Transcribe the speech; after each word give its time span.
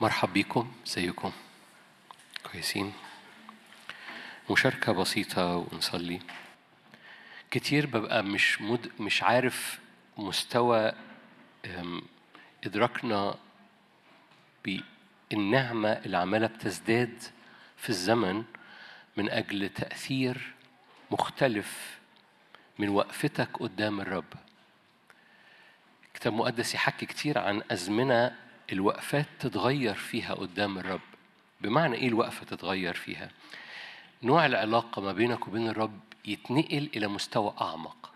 مرحب 0.00 0.32
بيكم 0.32 0.72
ازيكم 0.86 1.32
كويسين. 2.52 2.92
مشاركة 4.50 4.92
بسيطة 4.92 5.56
ونصلي. 5.56 6.20
كتير 7.50 7.86
ببقى 7.86 8.22
مش 8.22 8.60
مد... 8.62 8.90
مش 9.00 9.22
عارف 9.22 9.78
مستوى 10.18 10.92
إدراكنا 12.64 13.34
بالنعمة 14.64 15.88
اللي 15.92 16.16
عمالة 16.16 16.46
بتزداد 16.46 17.22
في 17.76 17.88
الزمن 17.90 18.44
من 19.16 19.30
أجل 19.30 19.68
تأثير 19.68 20.54
مختلف 21.10 21.98
من 22.78 22.88
وقفتك 22.88 23.48
قدام 23.56 24.00
الرب. 24.00 24.32
الكتاب 26.08 26.32
المقدس 26.32 26.74
يحكي 26.74 27.06
كتير 27.06 27.38
عن 27.38 27.62
أزمنة 27.70 28.36
الوقفات 28.72 29.26
تتغير 29.40 29.94
فيها 29.94 30.34
قدام 30.34 30.78
الرب 30.78 31.00
بمعنى 31.60 31.96
إيه 31.96 32.08
الوقفة 32.08 32.46
تتغير 32.46 32.94
فيها؟ 32.94 33.30
نوع 34.22 34.46
العلاقة 34.46 35.02
ما 35.02 35.12
بينك 35.12 35.48
وبين 35.48 35.68
الرب 35.68 36.00
يتنقل 36.24 36.90
إلى 36.96 37.08
مستوى 37.08 37.54
أعمق 37.60 38.12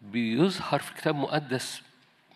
بيظهر 0.00 0.80
في 0.80 0.90
الكتاب 0.90 1.14
المقدس 1.14 1.82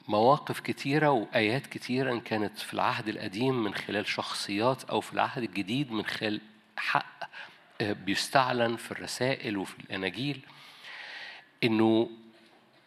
مواقف 0.08 0.60
كتيرة 0.60 1.10
وآيات 1.10 1.66
كتيرة 1.66 2.12
إن 2.12 2.20
كانت 2.20 2.58
في 2.58 2.74
العهد 2.74 3.08
القديم 3.08 3.64
من 3.64 3.74
خلال 3.74 4.06
شخصيات 4.06 4.84
أو 4.84 5.00
في 5.00 5.12
العهد 5.12 5.42
الجديد 5.42 5.92
من 5.92 6.04
خلال 6.06 6.40
حق 6.76 7.30
آه، 7.80 7.92
بيستعلن 7.92 8.76
في 8.76 8.92
الرسائل 8.92 9.56
وفي 9.56 9.74
الأناجيل 9.80 10.40
إنه 11.64 12.10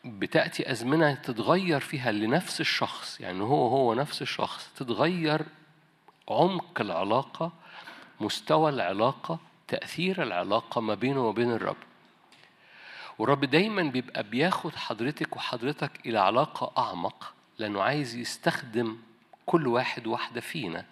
بتأتي 0.06 0.72
أزمنة 0.72 1.14
تتغير 1.14 1.80
فيها 1.80 2.12
لنفس 2.12 2.62
الشخص 2.62 3.20
يعني 3.22 3.44
هو 3.44 3.68
هو 3.68 3.94
نفس 3.94 4.22
الشخص 4.22 4.70
تتغير 4.76 5.46
عمق 6.30 6.82
العلاقة 6.82 7.52
مستوى 8.20 8.70
العلاقة 8.70 9.40
تأثير 9.68 10.24
العلاقة 10.24 10.82
ما 10.82 10.96
بينه 10.96 11.28
وبين 11.28 11.52
الرب. 11.52 11.76
والرب 13.20 13.46
دايما 13.46 13.84
بيبقى 13.84 14.24
بياخد 14.24 14.76
حضرتك 14.76 15.36
وحضرتك 15.36 15.92
إلى 16.06 16.20
علاقة 16.20 16.72
أعمق 16.84 17.34
لأنه 17.58 17.82
عايز 17.82 18.16
يستخدم 18.16 18.98
كل 19.46 19.68
واحد 19.68 20.08
واحدة 20.08 20.42
فينا 20.42 20.86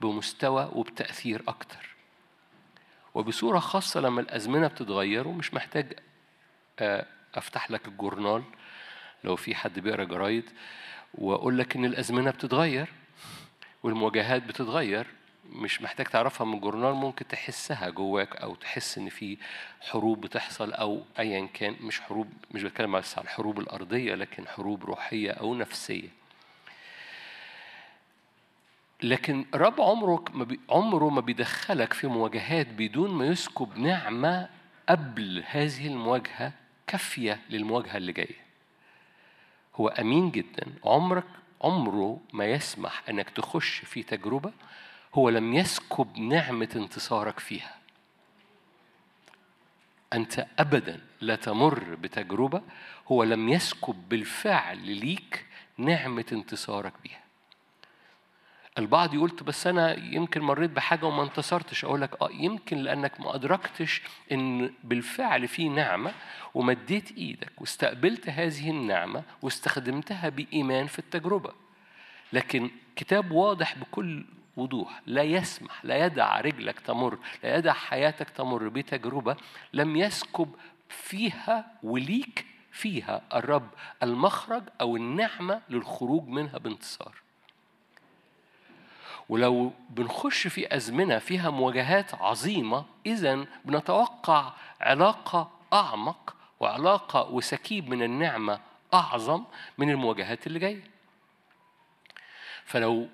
بمستوى 0.00 0.68
وبتأثير 0.72 1.42
أكتر. 1.48 1.88
وبصورة 3.14 3.58
خاصة 3.58 4.00
لما 4.00 4.20
الأزمنة 4.20 4.66
بتتغير 4.66 5.28
ومش 5.28 5.54
محتاج 5.54 5.92
أفتح 7.34 7.70
لك 7.70 7.88
الجورنال 7.88 8.42
لو 9.24 9.36
في 9.36 9.54
حد 9.54 9.78
بيقرأ 9.78 10.04
جرايد 10.04 10.50
وأقول 11.14 11.58
لك 11.58 11.76
إن 11.76 11.84
الأزمنة 11.84 12.30
بتتغير 12.30 12.88
والمواجهات 13.82 14.42
بتتغير. 14.42 15.06
مش 15.52 15.82
محتاج 15.82 16.06
تعرفها 16.06 16.44
من 16.44 16.54
الجورنال 16.54 16.94
ممكن 16.94 17.28
تحسها 17.28 17.90
جواك 17.90 18.36
أو 18.36 18.54
تحس 18.54 18.98
إن 18.98 19.08
في 19.08 19.38
حروب 19.80 20.20
بتحصل 20.20 20.72
أو 20.72 21.02
ايا 21.18 21.48
كان. 21.54 21.76
مش 21.80 22.00
حروب 22.00 22.32
مش 22.50 22.62
بتكلم 22.62 22.92
بس 22.98 23.18
عن 23.18 23.24
الحروب 23.24 23.60
الأرضية 23.60 24.14
لكن 24.14 24.48
حروب 24.48 24.84
روحية 24.84 25.30
أو 25.30 25.54
نفسية. 25.54 26.08
لكن 29.02 29.44
رب 29.54 29.80
عمرك 29.80 30.34
ما 30.34 30.44
بي 30.44 30.60
عمره 30.70 31.08
ما 31.08 31.20
بيدخلك 31.20 31.92
في 31.92 32.06
مواجهات 32.06 32.66
بدون 32.66 33.10
ما 33.10 33.26
يسكب 33.26 33.78
نعمة 33.78 34.48
قبل 34.88 35.44
هذه 35.46 35.86
المواجهة. 35.86 36.52
كافية 36.92 37.40
للمواجهة 37.50 37.96
اللي 37.96 38.12
جاية. 38.12 38.36
هو 39.74 39.88
أمين 39.88 40.30
جدا. 40.30 40.66
عمرك 40.84 41.26
عمره 41.62 42.20
ما 42.32 42.44
يسمح 42.44 43.02
إنك 43.08 43.30
تخش 43.30 43.78
في 43.78 44.02
تجربة 44.02 44.52
هو 45.14 45.28
لم 45.28 45.54
يسكب 45.54 46.18
نعمة 46.18 46.68
انتصارك 46.76 47.38
فيها. 47.38 47.74
أنت 50.12 50.46
ابدا 50.58 51.00
لا 51.20 51.36
تمر 51.36 51.94
بتجربة 51.94 52.62
هو 53.08 53.22
لم 53.22 53.48
يسكب 53.48 54.08
بالفعل 54.08 54.78
ليك 54.78 55.46
نعمة 55.78 56.26
انتصارك 56.32 56.92
بيها. 57.02 57.21
البعض 58.78 59.14
يقول 59.14 59.30
"طب 59.30 59.46
بس 59.46 59.66
أنا 59.66 59.92
يمكن 60.14 60.40
مريت 60.40 60.70
بحاجة 60.70 61.06
وما 61.06 61.22
انتصرتش. 61.22 61.84
أقول 61.84 62.00
لك 62.00 62.22
آه 62.22 62.30
يمكن 62.32 62.76
لأنك 62.78 63.20
ما 63.20 63.34
أدركتش 63.34 64.02
إن 64.32 64.70
بالفعل 64.84 65.48
في 65.48 65.68
نعمة 65.68 66.12
ومديت 66.54 67.16
إيدك 67.18 67.60
واستقبلت 67.60 68.28
هذه 68.28 68.70
النعمة 68.70 69.22
واستخدمتها 69.42 70.28
بإيمان 70.28 70.86
في 70.86 70.98
التجربة. 70.98 71.52
لكن 72.32 72.70
كتاب 72.96 73.30
واضح 73.30 73.78
بكل 73.78 74.24
وضوح 74.56 75.00
لا 75.06 75.22
يسمح 75.22 75.84
لا 75.84 76.06
يدع 76.06 76.40
رجلك 76.40 76.80
تمر 76.80 77.18
لا 77.44 77.56
يدع 77.56 77.72
حياتك 77.72 78.30
تمر 78.30 78.68
بتجربة 78.68 79.36
لم 79.72 79.96
يسكب 79.96 80.54
فيها 80.88 81.66
وليك 81.82 82.46
فيها 82.72 83.22
الرب 83.34 83.68
المخرج 84.02 84.62
أو 84.80 84.96
النعمة 84.96 85.60
للخروج 85.70 86.28
منها 86.28 86.58
بانتصار. 86.58 87.21
ولو 89.28 89.72
بنخش 89.90 90.46
في 90.46 90.76
أزمنة 90.76 91.18
فيها 91.18 91.50
مواجهات 91.50 92.14
عظيمة 92.14 92.84
إذا 93.06 93.46
بنتوقع 93.64 94.52
علاقة 94.80 95.50
أعمق 95.72 96.36
وعلاقة 96.60 97.30
وسكيب 97.30 97.88
من 97.88 98.02
النعمة 98.02 98.60
أعظم 98.94 99.44
من 99.78 99.90
المواجهات 99.90 100.46
اللي 100.46 100.58
جاية. 100.58 100.84
فلو 102.64 103.08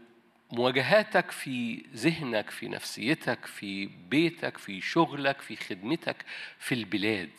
مواجهاتك 0.53 1.31
في 1.31 1.85
ذهنك 1.95 2.51
في 2.51 2.69
نفسيتك 2.69 3.47
في 3.47 3.87
بيتك 3.87 4.59
في 4.59 4.81
شغلك 4.81 5.41
في 5.41 5.57
خدمتك 5.57 6.25
في 6.59 6.75
البلاد 6.75 7.31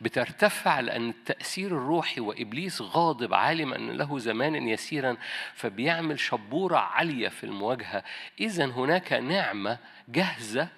بترتفع 0.00 0.80
لأن 0.80 1.08
التأثير 1.08 1.66
الروحي 1.66 2.20
وإبليس 2.20 2.82
غاضب 2.82 3.34
عالم 3.34 3.74
أن 3.74 3.90
له 3.90 4.18
زمانا 4.18 4.70
يسيرا 4.70 5.16
فبيعمل 5.54 6.20
شبورة 6.20 6.76
عالية 6.76 7.28
في 7.28 7.44
المواجهة. 7.44 8.04
إذا 8.40 8.64
هناك 8.64 9.12
نعمة 9.12 9.78
جاهزة 10.08 10.68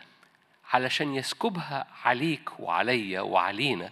علشان 0.72 1.14
يسكبها 1.14 1.86
عليك 2.04 2.60
وعليا 2.60 3.20
وعلينا. 3.20 3.90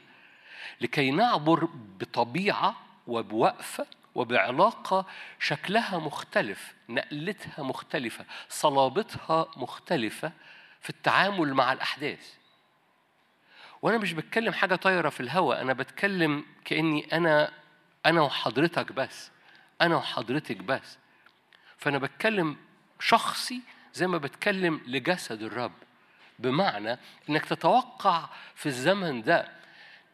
لكي 0.81 1.11
نعبر 1.11 1.69
بطبيعة 2.01 2.77
وبوقفة 3.07 3.87
وبعلاقة 4.15 5.07
شكلها 5.41 5.99
مختلف 5.99 6.75
نقلتها 6.89 7.63
مختلفة 7.63 8.25
صلابتها 8.49 9.47
مختلفة 9.57 10.33
في 10.81 10.91
التعامل 10.91 11.55
مع 11.55 11.73
الأحداث. 11.73 12.35
وأنا 13.83 13.99
مش 13.99 14.13
بتكلم 14.13 14.53
حاجة 14.53 14.75
طايرة 14.75 15.09
في 15.09 15.21
الهواء 15.21 15.61
أنا 15.63 15.73
بتكلم 15.73 16.45
كأني 16.65 17.09
أنا 17.13 17.51
أنا 18.07 18.21
وحضرتك 18.21 18.93
بس 18.93 19.31
أنا 19.81 19.97
وحضرتك 19.97 20.57
بس. 20.57 20.99
فأنا 21.79 21.99
بتكلم 21.99 22.57
شخصي 23.01 23.61
زي 23.95 24.07
ما 24.07 24.19
بتكلم 24.19 24.81
لجسد 24.87 25.43
الرب 25.43 25.73
بمعنى 26.39 26.99
إنك 27.31 27.45
تتوقع 27.45 28.29
في 28.55 28.67
الزمن 28.67 29.23
ده 29.23 29.49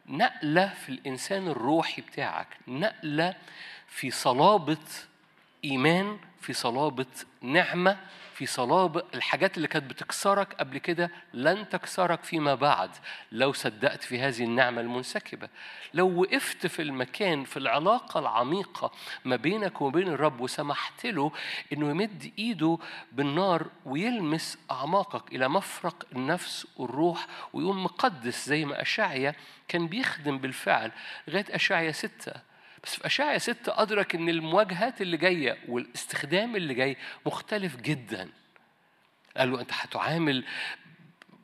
نقلة 0.06 0.68
في 0.68 0.88
الإنسان 0.88 1.48
الروحي 1.48 2.02
بتاعك 2.02 2.46
نقلة 2.68 3.34
في 3.88 4.10
صلابة 4.10 4.76
إيمان 5.64 6.18
في 6.40 6.52
صلابة 6.52 7.06
نعمة 7.42 7.96
في 8.34 8.46
صلابة 8.46 9.02
الحاجات 9.14 9.56
اللي 9.56 9.68
كانت 9.68 9.90
بتكسرك 9.90 10.54
قبل 10.54 10.78
كده 10.78 11.10
لن 11.34 11.68
تكسرك 11.68 12.24
فيما 12.24 12.54
بعد 12.54 12.90
لو 13.32 13.52
صدقت 13.52 14.02
في 14.02 14.20
هذه 14.20 14.44
النعمة 14.44 14.80
المنسكبة. 14.80 15.48
لو 15.94 16.20
وقفت 16.20 16.66
في 16.66 16.82
المكان 16.82 17.44
في 17.44 17.56
العلاقة 17.56 18.20
العميقة 18.20 18.92
ما 19.24 19.36
بينك 19.36 19.80
وبين 19.80 20.08
الرب 20.08 20.40
وسمحت 20.40 21.06
له 21.06 21.32
إنه 21.72 21.90
يمد 21.90 22.32
إيده 22.38 22.78
بالنار 23.12 23.66
ويلمس 23.86 24.58
أعماقك 24.70 25.32
إلى 25.32 25.48
مفرق 25.48 26.06
النفس 26.12 26.66
والروح 26.76 27.26
ويقوم 27.52 27.84
مقدس 27.84 28.48
زي 28.48 28.64
ما 28.64 28.82
اشعيا 28.82 29.34
كان 29.68 29.86
بيخدم 29.86 30.38
بالفعل 30.38 30.92
لغاية 31.28 31.46
اشعيا 31.50 31.92
ستة. 31.92 32.53
بس 32.84 32.94
في 32.94 33.06
أشعيا 33.06 33.38
ستة 33.38 33.82
أدرك 33.82 34.14
إن 34.14 34.28
المواجهات 34.28 35.00
اللي 35.00 35.16
جاية 35.16 35.58
والاستخدام 35.68 36.56
اللي 36.56 36.74
جاي 36.74 36.96
مختلف 37.26 37.76
جدا. 37.76 38.30
قال 39.36 39.52
له 39.52 39.60
أنت 39.60 39.70
هتعامل 39.72 40.44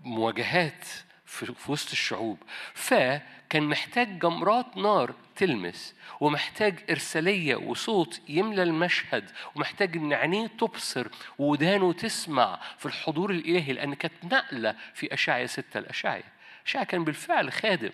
مواجهات 0.05 0.85
في 1.25 1.53
وسط 1.69 1.91
الشعوب. 1.91 2.39
فكان 2.75 3.63
محتاج 3.63 4.19
جمرات 4.19 4.77
نار 4.77 5.15
تلمس 5.37 5.95
ومحتاج 6.21 6.75
إرسالية 6.91 7.57
وصوت 7.57 8.21
يملى 8.29 8.63
المشهد 8.63 9.31
ومحتاج 9.55 9.97
إن 9.97 10.13
عينيه 10.13 10.47
تبصر 10.47 11.07
ودانه 11.39 11.93
تسمع 11.93 12.61
في 12.79 12.87
الحضور 12.87 13.31
الإلهي 13.31 13.73
لأن 13.73 13.95
كانت 13.95 14.25
نقلة 14.25 14.77
في 14.95 15.15
أشعيا 15.15 15.47
ستة 15.47 15.81
لأشعيا 15.81 16.23
أشعيا 16.67 16.85
كان 16.85 17.05
بالفعل 17.05 17.53
خادم. 17.53 17.91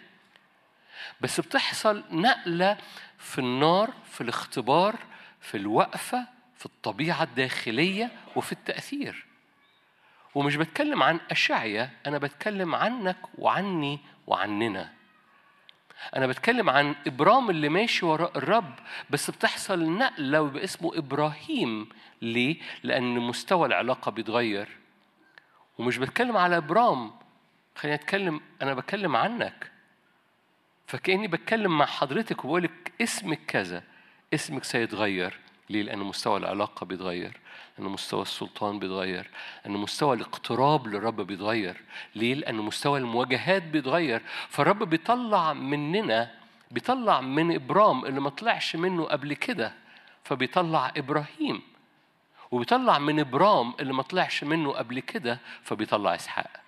بس 1.20 1.40
بتحصل 1.40 2.04
نقلة 2.10 2.76
في 3.18 3.38
النار 3.38 3.90
في 4.10 4.20
الاختبار 4.20 4.96
في 5.40 5.56
الوقفة 5.56 6.26
في 6.56 6.66
الطبيعة 6.66 7.22
الداخلية 7.22 8.10
وفي 8.36 8.52
التأثير. 8.52 9.26
ومش 10.34 10.56
بتكلم 10.56 11.02
عن 11.02 11.20
أشعية 11.30 11.90
أنا 12.06 12.18
بتكلم 12.18 12.74
عنك 12.74 13.16
وعني 13.38 14.00
وعننا. 14.26 14.92
أنا 16.16 16.26
بتكلم 16.26 16.70
عن 16.70 16.94
إبرام 17.06 17.50
اللي 17.50 17.68
ماشي 17.68 18.06
وراء 18.06 18.38
الرب 18.38 18.74
بس 19.10 19.30
بتحصل 19.30 19.90
نقلة 19.90 20.40
ويبقى 20.42 20.64
اسمه 20.64 20.98
إبراهيم. 20.98 21.88
ليه؟ 22.22 22.60
لأن 22.82 23.18
مستوى 23.18 23.68
العلاقة 23.68 24.10
بيتغير. 24.10 24.68
ومش 25.78 25.98
بتكلم 25.98 26.36
على 26.36 26.56
إبرام. 26.56 27.12
خليني 27.76 27.94
أتكلم 27.94 28.40
أنا 28.62 28.74
بتكلم 28.74 29.16
عنك. 29.16 29.75
فكأني 30.86 31.28
بتكلم 31.28 31.78
مع 31.78 31.86
حضرتك 31.86 32.44
وبقول 32.44 32.62
لك 32.62 32.92
اسمك 33.00 33.40
كذا 33.46 33.82
اسمك 34.34 34.64
سيتغير. 34.64 35.38
ليه؟ 35.70 35.82
لأن 35.82 35.98
مستوى 35.98 36.36
العلاقة 36.36 36.86
بيتغير 36.86 37.40
لأن 37.78 37.88
مستوى 37.88 38.22
السلطان 38.22 38.78
بيتغير 38.78 39.30
لأن 39.64 39.74
مستوى 39.76 40.16
الاقتراب 40.16 40.86
للرب 40.86 41.20
بيتغير. 41.20 41.80
ليه؟ 42.14 42.34
لأن 42.34 42.54
مستوى 42.54 42.98
المواجهات 42.98 43.62
بيتغير. 43.62 44.22
فالرب 44.48 44.82
بيطلع 44.82 45.52
مننا 45.52 46.30
بيطلع 46.70 47.20
من 47.20 47.54
إبرام 47.54 48.04
اللي 48.04 48.20
ما 48.20 48.30
طلعش 48.30 48.76
منه 48.76 49.04
قبل 49.04 49.34
كده 49.34 49.72
فبيطلع 50.24 50.92
إبراهيم. 50.96 51.62
وبيطلع 52.50 52.98
من 52.98 53.20
إبرام 53.20 53.74
اللي 53.80 53.92
ما 53.92 54.02
طلعش 54.02 54.44
منه 54.44 54.72
قبل 54.72 55.00
كده 55.00 55.38
فبيطلع 55.62 56.14
إسحاق. 56.14 56.65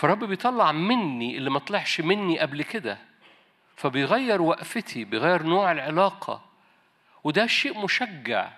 فرب 0.00 0.24
بيطلع 0.24 0.72
مني 0.72 1.36
اللي 1.36 1.50
ما 1.50 1.58
طلعش 1.58 2.00
مني 2.00 2.38
قبل 2.38 2.62
كده 2.62 2.98
فبيغير 3.76 4.42
وقفتي 4.42 5.04
بيغير 5.04 5.42
نوع 5.42 5.72
العلاقة 5.72 6.44
وده 7.24 7.46
شيء 7.46 7.78
مشجع. 7.84 8.52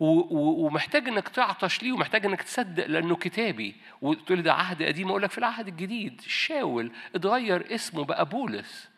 ومحتاج 0.00 1.08
إنك 1.08 1.28
تعطش 1.28 1.82
ليه 1.82 1.92
ومحتاج 1.92 2.26
إنك 2.26 2.42
تصدق 2.42 2.86
لأنه 2.86 3.16
كتابي. 3.16 3.76
وتقول 4.02 4.42
ده 4.42 4.52
عهد 4.52 4.82
قديم 4.82 5.08
أقول 5.08 5.22
لك 5.22 5.30
في 5.30 5.38
العهد 5.38 5.68
الجديد 5.68 6.20
شاول 6.20 6.92
اتغير 7.14 7.74
اسمه 7.74 8.04
بقى 8.04 8.24
بولس. 8.24 8.88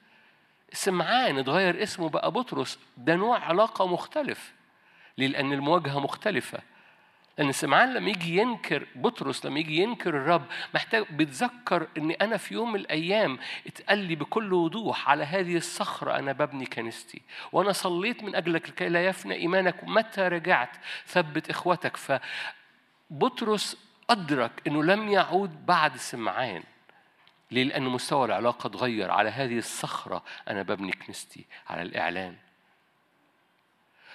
سمعان 0.73 1.39
اتغير 1.39 1.83
اسمه 1.83 2.09
بقى 2.09 2.31
بطرس. 2.31 2.79
ده 2.97 3.15
نوع 3.15 3.39
علاقة 3.39 3.87
مختلف 3.87 4.53
ليه؟ 5.19 5.27
لأن 5.27 5.53
المواجهة 5.53 6.01
مختلفة. 6.01 6.59
لأن 7.39 7.53
سمعان 7.53 7.95
لما 7.95 8.11
يجي 8.11 8.37
ينكر 8.37 8.87
بطرس 8.95 9.47
لما 9.47 9.61
يجي 9.61 9.77
ينكر 9.77 10.11
الرب 10.11 10.45
محتاج 10.75 11.07
بيتذكر 11.11 11.89
إن 11.99 12.11
أنا 12.11 12.37
في 12.37 12.55
يوم 12.55 12.73
من 12.73 12.81
الأيام 12.81 13.39
اتقال 13.67 13.99
لي 13.99 14.15
بكل 14.15 14.53
وضوح 14.53 15.09
على 15.09 15.25
هذه 15.25 15.57
الصخرة 15.57 16.19
أنا 16.19 16.33
ببني 16.33 16.67
كنيستي. 16.67 17.23
وأنا 17.53 17.73
صليت 17.73 18.23
من 18.23 18.35
أجلك 18.35 18.69
لكي 18.69 18.89
لا 18.89 19.07
يفنى 19.07 19.35
إيمانك 19.35 19.83
ومتى 19.83 20.21
رجعت. 20.21 20.77
ثبت 21.07 21.51
إخوتك. 21.51 22.21
فبطرس 23.11 23.77
أدرك 24.11 24.53
إنه 24.67 24.85
لم 24.85 25.09
يعود 25.09 25.67
بعد 25.67 25.97
سمعان. 25.97 26.63
ليه؟ 27.51 27.65
لأن 27.65 27.83
مستوى 27.83 28.25
العلاقة 28.25 28.67
اتغير. 28.67 29.11
على 29.11 29.31
هذه 29.31 29.59
الصخرة 29.59 30.23
أنا 30.49 30.63
ببني 30.63 30.93
كنيستي. 30.93 31.45
على 31.69 31.83
الإعلان. 31.83 32.37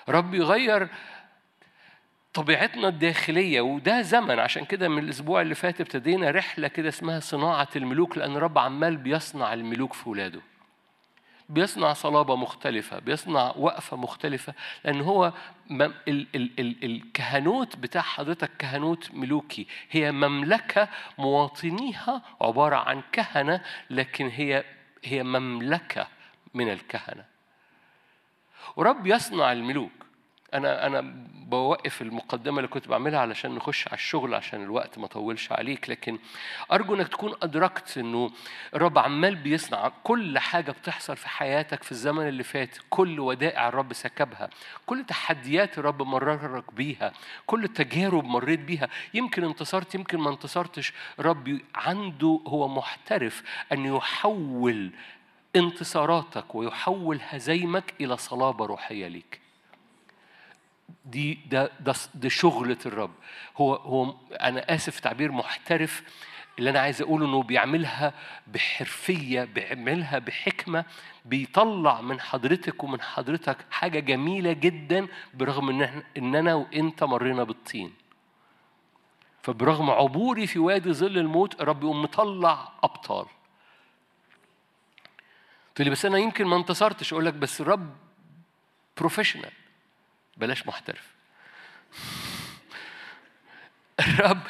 رب 0.09 0.33
يغير 0.33 0.87
طبيعتنا 2.33 2.87
الداخلية 2.87 3.61
وده 3.61 4.01
زمن. 4.01 4.39
عشان 4.39 4.65
كده 4.65 4.89
من 4.89 5.03
الأسبوع 5.03 5.41
اللي 5.41 5.55
فات 5.55 5.81
ابتدينا 5.81 6.31
رحلة 6.31 6.67
كده 6.67 6.89
اسمها 6.89 7.19
صناعة 7.19 7.69
الملوك 7.75 8.17
لأن 8.17 8.37
رب 8.37 8.57
عمال 8.57 8.97
بيصنع 8.97 9.53
الملوك 9.53 9.93
في 9.93 10.09
ولاده. 10.09 10.41
بيصنع 11.49 11.93
صلابة 11.93 12.35
مختلفة 12.35 12.99
بيصنع 12.99 13.53
وقفة 13.57 13.97
مختلفة 13.97 14.53
لأن 14.85 15.01
هو 15.01 15.33
ال 15.71 15.87
ال 16.07 16.49
ال 16.59 16.83
الكهنوت 16.83 17.75
بتاع 17.75 18.01
حضرتك 18.01 18.51
كهنوت 18.59 19.11
ملوكي. 19.13 19.67
هي 19.91 20.11
مملكة 20.11 20.87
مواطنيها 21.17 22.21
عبارة 22.41 22.75
عن 22.75 23.01
كهنة 23.11 23.61
لكن 23.89 24.27
هي 24.27 24.63
هي 25.03 25.23
مملكة 25.23 26.07
من 26.53 26.69
الكهنة. 26.71 27.25
ورب 28.75 29.07
يصنع 29.07 29.51
الملوك. 29.51 29.91
أنا 30.53 30.87
أنا 30.87 31.01
بوقف 31.35 32.01
المقدمة 32.01 32.57
اللي 32.57 32.67
كنت 32.67 32.87
بعملها 32.87 33.19
علشان 33.19 33.55
نخش 33.55 33.87
على 33.87 33.95
الشغل 33.95 34.35
عشان 34.35 34.63
الوقت 34.63 34.97
ما 34.97 35.07
طولش 35.07 35.51
عليك 35.51 35.89
لكن 35.89 36.19
أرجو 36.71 36.95
إنك 36.95 37.07
تكون 37.07 37.33
أدركت 37.41 37.97
إنه 37.97 38.31
الرب 38.75 38.97
عمال 38.97 39.35
بيصنع 39.35 39.91
كل 40.03 40.39
حاجة 40.39 40.71
بتحصل 40.71 41.17
في 41.17 41.29
حياتك 41.29 41.83
في 41.83 41.91
الزمن 41.91 42.27
اللي 42.27 42.43
فات 42.43 42.77
كل 42.89 43.19
ودائع 43.19 43.67
الرب 43.67 43.93
سكبها 43.93 44.49
كل 44.85 45.03
تحديات 45.05 45.77
الرب 45.77 46.01
مررك 46.01 46.73
بيها 46.73 47.13
كل 47.45 47.67
تجارب 47.67 48.25
مريت 48.25 48.59
بيها. 48.59 48.89
يمكن 49.13 49.43
انتصرت 49.43 49.95
يمكن 49.95 50.17
ما 50.19 50.29
انتصرتش. 50.29 50.93
رب 51.19 51.59
عنده 51.75 52.39
هو 52.47 52.67
محترف 52.67 53.43
أن 53.71 53.85
يحول 53.85 54.91
انتصاراتك 55.55 56.55
ويحول 56.55 57.19
هزيمك 57.29 57.93
إلى 58.01 58.17
صلابة 58.17 58.65
روحية 58.65 59.07
ليك. 59.07 59.40
دي 61.05 61.39
ده 61.49 61.71
ده, 61.79 61.93
ده 62.13 62.29
شغلة 62.29 62.77
الرب. 62.85 63.11
هو 63.57 63.75
هو 63.75 64.15
أنا 64.31 64.75
آسف 64.75 64.99
تعبير 64.99 65.31
محترف. 65.31 66.03
اللي 66.59 66.69
أنا 66.69 66.79
عايز 66.79 67.01
أقوله 67.01 67.25
إنه 67.25 67.43
بيعملها 67.43 68.13
بحرفية 68.47 69.43
بيعملها 69.43 70.19
بحكمة 70.19 70.85
بيطلع 71.25 72.01
من 72.01 72.19
حضرتك 72.19 72.83
ومن 72.83 73.01
حضرتك 73.01 73.57
حاجة 73.71 73.99
جميلة 73.99 74.53
جدا 74.53 75.07
برغم 75.33 75.69
إن 75.69 76.03
إن 76.17 76.35
أنا 76.35 76.55
وأنت 76.55 77.03
مرينا 77.03 77.43
بالطين. 77.43 77.93
فبرغم 79.43 79.89
عبوري 79.89 80.47
في 80.47 80.59
وادي 80.59 80.93
ظل 80.93 81.17
الموت 81.17 81.61
الرب 81.61 81.83
يقوم 81.83 82.01
مطلع 82.01 82.71
أبطال. 82.83 83.25
تقول 85.75 85.85
لي 85.85 85.91
بس 85.91 86.05
أنا 86.05 86.17
يمكن 86.17 86.45
ما 86.45 86.55
انتصرتش. 86.55 87.13
أقول 87.13 87.25
لك 87.25 87.33
بس 87.33 87.61
الرب 87.61 87.95
professional 88.97 89.51
بلاش 90.37 90.67
محترف. 90.67 91.11
الرب 93.99 94.41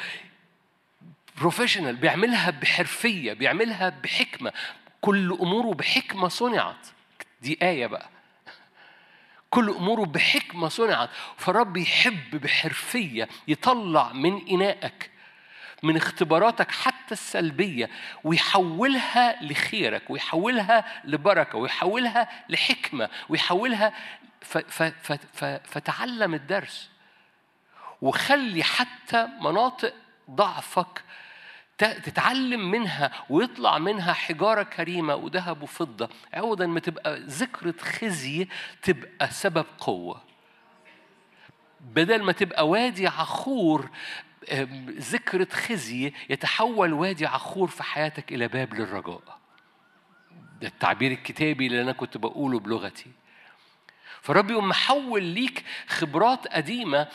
professional 1.38 1.96
بيعملها 1.96 2.50
بحرفية 2.50 3.32
بيعملها 3.32 3.88
بحكمة. 3.88 4.52
كل 5.00 5.38
أموره 5.40 5.74
بحكمة 5.74 6.28
صنعت. 6.28 6.86
دي 7.42 7.58
آية 7.62 7.86
بقى. 7.86 8.08
كل 9.50 9.70
أموره 9.70 10.04
بحكمة 10.04 10.68
صنعت. 10.68 11.10
فالرب 11.36 11.76
يحب 11.76 12.30
بحرفية 12.40 13.28
يطلع 13.48 14.12
من 14.12 14.48
إنائك 14.48 15.10
من 15.82 15.96
اختباراتك 15.96 16.70
حتى 16.70 17.12
السلبية 17.12 17.90
ويحولها 18.24 19.42
لخيرك 19.42 20.10
ويحولها 20.10 21.02
لبركة 21.04 21.58
ويحولها 21.58 22.28
لحكمة 22.48 23.08
ويحولها 23.28 23.92
فتعلم 25.64 26.34
الدرس 26.34 26.90
وخلي 28.02 28.62
حتى 28.62 29.28
مناطق 29.40 29.94
ضعفك 30.30 31.04
تتعلم 31.78 32.70
منها 32.70 33.12
ويطلع 33.30 33.78
منها 33.78 34.12
حجارة 34.12 34.62
كريمة 34.62 35.14
وذهب 35.14 35.62
وفضة. 35.62 36.08
عوضا 36.34 36.66
ما 36.66 36.80
تبقى 36.80 37.20
ذكرة 37.20 37.74
خزي 37.80 38.48
تبقى 38.82 39.30
سبب 39.30 39.66
قوة. 39.78 40.22
بدل 41.80 42.22
ما 42.22 42.32
تبقى 42.32 42.68
وادي 42.68 43.06
عخور 43.06 43.90
ذكرة 44.88 45.48
خزي 45.52 46.12
يتحول 46.30 46.92
وادي 46.92 47.26
عخور 47.26 47.68
في 47.68 47.82
حياتك 47.82 48.32
إلى 48.32 48.48
باب 48.48 48.74
للرجاء. 48.74 49.38
ده 50.60 50.68
التعبير 50.68 51.12
الكتابي 51.12 51.66
اللي 51.66 51.82
أنا 51.82 51.92
كنت 51.92 52.16
بقوله 52.16 52.60
بلغتي. 52.60 53.10
فالرب 54.22 54.50
يقوم 54.50 54.68
محول 54.68 55.22
ليك 55.22 55.64
خبرات 55.88 56.46
قديمة 56.48 57.08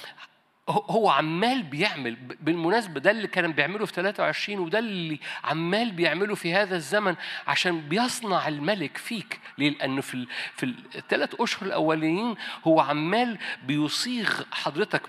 هو 0.70 1.10
عمال 1.10 1.64
بيعمل 1.64 2.16
بالمناسبة 2.16 3.00
ده 3.00 3.12
اللي 3.12 3.28
كان 3.28 3.52
بيعمله 3.52 3.86
في 3.86 3.94
23 3.94 4.60
وده 4.60 4.80
اللي 4.80 5.20
عمال 5.44 5.92
بيعمله 5.92 6.36
في 6.36 6.54
هذا 6.54 6.76
الزمن 6.76 7.16
عشان 7.48 7.82
بيصنع 7.82 8.48
الملك 8.48 8.98
فيك. 8.98 9.40
ليه؟ 9.58 9.70
لأنه 9.70 10.02
في 10.02 10.28
في 10.56 10.74
الثلاث 10.96 11.42
أشهر 11.42 11.68
الأولين 11.68 12.36
هو 12.68 12.80
عمال 12.80 13.38
بيصيغ 13.64 14.42
حضرتك 14.52 15.02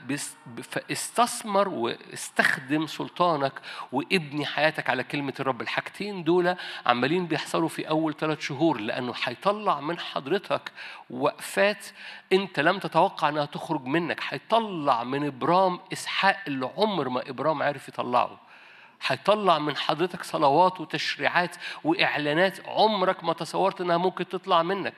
فاستثمر 0.62 1.68
واستخدم 1.68 2.86
سلطانك 2.86 3.52
وابني 3.92 4.46
حياتك 4.46 4.90
على 4.90 5.04
كلمة 5.04 5.34
الرب. 5.40 5.62
الحاجتين 5.62 6.24
دول 6.24 6.56
عمالين 6.86 7.26
بيحصلوا 7.26 7.68
في 7.68 7.88
أول 7.88 8.16
ثلاث 8.16 8.40
شهور 8.40 8.80
لأنه 8.80 9.14
هيطلع 9.24 9.80
من 9.80 9.98
حضرتك 9.98 10.72
وقفات 11.10 11.86
أنت 12.32 12.60
لم 12.60 12.78
تتوقع 12.78 13.28
أنها 13.28 13.44
تخرج 13.44 13.84
منك. 13.84 14.20
هيطلع 14.28 15.04
من 15.04 15.24
إبرام 15.48 15.80
إسحاق 15.92 16.36
اللي 16.46 16.70
عمر 16.76 17.08
ما 17.08 17.30
إبرام 17.30 17.62
عرف 17.62 17.88
يطلعه. 17.88 18.40
هيطلع 19.06 19.58
من 19.58 19.76
حضرتك 19.76 20.22
صلوات 20.22 20.80
وتشريعات 20.80 21.56
وإعلانات 21.84 22.68
عمرك 22.68 23.24
ما 23.24 23.32
تصورت 23.32 23.80
إنها 23.80 23.96
ممكن 23.96 24.28
تطلع 24.28 24.62
منك. 24.62 24.94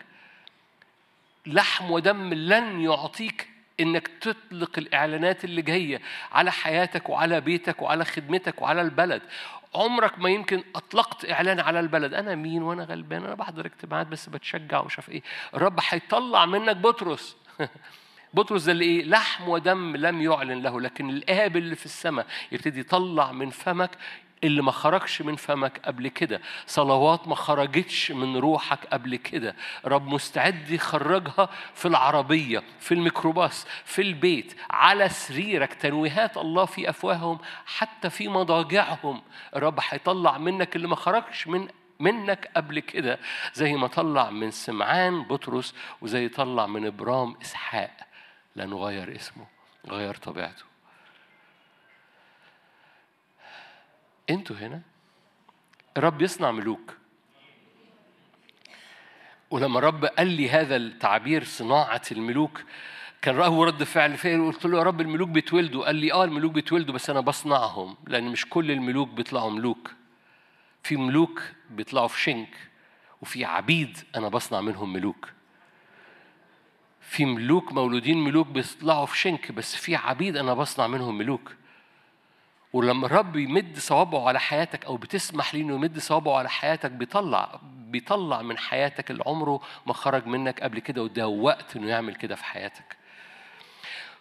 لحم 1.47 1.91
ودم 1.91 2.35
لن 2.35 2.81
يعطيك 2.81 3.49
إنك 3.81 4.09
تطلق 4.09 4.79
الإعلانات 4.79 5.45
اللي 5.45 5.63
جاية 5.63 6.01
على 6.33 6.53
حياتك 6.53 7.09
وعلى 7.09 7.41
بيتك 7.41 7.83
وعلى 7.83 8.05
خدمتك 8.05 8.63
وعلى 8.63 8.81
البلد. 8.81 9.23
عمرك 9.75 10.19
ما 10.19 10.31
يمكن 10.31 10.65
أطلقت 10.75 11.31
إعلان 11.31 11.61
على 11.61 11.81
البلد. 11.81 12.15
أنا 12.15 12.35
مين 12.35 12.63
وأنا 12.63 12.85
غلبان؟ 12.85 13.25
أنا 13.25 13.35
بحضر 13.35 13.67
اجتماعات 13.67 14.07
بس 14.07 14.29
بتشجع 14.29 14.81
ومش 14.81 14.99
عارف 14.99 15.11
إيه. 15.11 15.23
الرب 15.55 15.81
هيطلع 15.89 16.47
منك 16.47 16.77
بطرس. 16.77 17.37
بطرس 18.35 18.63
ده 18.65 18.73
اللي 18.73 18.85
إيه؟ 18.85 19.05
لحم 19.05 19.49
ودم 19.49 19.97
لم 19.97 20.23
يعلن 20.23 20.63
له 20.63 20.81
لكن 20.81 21.11
الاب 21.11 21.57
اللي 21.57 21.77
في 21.77 21.85
السماء 21.87 22.27
يبتدي 22.53 22.81
يطلع 22.81 23.33
من 23.33 23.51
فمك 23.51 23.91
اللي 24.45 24.63
ما 24.63 24.73
خرجش 24.73 25.23
من 25.23 25.37
فمك 25.37 25.81
قبل 25.85 26.09
كده. 26.09 26.41
صلوات 26.67 27.29
ما 27.29 27.35
خرجتش 27.35 28.11
من 28.11 28.37
روحك 28.37 28.87
قبل 28.93 29.17
كده. 29.17 29.57
رب 29.85 30.07
مستعد 30.07 30.71
يخرجها 30.71 31.49
في 31.75 31.89
العربية 31.89 32.63
في 32.81 32.95
الميكروباص 32.95 33.67
في 33.85 34.03
البيت 34.03 34.57
على 34.71 35.09
سريرك. 35.09 35.75
تنويهات 35.75 36.37
الله 36.37 36.65
في 36.65 36.91
أفواههم 36.91 37.39
حتى 37.67 38.11
في 38.11 38.29
مضاجعهم. 38.29 39.23
رب 39.55 39.79
هيطلع 39.91 40.39
منك 40.39 40.77
اللي 40.77 40.89
ما 40.89 40.97
خرجش 40.97 41.47
من 41.47 41.69
منك 42.01 42.51
قبل 42.57 42.81
كده 42.81 43.19
زي 43.55 43.73
ما 43.73 43.87
طلع 43.87 44.31
من 44.31 44.51
سمعان 44.51 45.23
بطرس 45.23 45.75
وزي 46.01 46.29
طلع 46.29 46.67
من 46.67 46.87
إبرام 46.87 47.37
إسحاق. 47.43 48.10
لأنه 48.57 48.77
غير 48.77 49.17
اسمه 49.17 49.47
غير 49.87 50.15
طبيعته. 50.15 50.65
أنتوا 54.31 54.57
هنا 54.57 54.83
الرب 55.97 56.23
يصنع 56.23 56.51
ملوك. 56.51 56.97
ولما 59.51 59.79
الرب 59.79 60.05
قال 60.05 60.27
لي 60.27 60.51
هذا 60.51 60.77
التعبير 60.77 61.45
صناعة 61.45 62.03
الملوك 62.13 62.63
كان 63.23 63.37
رأه 63.37 63.65
رد 63.65 63.85
فعل 63.85 64.17
فيه 64.17 64.37
قلت 64.37 64.65
له 64.65 64.79
يا 64.79 64.83
رب 64.83 65.01
الملوك 65.01 65.29
بيتولدوا 65.29 65.85
قال 65.85 65.97
لي 65.97 66.13
آه 66.13 66.25
الملوك 66.25 66.53
بيتولدوا 66.53 66.95
بس 66.95 67.11
أنا 67.11 67.21
بصنعهم 67.21 67.97
لأن 68.07 68.25
مش 68.25 68.49
كل 68.49 68.71
الملوك 68.71 69.09
بيطلعوا 69.09 69.51
ملوك. 69.51 69.91
في 70.83 70.97
ملوك 70.97 71.43
بيطلعوا 71.71 72.09
في 72.09 72.21
شنك 72.21 72.57
وفي 73.23 73.45
عبيد 73.45 73.99
أنا 74.17 74.29
بصنع 74.29 74.61
منهم 74.61 74.93
ملوك. 74.93 75.29
في 77.11 77.25
ملوك 77.25 77.73
مولودين 77.73 78.25
ملوك 78.25 78.47
بيطلعوا 78.47 79.07
في 79.07 79.19
شنك 79.19 79.53
بس 79.53 79.77
في 79.77 79.97
عبيد 79.97 80.37
أنا 80.37 80.55
بصنع 80.55 80.87
منهم 80.87 81.19
ملوك. 81.19 81.55
ولما 82.73 83.07
الرب 83.07 83.37
يمد 83.37 83.79
صوابعه 83.79 84.29
على 84.29 84.41
حياتك 84.41 84.85
أو 84.85 84.97
بتسمح 84.97 85.55
ليه 85.55 85.63
إنه 85.63 85.75
يمد 85.75 85.99
صوابعه 85.99 86.39
على 86.39 86.51
حياتك 86.51 86.91
بيطلع 86.91 87.61
بيطلع 87.63 88.43
من 88.43 88.59
حياتك 88.59 89.11
اللي 89.11 89.23
عمره 89.27 89.61
ما 89.87 89.93
خرج 89.93 90.27
منك 90.27 90.61
قبل 90.61 90.79
كده 90.79 91.03
وده 91.03 91.29
وقت 91.29 91.77
إنه 91.77 91.89
يعمل 91.89 92.15
كده 92.15 92.35
في 92.35 92.45
حياتك. 92.45 92.97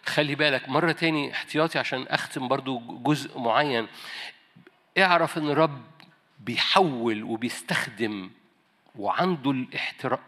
خلي 0.06 0.34
بالك 0.34 0.68
مرة 0.68 0.92
تاني 0.92 1.32
احتياطي 1.32 1.78
عشان 1.78 2.06
أختم 2.08 2.48
برضو 2.48 2.78
جزء 2.78 3.38
معين. 3.38 3.86
اعرف 4.98 5.38
أن 5.38 5.50
الرب 5.50 5.82
بيحول 6.40 7.22
وبيستخدم 7.22 8.30
وعنده 8.98 9.66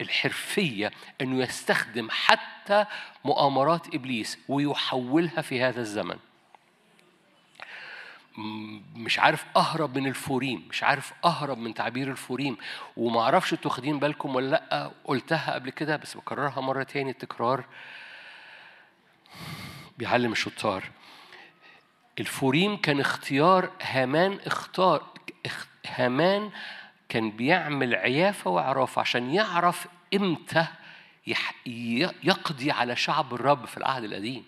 الحرفية 0.01 0.91
أنه 1.21 1.43
يستخدم 1.43 2.09
حتى 2.11 2.87
مؤامرات 3.25 3.95
إبليس 3.95 4.39
ويحولها 4.49 5.43
في 5.43 5.63
هذا 5.63 5.81
الزمن. 5.81 6.17
مش 8.97 9.19
عارف 9.19 9.45
أهرب 9.57 9.99
من 9.99 10.07
الفوريم 10.07 10.67
مش 10.71 10.83
عارف 10.83 11.13
أهرب 11.25 11.59
من 11.59 11.75
تعبير 11.75 12.11
الفوريم 12.11 12.57
أنتوا 13.53 13.71
واخدين 13.71 13.99
بالكم 13.99 14.35
ولا 14.35 14.51
لأ 14.51 14.91
قلتها 15.05 15.55
قبل 15.55 15.71
كده 15.71 15.97
بس 15.97 16.17
بكررها 16.17 16.61
مرة 16.61 16.83
تاني 16.83 17.11
التكرار. 17.11 17.65
بيعلم 19.99 20.33
الشطار. 20.33 20.85
الفوريم 22.21 22.77
كان 22.77 23.01
اختيار 23.01 23.71
هامان 23.83 24.39
اختار 24.47 25.03
هامان 25.87 26.51
كان 27.13 27.31
بيعمل 27.31 27.95
عيافة 27.95 28.51
وعرافة 28.51 29.01
عشان 29.01 29.35
يعرف 29.35 29.87
إمتى 30.15 30.67
يقضي 32.23 32.71
على 32.71 32.97
شعب 32.97 33.35
الرب 33.35 33.65
في 33.65 33.77
العهد 33.77 34.05
القديم. 34.05 34.45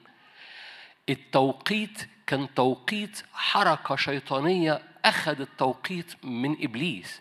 التوقيت 1.08 2.08
كان 2.26 2.54
توقيت 2.54 3.22
حركة 3.34 3.96
شيطانية 3.96 4.82
أخذ 5.04 5.40
التوقيت 5.40 6.24
من 6.24 6.56
إبليس. 6.64 7.20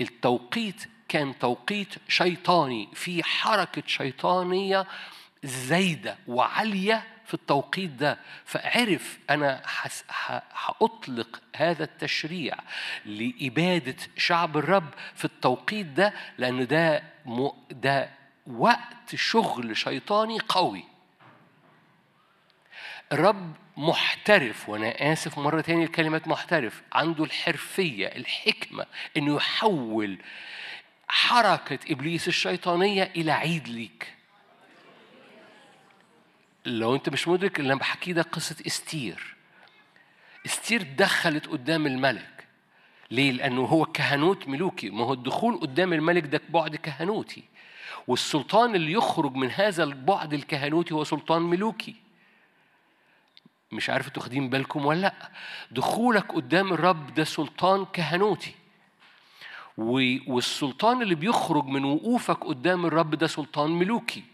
التوقيت 0.00 0.88
كان 1.08 1.38
توقيت 1.38 1.94
شيطاني 2.08 2.88
في 2.94 3.24
حركة 3.24 3.82
شيطانية 3.86 4.86
زايدة 5.44 6.18
وعالية 6.26 7.04
في 7.26 7.34
التوقيت 7.34 7.90
ده 7.90 8.18
فعرف 8.44 9.18
أنا 9.30 9.62
هأطلق 10.54 11.42
هذا 11.56 11.84
التشريع 11.84 12.54
لإبادة 13.04 13.96
شعب 14.16 14.56
الرب 14.56 14.88
في 15.14 15.24
التوقيت 15.24 15.86
ده 15.86 16.14
لأن 16.38 16.66
ده 16.66 17.02
ده 17.70 18.10
وقت 18.46 19.14
شغل 19.14 19.76
شيطاني 19.76 20.38
قوي. 20.48 20.84
الرب 23.12 23.52
محترف 23.76 24.68
وأنا 24.68 25.12
آسف 25.12 25.38
مرة 25.38 25.60
تاني 25.60 25.84
لكلمه 25.84 26.22
محترف 26.26 26.82
عنده 26.92 27.24
الحرفية 27.24 28.06
الحكمة 28.06 28.86
إنه 29.16 29.36
يحول 29.36 30.18
حركة 31.08 31.78
إبليس 31.90 32.28
الشيطانية 32.28 33.02
إلى 33.16 33.32
عيد 33.32 33.68
ليك. 33.68 34.14
لو 36.66 36.94
انت 36.94 37.08
مش 37.08 37.28
مدرك 37.28 37.60
اللي 37.60 37.72
أنا 37.72 37.80
بحكيه 37.80 38.12
ده 38.12 38.22
قصة 38.22 38.56
استير. 38.66 39.34
استير 40.46 40.82
دخلت 40.82 41.46
قدام 41.46 41.86
الملك. 41.86 42.46
ليه؟ 43.10 43.32
لأنه 43.32 43.62
هو 43.64 43.84
كهنوت 43.84 44.48
ملوكي. 44.48 44.90
ما 44.90 45.04
هو 45.04 45.12
الدخول 45.12 45.56
قدام 45.60 45.92
الملك 45.92 46.26
ده 46.26 46.40
بعد 46.48 46.76
كهنوتي. 46.76 47.42
والسلطان 48.06 48.74
اللي 48.74 48.92
يخرج 48.92 49.34
من 49.34 49.50
هذا 49.50 49.84
البعد 49.84 50.34
الكهنوتي 50.34 50.94
هو 50.94 51.04
سلطان 51.04 51.42
ملوكي. 51.42 51.94
مش 53.72 53.90
عارف 53.90 54.06
أنتوا 54.06 54.22
واخدين 54.22 54.50
بالكم 54.50 54.86
ولا 54.86 55.00
لأ. 55.00 55.30
دخولك 55.70 56.32
قدام 56.32 56.72
الرب 56.72 57.14
ده 57.14 57.24
سلطان 57.24 57.84
كهنوتي. 57.84 58.54
والسلطان 59.76 61.02
اللي 61.02 61.14
بيخرج 61.14 61.64
من 61.66 61.84
وقوفك 61.84 62.44
قدام 62.44 62.86
الرب 62.86 63.14
ده 63.14 63.26
سلطان 63.26 63.70
ملوكي. 63.70 64.33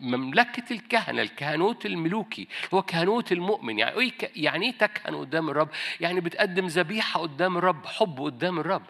مملكة 0.00 0.72
الكهنة 0.72 1.22
الكهنوت 1.22 1.86
الملوكي 1.86 2.48
هو 2.74 2.82
كهنوت 2.82 3.32
المؤمن. 3.32 3.78
يعني 3.78 4.00
إيه 4.00 4.12
يعني 4.36 4.66
إيه 4.66 4.78
تكهن 4.78 5.14
قدام 5.14 5.50
الرب؟ 5.50 5.68
يعني 6.00 6.20
بتقدم 6.20 6.66
ذبيحة 6.66 7.20
قدام 7.20 7.56
الرب 7.56 7.86
حب 7.86 8.20
قدام 8.20 8.58
الرب. 8.58 8.82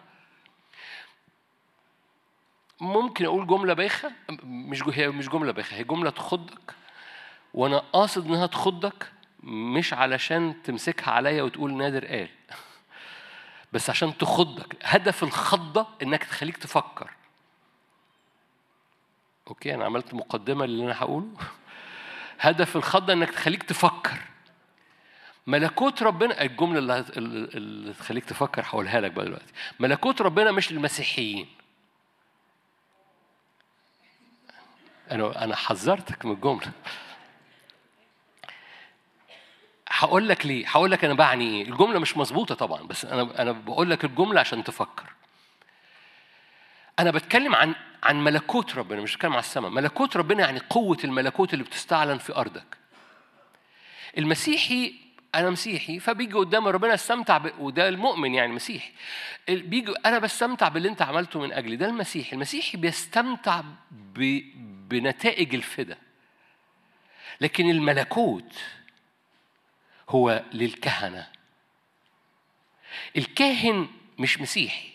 ممكن 2.81 3.25
أقول 3.25 3.47
جملة 3.47 3.73
بايخة؟ 3.73 4.11
مش 4.43 4.83
هي 4.83 5.07
مش 5.07 5.29
جملة 5.29 5.51
بايخة 5.51 5.77
هي 5.77 5.83
جملة 5.83 6.09
تخضك. 6.09 6.75
وأنا 7.53 7.77
قاصد 7.77 8.27
إنها 8.27 8.47
تخضك 8.47 9.11
مش 9.43 9.93
علشان 9.93 10.55
تمسكها 10.63 11.11
عليا 11.11 11.43
وتقول 11.43 11.73
نادر 11.73 12.05
قال 12.05 12.29
بس 13.73 13.89
عشان 13.89 14.17
تخضك. 14.17 14.75
هدف 14.83 15.23
الخضة 15.23 15.87
إنك 16.03 16.23
تخليك 16.23 16.57
تفكر. 16.57 17.11
أوكي 19.49 19.73
أنا 19.75 19.85
عملت 19.85 20.13
مقدمة 20.13 20.65
للي 20.65 20.83
أنا 20.83 20.97
هقوله. 20.99 21.27
هدف 22.39 22.75
الخضة 22.75 23.13
إنك 23.13 23.29
تخليك 23.29 23.63
تفكر. 23.63 24.19
ملكوت 25.47 26.03
ربنا 26.03 26.41
الجملة 26.41 26.79
اللي, 26.79 27.05
اللي 27.17 27.93
تخليك 27.93 28.25
تفكر 28.25 28.61
هقولها 28.65 29.01
لك 29.01 29.11
بقى 29.11 29.25
دلوقتي. 29.25 29.53
ملكوت 29.79 30.21
ربنا 30.21 30.51
مش 30.51 30.71
للمسيحيين 30.71 31.47
أنا 35.11 35.43
أنا 35.43 35.55
حذرتك 35.55 36.25
من 36.25 36.31
الجملة. 36.31 36.71
هقول 39.89 40.29
لك 40.29 40.45
ليه؟ 40.45 40.67
هقول 40.67 40.91
لك 40.91 41.05
أنا 41.05 41.13
بعني 41.13 41.45
إيه. 41.45 41.63
الجملة 41.69 41.99
مش 41.99 42.17
مظبوطة 42.17 42.55
طبعا 42.55 42.83
بس 42.83 43.05
أنا 43.05 43.41
أنا 43.41 43.51
بقول 43.51 43.89
لك 43.89 44.05
الجملة 44.05 44.39
عشان 44.39 44.63
تفكر. 44.63 45.13
أنا 46.99 47.11
بتكلم 47.11 47.55
عن 47.55 47.75
عن 48.03 48.23
ملكوت 48.23 48.75
ربنا 48.75 49.01
مش 49.01 49.15
بتكلم 49.15 49.33
عن 49.33 49.39
السماء. 49.39 49.71
ملكوت 49.71 50.17
ربنا 50.17 50.43
يعني 50.43 50.59
قوة 50.69 50.97
الملكوت 51.03 51.53
اللي 51.53 51.63
بتستعلن 51.63 52.17
في 52.17 52.35
أرضك. 52.35 52.77
المسيحي 54.17 54.95
أنا 55.35 55.49
مسيحي 55.49 55.99
فبيجي 55.99 56.33
قدام 56.33 56.67
ربنا 56.67 56.93
أستمتع 56.93 57.37
ب... 57.37 57.51
وده 57.59 57.89
المؤمن 57.89 58.33
يعني 58.33 58.53
مسيحي 58.53 58.91
بيجي 59.49 59.93
أنا 60.05 60.19
بستمتع 60.19 60.67
باللي 60.67 60.89
أنت 60.89 61.01
عملته 61.01 61.39
من 61.39 61.53
أجلي. 61.53 61.75
ده 61.75 61.85
المسيحي 61.85 62.33
المسيحي 62.33 62.77
بيستمتع 62.77 63.61
ب... 63.91 64.41
بنتائج 64.89 65.55
الفدا. 65.55 65.97
لكن 67.41 67.69
الملكوت 67.69 68.55
هو 70.09 70.43
للكهنة. 70.53 71.27
الكاهن 73.17 73.87
مش 74.19 74.41
مسيحي. 74.41 74.89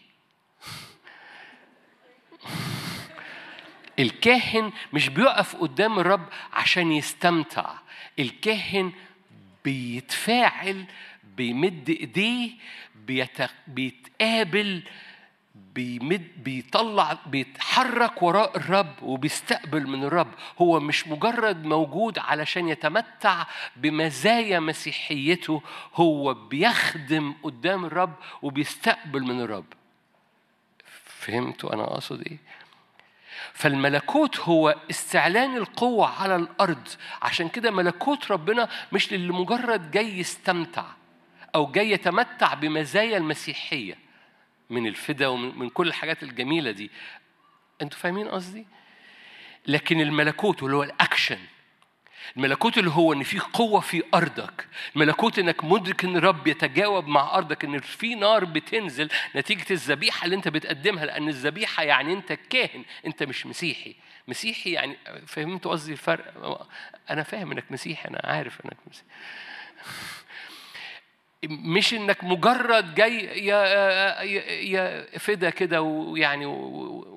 الكاهن 3.99 4.73
مش 4.93 5.09
بيقف 5.09 5.57
قدام 5.57 5.99
الرب 5.99 6.29
عشان 6.53 6.93
يستمتع. 6.93 7.75
الكاهن 8.19 8.93
بيتفاعل 9.65 10.85
بيمد 11.37 11.89
إيديه 11.91 12.51
بيت... 13.07 13.43
بيتقابل 13.69 14.83
بيمد 15.75 16.29
بيطلع 16.45 17.19
بيتحرك 17.27 18.23
وراء 18.23 18.57
الرب 18.57 19.03
وبيستقبل 19.03 19.87
من 19.87 20.05
الرب. 20.05 20.35
هو 20.59 20.81
مش 20.81 21.09
مجرد 21.09 21.65
موجود 21.65 22.19
علشان 22.19 22.69
يتمتع 22.69 23.47
بمزايا 23.77 24.61
مسيحيته 24.61 25.63
هو 25.95 26.35
بيخدم 26.35 27.35
قدام 27.43 27.85
الرب 27.85 28.15
وبيستقبل 28.43 29.23
من 29.23 29.41
الرب. 29.41 29.65
فهمتوا 31.05 31.75
أنا 31.75 31.85
أقصد 31.85 32.21
إيه؟ 32.27 32.39
فالملكوت 33.53 34.41
هو 34.41 34.75
استعلان 34.91 35.57
القوة 35.57 36.23
على 36.23 36.37
الأرض 36.37 36.89
عشان 37.23 37.49
كده 37.49 37.71
ملكوت 37.71 38.31
ربنا 38.31 38.69
مش 38.93 39.13
للي 39.13 39.33
مجرد 39.33 39.91
جاي 39.91 40.19
يستمتع 40.19 40.85
أو 41.55 41.67
جاي 41.67 41.91
يتمتع 41.91 42.55
بمزايا 42.55 43.17
المسيحية 43.17 43.99
من 44.71 44.87
الفدا 44.87 45.27
ومن 45.27 45.59
من 45.59 45.69
كل 45.69 45.89
الحاجات 45.89 46.23
الجميلة 46.23 46.71
دي 46.71 46.91
أنتوا 47.83 47.99
فاهمين 47.99 48.29
قصدي؟ 48.29 48.67
لكن 49.67 50.01
الملكوت 50.01 50.63
اللي 50.63 50.77
هو 50.77 50.83
الأكشن 50.83 51.39
الملكوت 52.37 52.79
اللي 52.79 52.91
هو 52.91 53.13
إن 53.13 53.23
في 53.23 53.39
قوة 53.39 53.81
في 53.81 54.03
أرضك. 54.15 54.67
الملكوت 54.97 55.39
إنك 55.39 55.65
مدرك 55.65 56.05
إن 56.05 56.17
الرب 56.17 56.47
يتجاوب 56.47 57.09
مع 57.09 57.35
أرضك 57.35 57.65
إن 57.65 57.81
في 57.81 58.15
نار 58.15 58.45
بتنزل 58.45 59.09
نتيجة 59.37 59.67
الذبيحة 59.71 60.25
اللي 60.25 60.37
أنت 60.37 60.49
بتقدمها 60.49 61.05
لأن 61.05 61.29
الذبيحة 61.29 61.83
يعني 61.83 62.13
أنت 62.13 62.33
كاهن 62.33 62.85
أنت 63.07 63.23
مش 63.23 63.47
مسيحي. 63.47 63.97
مسيحي 64.29 64.71
يعني 64.73 64.97
فهمتوا 65.27 65.71
قصدي؟ 65.71 65.93
الفرق 65.93 66.67
أنا 67.11 67.23
فاهم 67.23 67.53
إنك 67.53 67.65
مسيحي 67.71 68.09
أنا 68.09 68.21
عارف 68.25 68.61
إنك 68.65 68.77
مسيحي. 68.91 69.07
مش 71.49 71.95
إنك 71.95 72.25
مجرد 72.25 72.95
جاي 72.95 73.47
يا 73.47 73.57
يا 74.53 75.19
فدا 75.19 75.51
كده 75.51 75.83
ويعني 75.83 76.47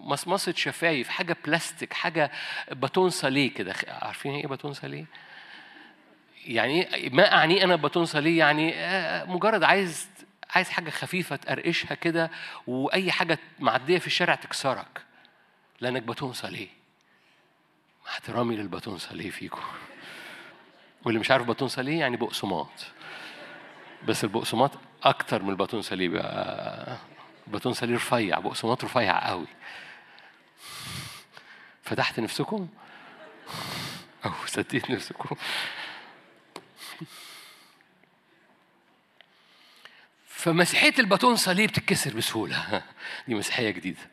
مصمصه 0.04 0.54
شفايف 0.54 1.10
حاجة 1.10 1.38
بلاستيك 1.46 1.94
حاجة 1.94 2.32
باتون 2.72 3.10
صاليه 3.10 3.54
كده. 3.54 3.74
عارفين 3.88 4.36
إيه 4.36 4.48
باتون 4.48 4.74
صاليه؟ 4.74 5.06
يعني 6.46 7.10
ما 7.14 7.34
أعني 7.34 7.64
أنا 7.64 7.76
باتون 7.76 8.06
صاليه 8.06 8.40
يعني 8.40 8.74
مجرد 9.34 9.64
عايز 9.64 10.10
عايز 10.50 10.70
حاجة 10.70 10.90
خفيفة 10.90 11.36
تقرقشها 11.36 11.96
كده 11.96 12.32
وأي 12.68 13.12
حاجة 13.12 13.40
معدية 13.60 13.98
في 13.98 14.08
الشارع 14.08 14.36
تكسرك 14.36 15.02
لأنك 15.82 16.02
باتون 16.02 16.34
صاليه 16.34 16.68
مع 18.06 18.12
احترامي 18.12 18.56
للباتون 18.56 18.98
صاليه 18.98 19.30
فيكم. 19.30 19.62
واللي 21.06 21.20
مش 21.20 21.32
عارف 21.32 21.48
باتون 21.48 21.68
صاليه 21.68 22.00
يعني 22.00 22.18
بقسماط. 22.18 22.70
بس 24.06 24.24
البقسماط 24.24 24.72
أكتر 25.04 25.44
من 25.44 25.50
الباتون 25.50 25.82
صاليه 25.82 26.16
الباتون 27.48 27.74
صليب 27.74 27.96
رفيع 27.96 28.40
بقسماط 28.40 28.84
رفيع 28.84 29.30
قوي. 29.30 29.48
فتحت 31.84 32.20
نفسكم؟ 32.20 32.68
أو 34.26 34.32
سديت 34.46 34.92
نفسكم. 34.92 35.36
فمسيحية 40.28 40.94
الباتون 41.00 41.36
صليب 41.36 41.72
تتكسر 41.72 42.14
بسهولة. 42.14 42.84
دي 43.28 43.36
مسيحية 43.36 43.70
جديدة. 43.70 44.10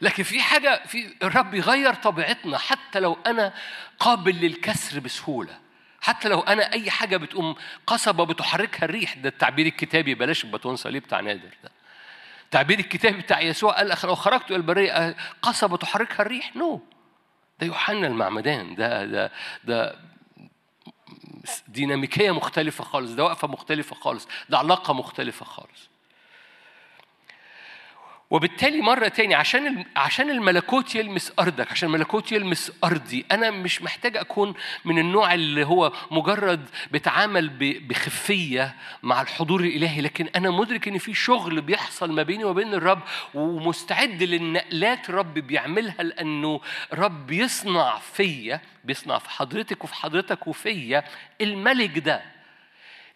لكن 0.00 0.22
في 0.22 0.40
حاجة 0.40 0.82
في 0.86 1.14
الرب 1.22 1.54
يغير 1.54 1.94
طبيعتنا 1.94 2.58
حتى 2.58 3.00
لو 3.00 3.18
أنا 3.26 3.52
قابل 3.98 4.36
للكسر 4.36 5.00
بسهولة. 5.00 5.58
حتى 6.00 6.28
لو 6.28 6.40
أنا 6.40 6.72
أي 6.72 6.90
حاجة 6.90 7.16
بتقوم 7.16 7.54
قصبة 7.86 8.24
بتحركها 8.24 8.84
الريح 8.84 9.14
ده 9.14 9.28
التعبير 9.28 9.66
الكتابي 9.66 10.14
بلاش 10.14 10.44
الباتون 10.44 10.76
صليب 10.76 11.02
بتاع 11.02 11.20
نادر 11.20 11.54
ده. 11.64 11.70
التعبير 12.44 12.78
الكتابي 12.78 13.20
بتاع 13.20 13.40
يسوع 13.40 13.72
قال 13.72 13.96
لو 14.04 14.14
خرجت 14.14 14.44
إلى 14.50 14.56
البرية 14.56 15.16
قصبة 15.42 15.76
تحركها 15.76 16.22
الريح؟ 16.22 16.56
نو. 16.56 16.82
ده 17.60 17.66
يوحنا 17.66 18.06
المعمدان. 18.06 18.74
ده 18.74 19.04
ده 19.04 19.32
ده 19.64 19.98
ديناميكية 21.68 22.30
مختلفة 22.30 22.84
خالص 22.84 23.12
ده 23.12 23.24
وقفة 23.24 23.48
مختلفة 23.48 23.96
خالص 23.96 24.28
ده 24.48 24.58
علاقة 24.58 24.94
مختلفة 24.94 25.44
خالص. 25.44 25.90
وبالتالي 28.30 28.80
مرة 28.80 29.08
تاني 29.08 29.34
عشان 29.34 29.84
عشان 29.96 30.30
الملكوت 30.30 30.94
يلمس 30.94 31.32
أرضك 31.38 31.70
عشان 31.72 31.88
الملكوت 31.88 32.32
يلمس 32.32 32.72
أرضي 32.84 33.24
أنا 33.32 33.50
مش 33.50 33.82
محتاج 33.82 34.16
أكون 34.16 34.54
من 34.84 34.98
النوع 34.98 35.34
اللي 35.34 35.66
هو 35.66 35.92
مجرد 36.10 36.68
بتعامل 36.90 37.48
بخفية 37.88 38.74
مع 39.02 39.22
الحضور 39.22 39.60
الإلهي 39.60 40.00
لكن 40.00 40.28
أنا 40.36 40.50
مدرك 40.50 40.88
إن 40.88 40.98
في 40.98 41.14
شغل 41.14 41.60
بيحصل 41.60 42.12
ما 42.12 42.22
بيني 42.22 42.44
وبين 42.44 42.74
الرب 42.74 43.00
ومستعد 43.34 44.22
للنقلات 44.22 45.08
الرب 45.10 45.34
بيعملها 45.34 46.02
لأنه 46.02 46.60
رب 46.92 47.30
يصنع 47.30 47.98
فيا 47.98 48.60
بيصنع 48.84 49.18
في 49.18 49.30
حضرتك 49.30 49.84
وفي 49.84 49.94
حضرتك 49.94 50.46
وفيا 50.46 51.04
الملك 51.40 51.98
ده. 51.98 52.22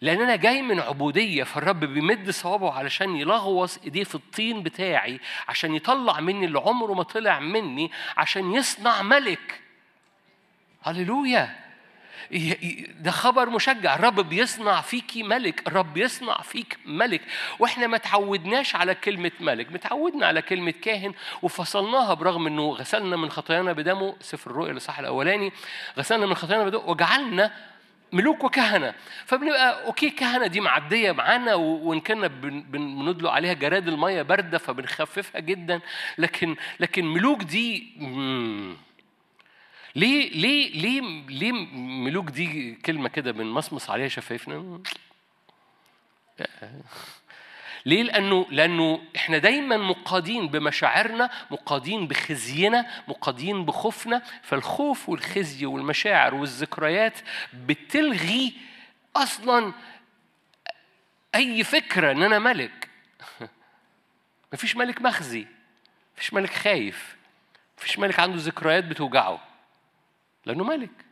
لأن 0.05 0.21
أنا 0.21 0.35
جاي 0.35 0.61
من 0.61 0.79
عبودية 0.79 1.43
فالرب 1.43 1.79
بيمد 1.79 2.29
صوابعه 2.29 2.71
علشان 2.71 3.15
يلغوص 3.15 3.77
إيديه 3.77 4.03
في 4.03 4.15
الطين 4.15 4.63
بتاعي 4.63 5.19
عشان 5.47 5.75
يطلع 5.75 6.19
مني 6.19 6.45
اللي 6.45 6.59
عمره 6.59 6.93
ما 6.93 7.03
طلع 7.03 7.39
مني 7.39 7.91
عشان 8.17 8.53
يصنع 8.53 9.01
ملك. 9.01 9.61
هللويا! 10.83 11.55
ده 12.99 13.11
خبر 13.11 13.49
مشجع. 13.49 13.95
الرب 13.95 14.29
بيصنع 14.29 14.81
فيكي 14.81 15.23
ملك 15.23 15.67
الرب 15.67 15.93
بيصنع 15.93 16.41
فيك 16.41 16.77
ملك. 16.85 17.21
وإحنا 17.59 17.87
ما 17.87 17.97
تعودناش 17.97 18.75
على 18.75 18.95
كلمة 18.95 19.31
ملك 19.39 19.71
متعودنا 19.71 20.27
على 20.27 20.41
كلمة 20.41 20.73
كاهن 20.81 21.13
وفصلناها 21.41 22.13
برغم 22.13 22.47
إنه 22.47 22.69
غسلنا 22.69 23.15
من 23.15 23.29
خطايانا 23.29 23.73
بدمه. 23.73 24.15
سفر 24.21 24.51
الرؤيا 24.51 24.71
الاصحاح 24.71 24.99
الأولاني 24.99 25.51
غسلنا 25.97 26.25
من 26.25 26.35
خطايانا 26.35 26.65
بدمه 26.65 26.89
وجعلنا 26.89 27.51
ملوك 28.13 28.43
وكهنة. 28.43 28.93
فبنبقى 29.25 29.85
أوكي 29.85 30.09
كهنة 30.09 30.47
دي 30.47 30.61
معدية 30.61 31.11
معانا 31.11 31.55
وإن 31.55 31.99
كنا 31.99 32.27
بندلق 32.27 33.31
عليها 33.31 33.53
جراد 33.53 33.87
المية 33.87 34.21
باردة 34.21 34.57
فبنخففها 34.57 35.41
جدا. 35.41 35.79
لكن 36.17 36.55
لكن 36.79 37.05
ملوك 37.05 37.43
دي 37.43 37.93
ليه 39.95 40.29
ليه 40.31 40.73
ليه 40.73 41.01
ليه 41.29 41.51
ملوك 41.77 42.29
دي 42.29 42.75
كلمة 42.75 43.09
كده 43.09 43.31
بنمصمص 43.31 43.89
عليها 43.89 44.07
شفايفنا؟ 44.07 44.79
ليه؟ 47.85 48.03
لأنه 48.03 48.45
لأنه 48.49 49.01
إحنا 49.15 49.37
دايما 49.37 49.77
مقادين 49.77 50.47
بمشاعرنا، 50.47 51.29
مقادين 51.51 52.07
بخزينا، 52.07 52.85
مقادين 53.07 53.65
بخوفنا، 53.65 54.21
فالخوف 54.43 55.09
والخزي 55.09 55.65
والمشاعر 55.65 56.35
والذكريات 56.35 57.19
بتلغي 57.53 58.53
أصلا 59.15 59.73
أي 61.35 61.63
فكرة 61.63 62.11
إن 62.11 62.23
أنا 62.23 62.39
ملك. 62.39 62.89
مفيش 64.53 64.75
ملك 64.75 65.01
مخزي، 65.01 65.47
مفيش 66.17 66.33
ملك 66.33 66.53
خايف، 66.53 67.15
مفيش 67.77 67.99
ملك 67.99 68.19
عنده 68.19 68.37
ذكريات 68.37 68.83
بتوجعه. 68.83 69.39
لأنه 70.45 70.63
ملك. 70.63 71.04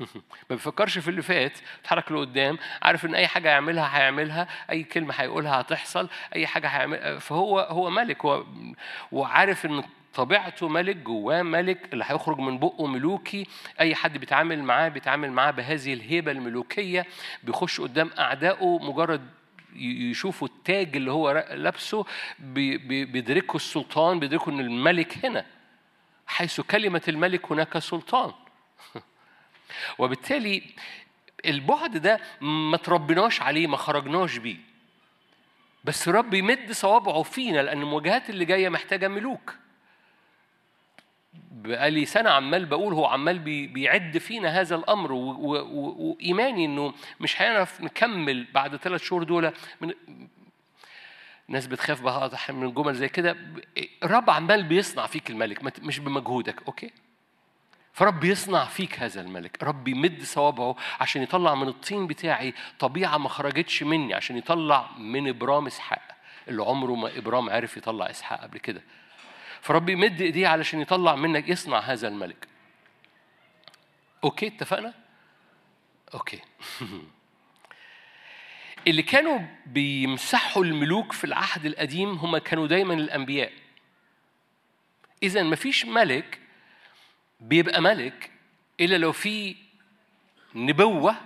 ما 0.50 0.56
بيفكرش 0.56 0.98
في 0.98 1.08
اللي 1.08 1.22
فات 1.22 1.58
اتحرك 1.80 2.12
لقدام 2.12 2.58
عارف 2.82 3.04
إن 3.04 3.14
أي 3.14 3.26
حاجة 3.26 3.48
يعملها 3.48 3.98
هيعملها 3.98 4.48
أي 4.70 4.82
كلمة 4.82 5.14
هيقولها 5.14 5.60
هتحصل 5.60 6.08
أي 6.34 6.46
حاجة 6.46 6.68
هيعمل 6.68 7.20
فهو 7.20 7.60
هو 7.60 7.90
ملك 7.90 8.24
هو 8.24 8.44
وعارف 9.12 9.66
إن 9.66 9.82
طبيعته 10.14 10.68
ملك 10.68 10.96
جواه 10.96 11.42
ملك 11.42 11.92
اللي 11.92 12.04
هيخرج 12.08 12.38
من 12.38 12.58
بقه 12.58 12.86
ملوكي 12.86 13.46
أي 13.80 13.94
حد 13.94 14.18
بيتعامل 14.18 14.62
معاه 14.62 14.88
بيتعامل 14.88 15.32
معاه 15.32 15.50
بهذه 15.50 15.92
الهيبة 15.92 16.32
الملوكية 16.32 17.06
بيخش 17.42 17.80
قدام 17.80 18.10
أعدائه 18.18 18.78
مجرد 18.78 19.28
يشوفوا 19.76 20.48
التاج 20.48 20.96
اللي 20.96 21.12
هو 21.12 21.46
لابسه 21.50 22.04
بيدركوا 22.38 23.56
السلطان 23.56 24.20
بيدركوا 24.20 24.52
إن 24.52 24.60
الملك 24.60 25.24
هنا 25.24 25.46
حيث 26.26 26.60
كلمة 26.60 27.02
الملك 27.08 27.52
هناك 27.52 27.78
سلطان. 27.78 28.32
وبالتالي 29.98 30.62
البعد 31.46 31.96
ده 31.96 32.20
ما 32.40 32.76
تربناش 32.76 33.42
عليه 33.42 33.66
ما 33.66 33.76
خرجناش 33.76 34.36
بيه. 34.36 34.56
بس 35.84 36.08
رب 36.08 36.34
يمد 36.34 36.72
صوابعه 36.72 37.22
فينا 37.22 37.62
لأن 37.62 37.80
المواجهات 37.82 38.30
اللي 38.30 38.44
جاية 38.44 38.68
محتاجة 38.68 39.08
ملوك. 39.08 39.54
بقالي 41.50 42.06
سنة 42.06 42.30
عمال 42.30 42.66
بقول 42.66 42.94
هو 42.94 43.06
عمال 43.06 43.38
بيعد 43.68 44.18
فينا 44.18 44.60
هذا 44.60 44.76
الأمر 44.76 45.12
وإيماني 45.12 46.64
إنه 46.64 46.94
مش 47.20 47.42
هنعرف 47.42 47.80
نكمل 47.80 48.46
بعد 48.54 48.76
ثلاث 48.76 49.02
شهور 49.02 49.22
دول. 49.22 49.52
من 49.80 49.94
ناس 51.48 51.66
بتخاف 51.66 52.02
بعض 52.02 52.34
من 52.50 52.74
جمل 52.74 52.94
زي 52.94 53.08
كده. 53.08 53.36
الرب 54.02 54.30
عمال 54.30 54.62
بيصنع 54.64 55.06
فيك 55.06 55.30
الملك 55.30 55.82
مش 55.82 55.98
بمجهودك 55.98 56.62
أوكي؟ 56.66 56.90
فرب 57.96 58.24
يصنع 58.24 58.64
فيك 58.64 58.98
هذا 59.00 59.20
الملك. 59.20 59.62
رب 59.62 59.88
يمد 59.88 60.22
صوابعه 60.22 60.76
عشان 61.00 61.22
يطلع 61.22 61.54
من 61.54 61.68
الطين 61.68 62.06
بتاعي 62.06 62.54
طبيعة 62.78 63.18
ما 63.18 63.28
خرجتش 63.28 63.82
مني 63.82 64.14
عشان 64.14 64.36
يطلع 64.36 64.90
من 64.98 65.28
إبرام 65.28 65.66
إسحاق. 65.66 66.02
اللي 66.48 66.62
عمره 66.62 66.94
ما 66.94 67.18
إبرام 67.18 67.50
عرف 67.50 67.76
يطلع 67.76 68.10
إسحاق 68.10 68.40
قبل 68.40 68.58
كده. 68.58 68.82
فرب 69.60 69.88
يمد 69.88 70.20
إيديه 70.20 70.48
علشان 70.48 70.80
يطلع 70.80 71.14
منك 71.14 71.48
يصنع 71.48 71.78
هذا 71.78 72.08
الملك. 72.08 72.48
okay 74.24 74.46
اتفقنا؟ 74.46 74.94
okay. 76.14 76.40
اللي 78.86 79.02
كانوا 79.02 79.38
بيمسحوا 79.66 80.64
الملوك 80.64 81.12
في 81.12 81.24
العهد 81.24 81.66
القديم 81.66 82.14
هم 82.14 82.38
كانوا 82.38 82.66
دايما 82.66 82.94
الأنبياء. 82.94 83.52
إذا 85.22 85.42
مفيش 85.42 85.84
ملك 85.84 86.45
بيبقى 87.40 87.80
ملك 87.80 88.30
إلا 88.80 88.96
لو 88.96 89.12
في 89.12 89.56
نبوة 90.54 91.16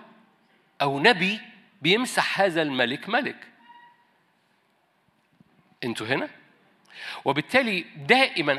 أو 0.83 1.01
نبي 1.01 1.41
بيمسح 1.83 2.41
هذا 2.41 2.63
الملك 2.63 3.09
ملك. 3.09 3.47
أنتوا 5.85 6.07
هنا؟ 6.07 6.29
وبالتالي 7.25 7.85
دائما 7.97 8.59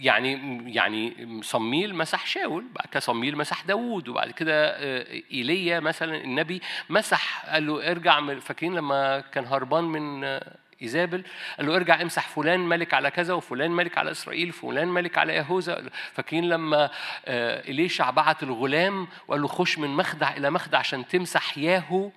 يعني 0.00 0.60
يعني 0.74 1.28
صميل 1.42 1.94
مسح 1.94 2.26
شاول 2.26 2.64
بعد 2.74 2.86
كده 2.86 3.00
صميل 3.00 3.36
مسح 3.36 3.62
داوود 3.62 4.08
وبعد 4.08 4.30
كده 4.30 4.66
آه، 4.68 5.22
إيليا 5.32 5.80
مثلا 5.80 6.16
النبي 6.24 6.62
مسح 6.88 7.46
قال 7.46 7.66
له 7.66 7.90
ارجع 7.90 8.38
فاكرين 8.40 8.74
لما 8.74 9.20
كان 9.20 9.46
هربان 9.46 9.84
من 9.84 10.24
آه، 10.24 10.56
إيزابل 10.82 11.24
قال 11.56 11.66
له 11.66 11.76
ارجع 11.76 12.02
امسح 12.02 12.28
فلان 12.28 12.60
ملك 12.60 12.94
على 12.94 13.10
كذا 13.10 13.34
وفلان 13.34 13.70
ملك 13.70 13.98
على 13.98 14.10
إسرائيل 14.10 14.52
فلان 14.52 14.88
ملك 14.88 15.18
على 15.18 15.34
يهوذا. 15.34 15.90
فاكرين 16.12 16.48
لما 16.48 16.90
آه، 17.24 17.60
إليشع 17.60 18.10
بعت 18.10 18.42
الغلام 18.42 19.08
وقال 19.28 19.42
له 19.42 19.48
خش 19.48 19.78
من 19.78 19.88
مخدع 19.88 20.36
إلى 20.36 20.50
مخدع 20.50 20.78
عشان 20.78 21.06
تمسح 21.06 21.58
ياهو 21.58 22.10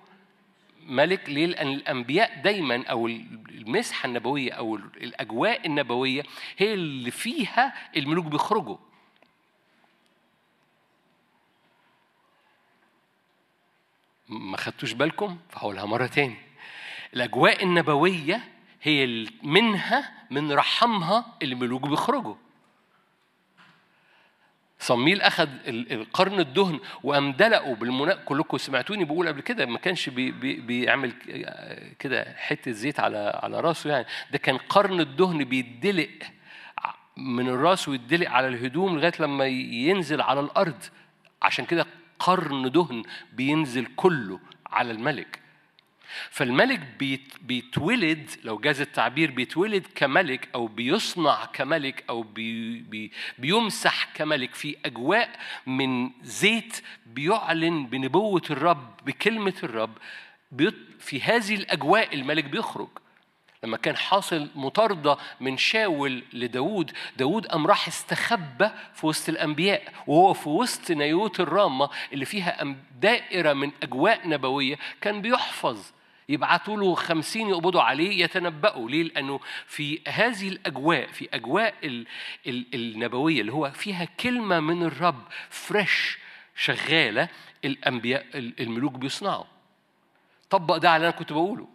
ملك 0.86 1.28
ليه؟ 1.28 1.46
لأن 1.46 1.68
الأنبياء 1.68 2.40
دايما 2.40 2.84
أو 2.86 3.06
المسحة 3.06 4.06
النبوية 4.06 4.52
أو 4.52 4.76
الأجواء 4.76 5.66
النبوية 5.66 6.22
هي 6.58 6.74
اللي 6.74 7.10
فيها 7.10 7.74
الملوك 7.96 8.24
بيخرجوا. 8.24 8.76
ما 14.28 14.56
خدتوش 14.56 14.92
بالكم؟ 14.92 15.38
فهقولها 15.50 15.84
مرة 15.84 16.06
تاني. 16.06 16.36
الأجواء 17.14 17.64
النبوية 17.64 18.40
هي 18.82 19.26
منها 19.42 20.12
من 20.30 20.52
رحمها 20.52 21.36
الملوك 21.42 21.88
بيخرجوا. 21.88 22.34
صميل 24.78 25.22
أخذ 25.22 25.48
القرن 25.66 26.40
الدهن 26.40 26.80
وقام 27.02 27.32
دلقه 27.32 27.74
بالمناء. 27.74 28.24
كلكم 28.24 28.58
سمعتوني 28.58 29.04
بقول 29.04 29.28
قبل 29.28 29.40
كده 29.40 29.66
ما 29.66 29.78
كانش 29.78 30.08
بي 30.08 30.30
بي 30.30 30.54
بيعمل 30.54 31.12
كده 31.98 32.34
حتة 32.36 32.70
زيت 32.70 33.00
على 33.00 33.40
على 33.42 33.60
راسه 33.60 33.90
يعني. 33.90 34.06
ده 34.30 34.38
كان 34.38 34.56
قرن 34.56 35.00
الدهن 35.00 35.44
بيدلق 35.44 36.10
من 37.16 37.48
الراس 37.48 37.88
ويدلق 37.88 38.30
على 38.30 38.48
الهدوم 38.48 38.98
لغاية 38.98 39.12
لما 39.20 39.46
ينزل 39.46 40.20
على 40.20 40.40
الأرض. 40.40 40.82
عشان 41.42 41.64
كده 41.64 41.86
قرن 42.18 42.70
دهن 42.70 43.02
بينزل 43.32 43.86
كله 43.96 44.40
على 44.66 44.90
الملك. 44.90 45.45
فالملك 46.30 46.80
بيت 46.98 47.34
بيتولد 47.40 48.30
لو 48.44 48.58
جاز 48.58 48.80
التعبير 48.80 49.30
بيتولد 49.30 49.86
كملك 49.94 50.48
أو 50.54 50.66
بيصنع 50.66 51.44
كملك 51.44 52.04
أو 52.08 52.22
بي 52.22 52.80
بي 52.80 53.12
بيمسح 53.38 54.08
كملك 54.14 54.54
في 54.54 54.76
أجواء 54.84 55.30
من 55.66 56.10
زيت 56.22 56.82
بيعلن 57.06 57.86
بنبوة 57.86 58.42
الرب 58.50 58.96
بكلمة 59.06 59.54
الرب 59.62 59.98
في 60.98 61.20
هذه 61.22 61.54
الأجواء 61.54 62.14
الملك 62.14 62.44
بيخرج. 62.44 62.88
لما 63.64 63.76
كان 63.76 63.96
حاصل 63.96 64.48
مطاردة 64.54 65.16
من 65.40 65.56
شاول 65.56 66.22
لداود 66.32 66.92
داود 67.16 67.46
قام 67.46 67.66
راح 67.66 67.88
استخبى 67.88 68.70
في 68.94 69.06
وسط 69.06 69.28
الأنبياء 69.28 69.92
وهو 70.06 70.32
في 70.32 70.48
وسط 70.48 70.90
نيوت 70.90 71.40
الرامة 71.40 71.90
اللي 72.12 72.24
فيها 72.24 72.76
دائرة 73.00 73.52
من 73.52 73.70
أجواء 73.82 74.28
نبوية 74.28 74.78
كان 75.00 75.22
بيحفظ 75.22 75.92
يبعتوا 76.28 76.76
له 76.76 76.94
خمسين 76.94 77.48
يقبضوا 77.48 77.82
عليه 77.82 78.24
يتنبأوا 78.24 78.90
ليه؟ 78.90 79.02
لأنه 79.02 79.40
في 79.66 80.00
هذه 80.08 80.48
الأجواء 80.48 81.06
في 81.06 81.28
أجواء 81.32 81.74
ال 81.84 82.06
ال 82.46 82.66
النبوية 82.74 83.40
اللي 83.40 83.52
هو 83.52 83.70
فيها 83.70 84.04
كلمة 84.04 84.60
من 84.60 84.82
الرب 84.82 85.22
فريش 85.50 86.18
شغالة 86.56 87.28
الأنبياء 87.64 88.26
الملوك 88.34 88.92
بيصنعوا. 88.92 89.44
طبق 90.50 90.76
ده 90.76 90.90
على 90.90 90.96
اللي 90.96 91.08
أنا 91.08 91.16
كنت 91.16 91.32
بقوله. 91.32 91.68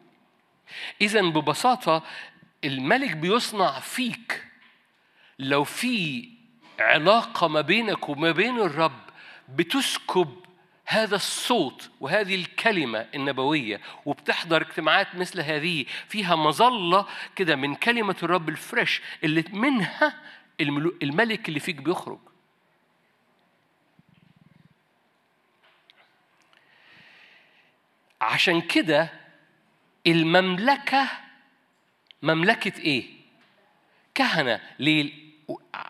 إذا 1.01 1.21
ببساطة 1.21 2.03
الملك 2.63 3.11
بيصنع 3.17 3.79
فيك. 3.79 4.45
لو 5.39 5.63
في 5.63 6.29
علاقة 6.79 7.47
ما 7.47 7.61
بينك 7.61 8.09
وما 8.09 8.31
بين 8.31 8.59
الرب 8.59 8.99
بتسكب 9.49 10.40
هذا 10.91 11.15
الصوت 11.15 11.89
وهذه 11.99 12.35
الكلمة 12.35 13.07
النبوية 13.15 13.81
وبتحضر 14.05 14.61
اجتماعات 14.61 15.15
مثل 15.15 15.41
هذه 15.41 15.85
فيها 16.07 16.35
مظلة 16.35 17.07
كده 17.35 17.55
من 17.55 17.75
كلمة 17.75 18.15
الرب 18.23 18.49
الفريش 18.49 19.01
اللي 19.23 19.43
منها 19.51 20.21
الملك 21.03 21.47
اللي 21.49 21.59
فيك 21.59 21.75
بيخرج 21.75 22.19
عشان 28.21 28.61
كده 28.61 29.09
المملكة 30.07 31.07
مملكة 32.21 32.81
إيه؟ 32.81 33.05
كهنة 34.15 34.61
ليه؟ 34.79 35.11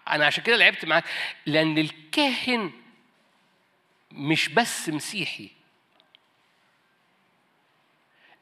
أنا 0.08 0.26
عشان 0.26 0.44
كده 0.44 0.56
لعبت 0.56 0.86
معاك 0.86 1.04
لأن 1.46 1.78
الكاهن 1.78 2.72
مش 4.14 4.50
بس 4.50 4.90
مسيحي. 4.90 5.50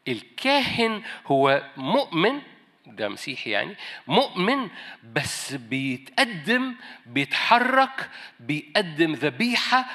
الكاهن 0.07 1.03
هو 1.25 1.63
مؤمن 1.77 2.41
ده 2.85 3.09
مسيحي 3.09 3.49
يعني 3.49 3.75
مؤمن 4.07 4.69
بس 5.13 5.53
بيتقدم 5.53 6.75
بيتحرك 7.05 8.09
بيقدم 8.39 9.13
ذبيحة 9.13 9.85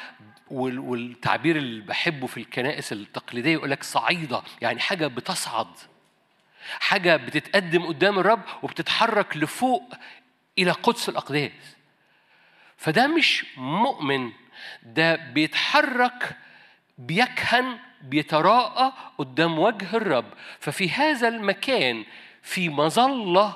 والتعبير 0.50 1.56
اللي 1.56 1.80
بحبه 1.80 2.26
في 2.26 2.36
الكنائس 2.36 2.92
التقليدية 2.92 3.52
يقول 3.52 3.70
لك 3.70 3.82
صعيدة 3.82 4.42
يعني 4.60 4.80
حاجة 4.80 5.06
بتصعد. 5.06 5.66
حاجة 6.80 7.16
بتتقدم 7.16 7.86
قدام 7.86 8.18
الرب 8.18 8.42
وبتتحرك 8.62 9.36
لفوق 9.36 9.94
إلى 10.58 10.70
قدس 10.70 11.08
الأقداس. 11.08 11.76
فده 12.76 13.06
مش 13.06 13.46
مؤمن. 13.56 14.32
ده 14.82 15.16
بيتحرك 15.16 16.36
بيكهن 16.98 17.78
بيتراءى 18.02 18.92
قدام 19.18 19.58
وجه 19.58 19.96
الرب. 19.96 20.26
ففي 20.60 20.90
هذا 20.90 21.28
المكان 21.28 22.04
في 22.42 22.68
مظلة 22.68 23.54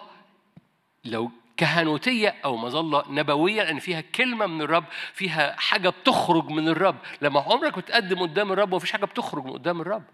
لو 1.05 1.31
كهنوتية 1.57 2.35
أو 2.45 2.57
مظلة 2.57 3.05
نبوية 3.09 3.63
لأن 3.63 3.79
فيها 3.79 4.01
كلمة 4.01 4.47
من 4.47 4.63
الرب 4.63 4.85
فيها 5.13 5.57
حاجة 5.59 5.89
بتخرج 5.89 6.51
من 6.51 6.69
الرب. 6.69 6.97
لما 7.23 7.41
عمرك 7.41 7.79
بتقدم 7.79 8.23
قدام 8.23 8.53
الرب 8.53 8.73
ومفيش 8.73 8.93
حاجة 8.93 9.05
بتخرج 9.05 9.45
من 9.45 9.53
قدام 9.53 9.81
الرب. 9.81 10.05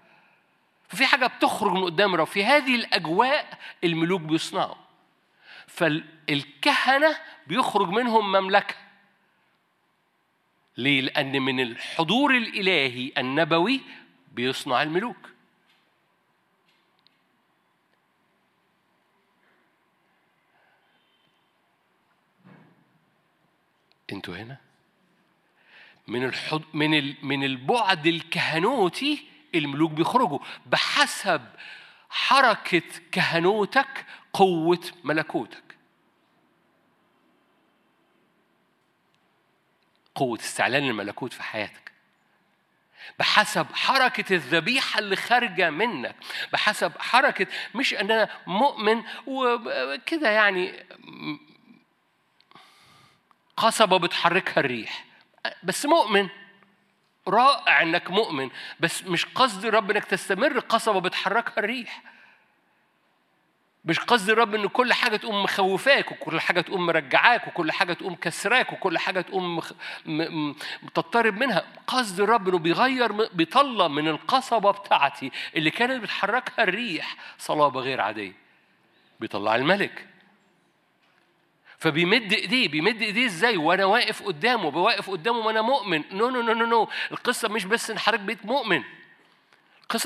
ففي 0.89 1.07
حاجة 1.07 1.27
بتخرج 1.27 1.73
من 1.73 1.85
قدام 1.85 2.15
الرب. 2.15 2.27
في 2.27 2.45
هذه 2.45 2.75
الأجواء 2.75 3.59
الملوك 3.85 4.21
بيصنعوا. 4.21 4.75
فالكهنة 5.67 7.17
بيخرج 7.47 7.89
منهم 7.89 8.33
مملكة. 8.33 8.75
ليه؟ 10.77 11.01
لأن 11.01 11.43
من 11.43 11.61
الحضور 11.61 12.37
الإلهي 12.37 13.13
النبوي 13.19 13.81
بيصنع 14.33 14.83
الملوك. 14.83 15.31
أنتوا 24.13 24.37
هنا؟ 24.37 24.57
من 26.07 26.25
الحض... 26.25 26.63
من 26.73 26.99
ال... 26.99 27.17
من 27.23 27.45
البعد 27.45 28.07
الكهنوتي 28.07 29.25
الملوك 29.55 29.91
بيخرجوا. 29.91 30.39
بحسب 30.67 31.43
حركة 32.11 32.83
كهنوتك 33.13 34.07
قوة 34.33 34.91
ملكوتك. 35.05 35.64
قوة 40.15 40.39
استعلان 40.39 40.85
الملكوت 40.89 41.33
في 41.33 41.43
حياتك. 41.43 41.93
بحسب 43.19 43.67
حركة 43.75 44.35
الذبيحة 44.35 44.99
اللي 44.99 45.17
خارجة 45.17 45.71
منك 45.71 46.17
بحسب 46.53 46.93
حركة 46.99 47.47
مش 47.75 47.95
أن 47.95 48.11
أنا 48.11 48.29
مؤمن 48.47 49.03
وكده 49.27 50.31
يعني 50.31 50.85
قصبة 53.57 53.97
بتحركها 53.99 54.61
الريح. 54.61 55.05
بس 55.63 55.87
مؤمن 55.87 56.29
رائع 57.29 57.83
إنك 57.83 58.11
مؤمن 58.11 58.51
بس 58.81 59.05
مش 59.05 59.27
قصد 59.27 59.65
الرب 59.65 59.91
إنك 59.91 60.05
تستمر 60.05 60.59
قصبة 60.59 61.01
بتحركها 61.01 61.59
الريح. 61.59 62.03
مش 63.85 63.99
قصد 64.01 64.31
الرب 64.31 64.55
إن 64.55 64.67
كل 64.67 64.93
حاجة 64.93 65.17
تقوم 65.17 65.43
مخوفاك 65.43 66.13
وكل 66.13 66.41
حاجة 66.41 66.61
تقوم 66.61 66.87
مرجعاك 66.87 67.49
وكل 67.49 67.73
حاجة 67.73 67.93
تقوم 67.93 68.15
كسراك 68.15 68.73
وكل 68.73 68.99
حاجة 68.99 69.21
تقوم 69.21 69.57
مخ... 69.57 69.73
م... 70.07 70.49
م... 70.49 70.55
تضطرب 70.95 71.37
منها. 71.37 71.65
قصد 71.87 72.21
الرب 72.21 72.49
إنه 72.49 72.59
بيغير 72.59 73.13
بيطلع 73.13 73.89
من 73.89 74.09
القصبة 74.09 74.71
بتاعتي 74.71 75.33
اللي 75.57 75.71
كانت 75.71 76.03
بتحركها 76.03 76.63
الريح 76.63 77.17
صلابه 77.39 77.81
غير 77.81 78.01
عادية. 78.01 78.33
بيطلع 79.21 79.55
الملك. 79.57 80.07
فبيمد 81.79 82.33
إيديه 82.33 82.69
بيمد 82.69 83.03
إيديه 83.03 83.27
إزاي؟ 83.27 83.57
وأنا 83.57 83.85
واقف 83.85 84.23
قدامه 84.23 84.71
بواقف 84.71 85.11
قدامه 85.11 85.39
وأنا 85.39 85.63
مؤمن. 85.63 86.05
no 86.13 86.31
no 86.31 86.43
no 86.43 86.53
no 86.53 86.67
no 86.67 86.89
القصة 87.13 87.49
مش 87.49 87.65
بس 87.65 87.91
إن 87.91 87.99
حضرتك 87.99 88.23
بقيت 88.23 88.47
مؤمن. 88.47 88.83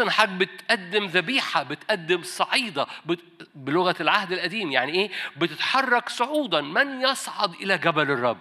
ان 0.01 0.11
حضرتك 0.11 0.33
بتقدم 0.38 1.07
ذبيحة 1.07 1.62
بتقدم 1.62 2.23
صعيدة 2.23 2.87
بت... 3.07 3.21
بلغة 3.55 3.97
العهد 4.01 4.33
القديم. 4.33 4.73
يعني 4.73 4.93
إيه؟ 4.93 5.11
بتتحرك 5.37 6.09
صعودا. 6.09 6.61
من 6.61 7.01
يصعد 7.01 7.55
إلى 7.55 7.79
جبل 7.79 8.11
الرب؟ 8.11 8.38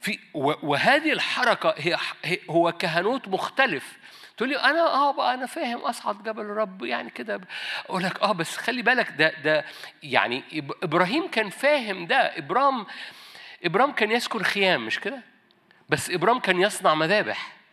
في 0.00 0.18
وهذه 0.34 1.12
الحركة 1.12 1.74
هي 2.24 2.38
هو 2.50 2.72
كهنوت 2.72 3.28
مختلف. 3.28 3.98
تقول 4.36 4.48
لي 4.48 4.56
أنا 4.56 4.80
آه 4.80 5.34
أنا 5.34 5.46
فاهم 5.46 5.78
أصعد 5.78 6.22
جبل 6.22 6.42
الرب 6.42 6.84
يعني 6.84 7.10
كده. 7.10 7.40
أقول 7.86 8.02
لك 8.02 8.22
آه 8.22 8.32
بس 8.32 8.56
خلي 8.56 8.82
بالك 8.82 9.10
ده 9.10 9.32
ده 9.44 9.64
يعني 10.02 10.44
إبراهيم 10.82 11.28
كان 11.30 11.50
فاهم 11.50 12.06
ده. 12.06 12.16
إبرام 12.16 12.86
إبرام 13.64 13.92
كان 13.92 14.10
يسكن 14.10 14.42
خيام 14.42 14.86
مش 14.86 15.00
كده؟ 15.00 15.22
بس 15.88 16.10
إبرام 16.10 16.38
كان 16.40 16.60
يصنع 16.60 16.94
مذابح. 16.94 17.63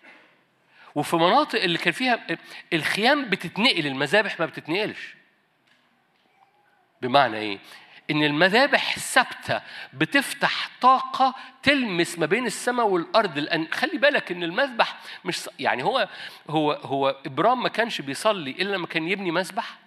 وفي 0.95 1.15
مناطق 1.15 1.61
اللي 1.63 1.77
كان 1.77 1.93
فيها 1.93 2.25
الخيام 2.73 3.29
بتتنقل 3.29 3.87
المذابح 3.87 4.39
ما 4.39 4.45
بتتنقلش. 4.45 5.15
بمعنى 7.01 7.37
إيه؟ 7.37 7.59
إن 8.11 8.23
المذابح 8.23 8.99
ثابتة 8.99 9.61
بتفتح 9.93 10.69
طاقة 10.81 11.35
تلمس 11.63 12.19
ما 12.19 12.25
بين 12.25 12.45
السماء 12.45 12.87
والأرض. 12.87 13.37
لأن 13.37 13.67
خلي 13.71 13.97
بالك 13.97 14.31
إن 14.31 14.43
المذبح 14.43 14.99
مش 15.25 15.49
يعني 15.59 15.83
هو 15.83 16.09
هو 16.49 16.71
هو 16.71 17.15
إبرام 17.25 17.63
ما 17.63 17.69
كانش 17.69 18.01
بيصلي 18.01 18.51
إلا 18.51 18.75
لما 18.75 18.87
كان 18.87 19.07
يبني 19.07 19.31
مذبح؟ 19.31 19.79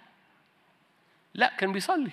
لا 1.33 1.53
كان 1.57 1.71
بيصلي. 1.71 2.11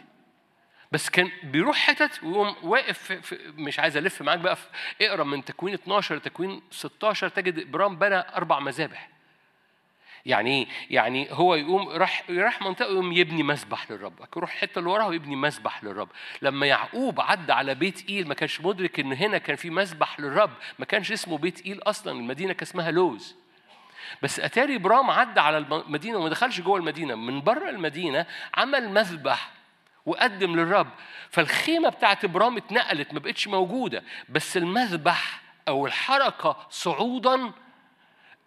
بس 0.93 1.11
كان 1.11 1.31
بيروح 1.43 1.77
حتت 1.77 2.25
ويقوم 2.25 2.55
واقف 2.63 2.99
في 2.99 3.23
في 3.23 3.53
مش 3.57 3.79
عايز 3.79 3.97
ألف 3.97 4.23
معاك 4.23 4.39
بقى 4.39 4.57
في 4.57 4.67
اقرأ 5.01 5.25
من 5.25 5.45
تكوين 5.45 5.75
12 5.75 6.15
لتكوين 6.15 6.63
16 6.71 7.29
تجد 7.29 7.59
إبرام 7.59 7.97
بنى 7.97 8.25
أربع 8.35 8.61
مذابح 8.61 9.09
يعني 10.27 10.51
إيه؟ 10.51 10.67
يعني 10.91 11.29
هو 11.31 11.55
يقوم 11.55 11.89
راح 11.89 12.25
راح 12.31 12.63
منطقة 12.63 12.93
يقوم 12.93 13.13
يبني 13.13 13.43
مسبح 13.43 13.91
للرب، 13.91 14.13
يروح 14.37 14.53
الحته 14.53 14.79
اللي 14.79 14.91
وراها 14.91 15.07
ويبني 15.07 15.37
مسبح 15.37 15.85
للرب، 15.85 16.09
لما 16.43 16.67
يعقوب 16.67 17.21
عدى 17.21 17.53
على 17.53 17.75
بيت 17.75 18.09
إيل 18.09 18.29
ما 18.29 18.35
كانش 18.35 18.61
مدرك 18.61 19.01
إن 19.01 19.13
هنا 19.13 19.39
كان 19.39 19.57
في 19.57 19.71
مسبح 19.71 20.21
للرب، 20.21 20.51
ما 20.79 20.85
كانش 20.85 21.13
اسمه 21.13 21.39
بيت 21.39 21.67
إيل 21.67 21.83
أصلا، 21.83 22.13
المدينة 22.13 22.53
كان 22.53 22.63
اسمها 22.63 22.91
لوز. 22.91 23.37
بس 24.23 24.41
أتاري 24.41 24.79
برام 24.79 25.11
عدى 25.11 25.41
على 25.41 25.59
المدينة 25.59 26.19
وما 26.19 26.29
دخلش 26.29 26.61
جوه 26.61 26.79
المدينة، 26.79 27.15
من 27.15 27.41
بره 27.41 27.71
المدينة 27.71 28.27
عمل 28.55 28.89
مذبح 28.91 29.51
وقدم 30.07 30.57
للرب، 30.57 30.91
فالخيمة 31.31 31.89
بتاعت 31.89 32.25
إبرام 32.25 32.57
اتنقلت 32.57 33.15
ما 33.15 33.19
بقتش 33.19 33.49
موجودة، 33.49 34.03
بس 34.29 34.57
المذبح 34.57 35.41
أو 35.69 35.87
الحركة 35.87 36.57
صعودا 36.71 37.53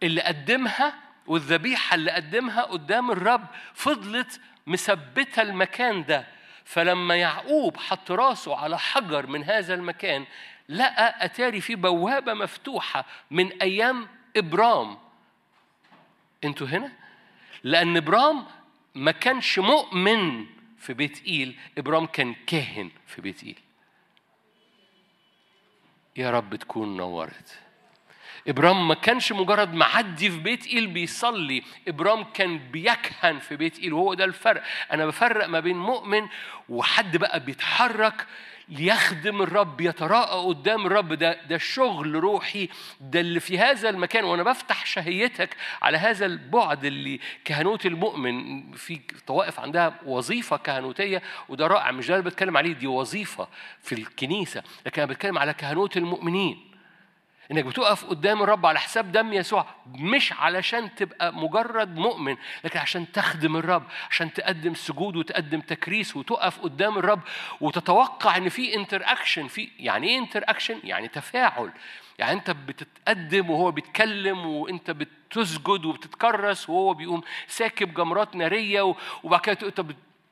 اللي 0.04 0.22
قدمها 0.22 0.94
والذبيحة 1.28 1.96
اللي 1.96 2.12
قدمها 2.12 2.62
قدام 2.62 3.12
الرب 3.12 3.46
فضلت 3.74 4.42
مثبتة 4.68 5.42
المكان 5.42 6.06
ده. 6.06 6.28
فلما 6.66 7.16
يعقوب 7.16 7.78
حط 7.78 8.12
راسه 8.12 8.58
على 8.58 8.80
حجر 8.80 9.28
من 9.28 9.44
هذا 9.44 9.74
المكان 9.74 10.26
لقى 10.70 11.26
أتاري 11.26 11.62
في 11.62 11.76
بوابة 11.76 12.34
مفتوحة 12.34 13.06
من 13.32 13.62
أيام 13.62 14.08
إبرام. 14.38 14.98
أنتوا 16.44 16.68
هنا؟ 16.68 16.92
لأن 17.64 17.98
إبرام 17.98 18.46
ما 18.96 19.12
كانش 19.12 19.60
مؤمن 19.60 20.46
في 20.80 20.94
بيت 20.94 21.26
إيل 21.28 21.56
إبرام 21.78 22.06
كان 22.06 22.36
كاهن 22.48 22.90
في 23.08 23.22
بيت 23.22 23.44
إيل. 23.44 23.60
يا 26.18 26.32
رب 26.32 26.56
تكون 26.56 26.98
نورت. 26.98 27.60
إبرام 28.48 28.88
ما 28.88 28.94
كانش 28.96 29.32
مجرد 29.32 29.74
معدي 29.74 30.32
في 30.32 30.38
بيت 30.40 30.68
إيل 30.68 30.88
بيصلي 30.88 31.64
إبرام 31.88 32.24
كان 32.24 32.58
بيكهن 32.58 33.40
في 33.40 33.56
بيت 33.56 33.80
إيل 33.80 33.94
وهو 33.94 34.14
ده 34.14 34.26
الفرق. 34.26 34.64
أنا 34.92 35.06
بفرق 35.06 35.48
ما 35.48 35.60
بين 35.60 35.78
مؤمن 35.78 36.28
وحد 36.70 37.18
بقى 37.18 37.40
بيتحرك 37.40 38.28
ليخدم 38.70 39.42
الرب 39.42 39.82
يتراءى 39.82 40.48
قدام 40.48 40.86
الرب. 40.86 41.14
ده 41.14 41.42
ده 41.50 41.58
شغل 41.58 42.16
روحي 42.16 42.70
ده 43.02 43.20
اللي 43.20 43.40
في 43.40 43.60
هذا 43.60 43.90
المكان. 43.90 44.24
وأنا 44.24 44.44
بفتح 44.44 44.86
شهيتك 44.86 45.58
على 45.82 45.98
هذا 45.98 46.26
البعد 46.26 46.86
اللي 46.86 47.20
كهنوت 47.46 47.86
المؤمن. 47.86 48.72
في 48.72 49.02
طوائف 49.28 49.60
عندها 49.60 50.00
وظيفة 50.06 50.58
كهنوتية 50.58 51.22
وده 51.50 51.68
رائع. 51.68 51.92
مش 51.92 52.08
ده 52.08 52.14
اللي 52.14 52.30
بتكلم 52.30 52.58
عليه 52.58 52.74
دي 52.74 52.88
وظيفة 52.88 53.48
في 53.82 53.96
الكنيسة. 53.96 54.64
لكن 54.86 55.02
أنا 55.02 55.12
بتكلم 55.12 55.38
على 55.38 55.54
كهنوت 55.54 55.98
المؤمنين. 55.98 56.75
إنك 57.52 57.66
بتقف 57.66 58.06
قدام 58.06 58.44
الرب 58.44 58.66
على 58.66 58.80
حساب 58.80 59.12
دم 59.12 59.34
يسوع 59.34 59.66
مش 59.96 60.34
علشان 60.34 60.96
تبقى 60.96 61.34
مجرد 61.34 61.96
مؤمن 61.96 62.38
لكن 62.64 62.80
عشان 62.80 63.12
تخدم 63.12 63.58
الرب 63.58 63.84
عشان 64.10 64.34
تقدم 64.34 64.74
سجود 64.74 65.16
وتقدم 65.16 65.60
تكريس 65.60 66.16
وتقف 66.16 66.60
قدام 66.60 66.98
الرب 66.98 67.22
وتتوقع 67.62 68.38
إن 68.38 68.50
في 68.50 68.76
interaction 68.76 69.48
في 69.48 69.70
يعني 69.80 70.08
إيه 70.08 70.18
interaction 70.20 70.80
يعني 70.84 71.08
تفاعل. 71.08 71.72
يعني 72.20 72.32
أنت 72.34 72.52
بتتقدم 72.52 73.50
وهو 73.50 73.72
بيتكلم 73.72 74.46
وأنت 74.46 74.92
بتسجد 74.92 75.86
وبتتكرس 75.86 76.70
وهو 76.70 76.94
بيقوم 76.94 77.22
ساكب 77.48 77.94
جمرات 77.94 78.36
نارية 78.36 78.96
وبعد 79.24 79.40
كده 79.40 79.68
انت 79.68 79.82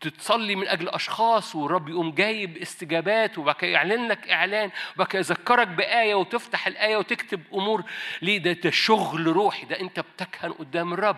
تصلي 0.07 0.55
من 0.55 0.67
أجل 0.67 0.89
أشخاص 0.89 1.55
والرب 1.55 1.89
يقوم 1.89 2.11
جايب 2.11 2.57
استجابات 2.57 3.37
وبعد 3.37 3.55
كده 3.55 3.71
يعلن 3.71 4.07
لك 4.07 4.29
إعلان 4.29 4.71
وبعد 4.95 5.07
كده 5.07 5.19
يذكرك 5.19 5.67
بآية 5.67 6.15
وتفتح 6.15 6.67
الآية 6.67 6.97
وتكتب 6.97 7.41
أمور 7.53 7.83
ليه 8.21 8.37
ده 8.37 8.51
ده 8.51 8.71
شغل 8.71 9.27
روحي 9.27 9.65
ده 9.65 9.79
أنت 9.79 9.99
بتكهن 9.99 10.51
قدام 10.51 10.93
الرب 10.93 11.17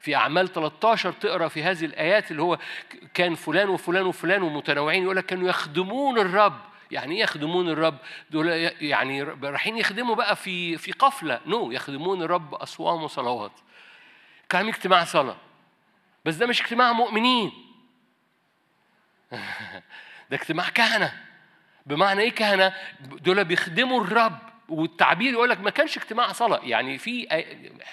في 0.00 0.16
أعمال 0.16 0.52
13 0.52 1.12
تقرأ 1.12 1.48
في 1.48 1.62
هذه 1.62 1.84
الآيات 1.84 2.30
اللي 2.30 2.42
هو 2.42 2.58
كان 3.14 3.34
فلان 3.34 3.68
وفلان 3.68 4.06
وفلان 4.06 4.42
ومتنوعين 4.42 5.02
يقول 5.02 5.16
لك 5.16 5.26
كانوا 5.26 5.48
يخدمون 5.48 6.18
الرب 6.18 6.60
يعني 6.90 7.14
إيه 7.16 7.22
يخدمون 7.22 7.68
الرب؟ 7.68 7.98
دول 8.30 8.48
يعني 8.80 9.22
رايحين 9.22 9.78
يخدموا 9.78 10.14
بقى 10.14 10.36
في 10.36 10.76
في 10.76 10.92
قفلة، 10.92 11.40
نو 11.46 11.70
no. 11.70 11.74
يخدمون 11.74 12.22
الرب 12.22 12.54
أصوام 12.54 13.02
وصلوات. 13.02 13.52
كان 14.48 14.68
اجتماع 14.68 15.04
صلاة. 15.04 15.36
بس 16.24 16.34
ده 16.34 16.46
مش 16.46 16.62
اجتماع 16.62 16.92
مؤمنين. 16.92 17.52
ده 20.30 20.36
اجتماع 20.36 20.68
كهنة. 20.68 21.12
بمعنى 21.86 22.20
إيه 22.22 22.30
كهنة؟ 22.30 22.72
دول 23.00 23.44
بيخدموا 23.44 24.04
الرب 24.04 24.38
والتعبير 24.68 25.32
يقول 25.32 25.50
لك 25.50 25.60
ما 25.60 25.70
كانش 25.70 25.96
اجتماع 25.96 26.32
صلاة. 26.32 26.60
يعني 26.62 26.98
في 26.98 27.44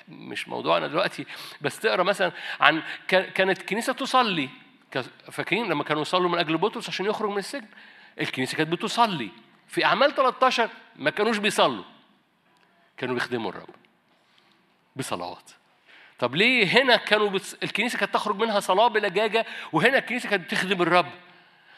مش 0.08 0.48
موضوعنا 0.48 0.88
دلوقتي 0.88 1.26
بس 1.62 1.80
تقرأ 1.80 2.04
مثلا 2.04 2.32
عن 2.60 2.84
كانت 3.08 3.60
الكنيسة 3.60 3.94
تصلي. 3.94 4.50
فاكرين 5.32 5.70
لما 5.70 5.84
كانوا 5.84 6.02
يصلوا 6.02 6.30
من 6.30 6.40
أجل 6.40 6.58
بطرس 6.58 6.90
عشان 6.90 7.06
يخرج 7.06 7.30
من 7.30 7.38
السجن؟ 7.38 7.68
الكنيسة 8.22 8.58
كانت 8.58 8.70
بتصلي. 8.70 9.30
في 9.68 9.86
أعمال 9.86 10.16
13 10.16 10.70
ما 10.96 11.10
كانوش 11.10 11.38
بيصلوا. 11.38 11.84
كانوا 12.98 13.16
بيخدموا 13.16 13.52
الرب 13.52 13.70
بصلوات. 14.96 15.52
طب 16.20 16.36
ليه 16.36 16.68
هنا 16.68 16.96
كانوا 16.96 17.30
بتص... 17.30 17.56
الكنيسة 17.64 18.00
كانت 18.00 18.14
تخرج 18.14 18.36
منها 18.36 18.60
صلاه 18.60 18.88
بلجاجة 18.88 19.46
وهنا 19.72 19.98
الكنيسة 19.98 20.30
كانت 20.30 20.44
بتخدم 20.44 20.82
الرب؟ 20.82 21.12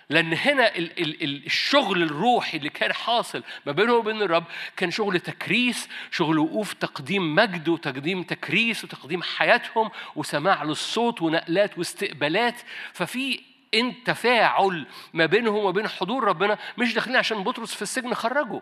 لأن 0.09 0.33
هنا 0.33 0.75
ال 0.75 0.99
ال 0.99 1.23
ال 1.23 1.45
الشغل 1.45 2.03
الروحي 2.03 2.57
اللي 2.57 2.69
كان 2.69 2.93
حاصل 2.93 3.43
ما 3.65 3.71
بينه 3.71 3.93
وبين 3.93 4.21
الرب 4.21 4.43
كان 4.77 4.91
شغل 4.91 5.19
تكريس، 5.19 5.89
شغل 6.11 6.39
وقوف 6.39 6.73
تقديم 6.73 7.35
مجد 7.35 7.69
وتقديم 7.69 8.23
تكريس 8.23 8.83
وتقديم 8.83 9.23
حياتهم 9.23 9.89
وسماع 10.15 10.63
للصوت 10.63 11.21
ونقلات 11.21 11.77
واستقبالات، 11.77 12.61
ففي 12.93 13.41
ان 13.73 14.03
تفاعل 14.03 14.85
ما 15.13 15.25
بينهم 15.25 15.65
وبين 15.65 15.87
حضور 15.87 16.23
ربنا 16.23 16.57
مش 16.77 16.93
داخلين 16.93 17.15
عشان 17.15 17.43
بطرس 17.43 17.73
في 17.75 17.81
السجن 17.81 18.13
خرجه. 18.13 18.61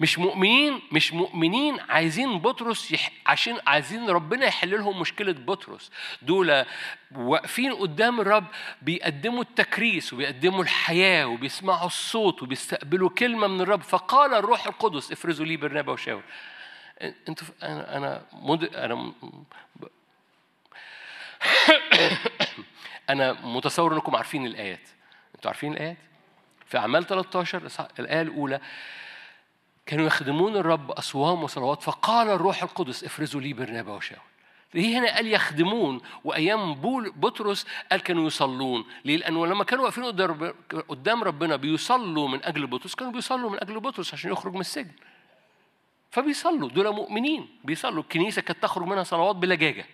مش 0.00 0.18
مؤمنين 0.18 0.82
مش 0.92 1.12
مؤمنين 1.12 1.80
عايزين 1.80 2.38
بطرس 2.38 2.92
يح... 2.92 3.10
عشان 3.26 3.58
عايزين 3.66 4.10
ربنا 4.10 4.46
يحل 4.46 4.70
لهم 4.70 5.00
مشكلة 5.00 5.32
بطرس. 5.32 5.90
دول 6.22 6.64
واقفين 7.14 7.74
قدام 7.74 8.20
الرب 8.20 8.46
بيقدموا 8.82 9.42
التكريس 9.42 10.12
وبيقدموا 10.12 10.62
الحياة 10.62 11.26
وبيسمعوا 11.26 11.86
الصوت 11.86 12.42
وبيستقبلوا 12.42 13.10
كلمة 13.10 13.46
من 13.46 13.60
الرب. 13.60 13.82
فقال 13.82 14.34
الروح 14.34 14.66
القدس 14.66 15.12
افرزوا 15.12 15.46
لي 15.46 15.56
برنابا 15.56 15.92
وشاول. 15.92 16.22
أنتوا 17.28 17.46
أنا 17.62 17.96
أنا 17.96 18.26
مد... 18.32 18.64
أنا 18.64 19.12
أنا 23.10 23.32
متصور 23.32 23.94
إنكم 23.94 24.16
عارفين 24.16 24.46
الآيات. 24.46 24.88
أنتوا 25.34 25.50
عارفين 25.50 25.72
الآيات؟ 25.72 25.96
في 26.66 26.78
أعمال 26.78 27.06
13 27.06 27.88
الآية 27.98 28.22
الأولى 28.22 28.60
كانوا 29.86 30.06
يخدمون 30.06 30.56
الرب 30.56 30.90
أصوام 30.90 31.42
وصلوات 31.44 31.82
فقال 31.82 32.28
الروح 32.28 32.62
القدس 32.62 33.04
افرزوا 33.04 33.40
لي 33.40 33.52
برنابا 33.52 33.92
وشاول. 33.92 34.20
ليه 34.74 34.98
هنا 34.98 35.14
قال 35.14 35.26
يخدمون 35.26 36.00
وأيام 36.24 36.74
بول 36.74 37.12
بطرس 37.16 37.66
قال 37.90 38.00
كانوا 38.00 38.26
يصلون. 38.26 38.84
ليه؟ 39.04 39.16
لأنه 39.16 39.46
لما 39.46 39.64
كانوا 39.64 39.84
واقفين 39.84 40.04
قدام 40.88 41.24
ربنا 41.24 41.56
بيصلوا 41.56 42.28
من 42.28 42.44
أجل 42.44 42.66
بطرس 42.66 42.94
كانوا 42.94 43.12
بيصلوا 43.12 43.50
من 43.50 43.60
أجل 43.60 43.80
بطرس 43.80 44.14
عشان 44.14 44.32
يخرج 44.32 44.54
من 44.54 44.60
السجن. 44.60 44.92
فبيصلوا 46.10 46.68
دول 46.68 46.94
مؤمنين 46.94 47.48
بيصلوا. 47.64 48.02
الكنيسة 48.02 48.42
كانت 48.42 48.62
تخرج 48.62 48.86
منها 48.86 49.02
صلوات 49.02 49.36
بلجاجه 49.36 49.86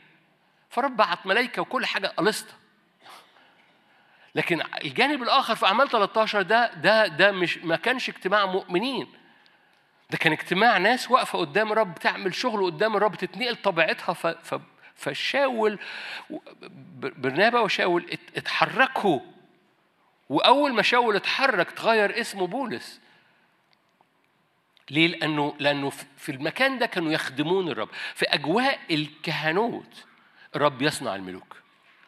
فرب 0.70 0.96
بعت 0.96 1.26
ملائكه 1.26 1.62
وكل 1.62 1.86
حاجة 1.86 2.06
قلصته 2.06 2.54
لكن 4.34 4.62
الجانب 4.84 5.22
الآخر 5.22 5.54
في 5.54 5.66
أعمال 5.66 5.88
13 5.88 6.42
ده 6.42 6.74
ده 6.74 7.06
ده 7.06 7.32
مش 7.32 7.58
ما 7.58 7.76
كانش 7.76 8.08
اجتماع 8.08 8.46
مؤمنين. 8.46 9.06
ده 10.10 10.18
كان 10.18 10.32
اجتماع 10.32 10.78
ناس 10.78 11.10
واقفة 11.10 11.38
قدام 11.38 11.72
الرب 11.72 11.94
تعمل 11.94 12.34
شغل 12.34 12.64
قدام 12.64 12.96
الرب 12.96 13.14
تتنقل 13.14 13.56
طبيعتها 13.56 14.12
ف... 14.12 14.26
ف... 14.26 14.60
فشاول 14.94 15.78
برنابا 16.98 17.60
وشاول 17.60 18.18
اتحركوا 18.36 19.20
وأول 20.28 20.72
ما 20.72 20.82
شاول 20.82 21.16
اتحرك 21.16 21.70
تغير 21.70 22.20
اسمه 22.20 22.46
بولس 22.46 23.00
ليه؟ 24.90 25.06
لأنه 25.06 25.54
لأنه 25.58 25.90
في 26.16 26.32
المكان 26.32 26.78
ده 26.78 26.86
كانوا 26.86 27.12
يخدمون 27.12 27.68
الرب، 27.68 27.88
في 28.14 28.26
أجواء 28.26 28.78
الكهنوت 28.90 30.04
الرب 30.56 30.82
يصنع 30.82 31.14
الملوك. 31.14 31.56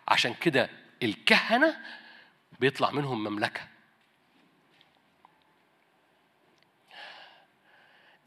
عشان 0.08 0.34
كده 0.34 0.70
الكهنة 1.02 1.76
بيطلع 2.60 2.90
منهم 2.90 3.24
مملكة. 3.24 3.60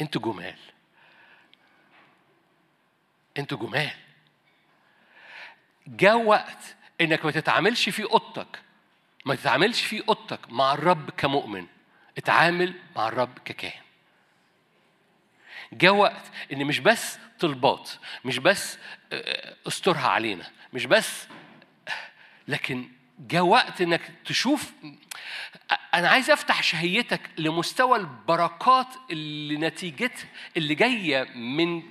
أنتوا 0.02 0.22
جمال. 0.22 0.56
أنتوا 3.38 3.58
جمال. 3.58 3.92
جاء 5.88 6.18
وقت 6.18 6.76
انك 7.02 7.26
ما 7.26 7.32
تتعاملش 7.32 7.90
في 7.90 8.04
اوضتك. 8.04 8.62
ما 9.26 9.36
تتعاملش 9.36 9.82
في 9.82 10.08
اوضتك 10.08 10.52
مع 10.52 10.74
الرب 10.74 11.10
كمؤمن. 11.10 11.68
اتعامل 12.18 12.74
مع 12.96 13.08
الرب 13.08 13.40
ككاهن. 13.46 13.86
جاء 15.74 15.94
وقت 15.94 16.32
ان 16.54 16.66
مش 16.66 16.80
بس 16.80 17.18
طلبات 17.40 17.92
مش 18.26 18.40
بس 18.40 18.78
آه، 19.14 19.56
استرها 19.68 20.08
علينا 20.08 20.46
مش 20.74 20.86
بس 20.86 21.28
لكن 22.48 22.90
جاء 23.20 23.42
وقت 23.42 23.82
إنك 23.82 24.02
تشوف 24.26 24.72
أنا 25.94 26.10
عايز 26.10 26.32
أفتح 26.32 26.64
شهيتك 26.64 27.22
لمستوى 27.38 27.98
البركات 27.98 28.88
اللي 29.12 29.58
نتيجتها 29.58 30.28
اللي 30.58 30.76
جاية 30.76 31.24
من 31.36 31.84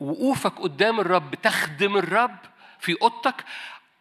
وقوفك 0.00 0.58
قدام 0.58 1.00
الرب 1.00 1.34
تخدم 1.34 1.96
الرب 1.96 2.36
في 2.80 2.96
أوضتك 3.02 3.44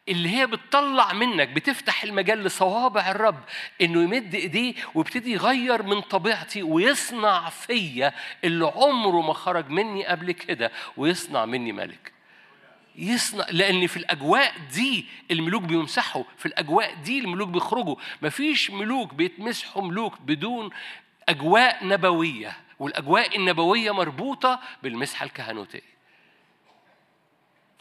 اللي 0.10 0.30
هي 0.30 0.48
بتطلع 0.48 1.14
منك 1.14 1.50
بتفتح 1.50 2.04
المجال 2.04 2.44
لصوابع 2.44 3.12
الرب 3.12 3.40
إنه 3.82 4.04
يمد 4.04 4.36
إيديه 4.36 4.74
ويبتدي 4.96 5.32
يغير 5.32 5.84
من 5.84 6.02
طبيعتي 6.02 6.64
ويصنع 6.64 7.50
فيا 7.50 8.14
اللي 8.44 8.66
عمره 8.66 9.22
ما 9.22 9.34
خرج 9.34 9.70
مني 9.70 10.06
قبل 10.06 10.32
كده 10.32 10.72
ويصنع 10.98 11.46
مني 11.46 11.72
ملك. 11.72 12.13
يصنع 12.96 13.46
لأن 13.52 13.88
في 13.88 13.98
الأجواء 13.98 14.54
دي 14.74 15.06
الملوك 15.32 15.64
بيمسحوا 15.64 16.24
في 16.38 16.46
الأجواء 16.46 16.94
دي 16.96 17.20
الملوك 17.20 17.50
بيخرجوا. 17.50 17.96
مفيش 18.22 18.72
ملوك 18.72 19.14
بيتمسحوا 19.14 19.82
ملوك 19.82 20.22
بدون 20.22 20.70
أجواء 21.30 21.88
نبوية 21.88 22.58
والأجواء 22.80 23.38
النبوية 23.38 23.92
مربوطة 23.92 24.60
بالمسحة 24.84 25.24
الكهنوتية. 25.26 25.93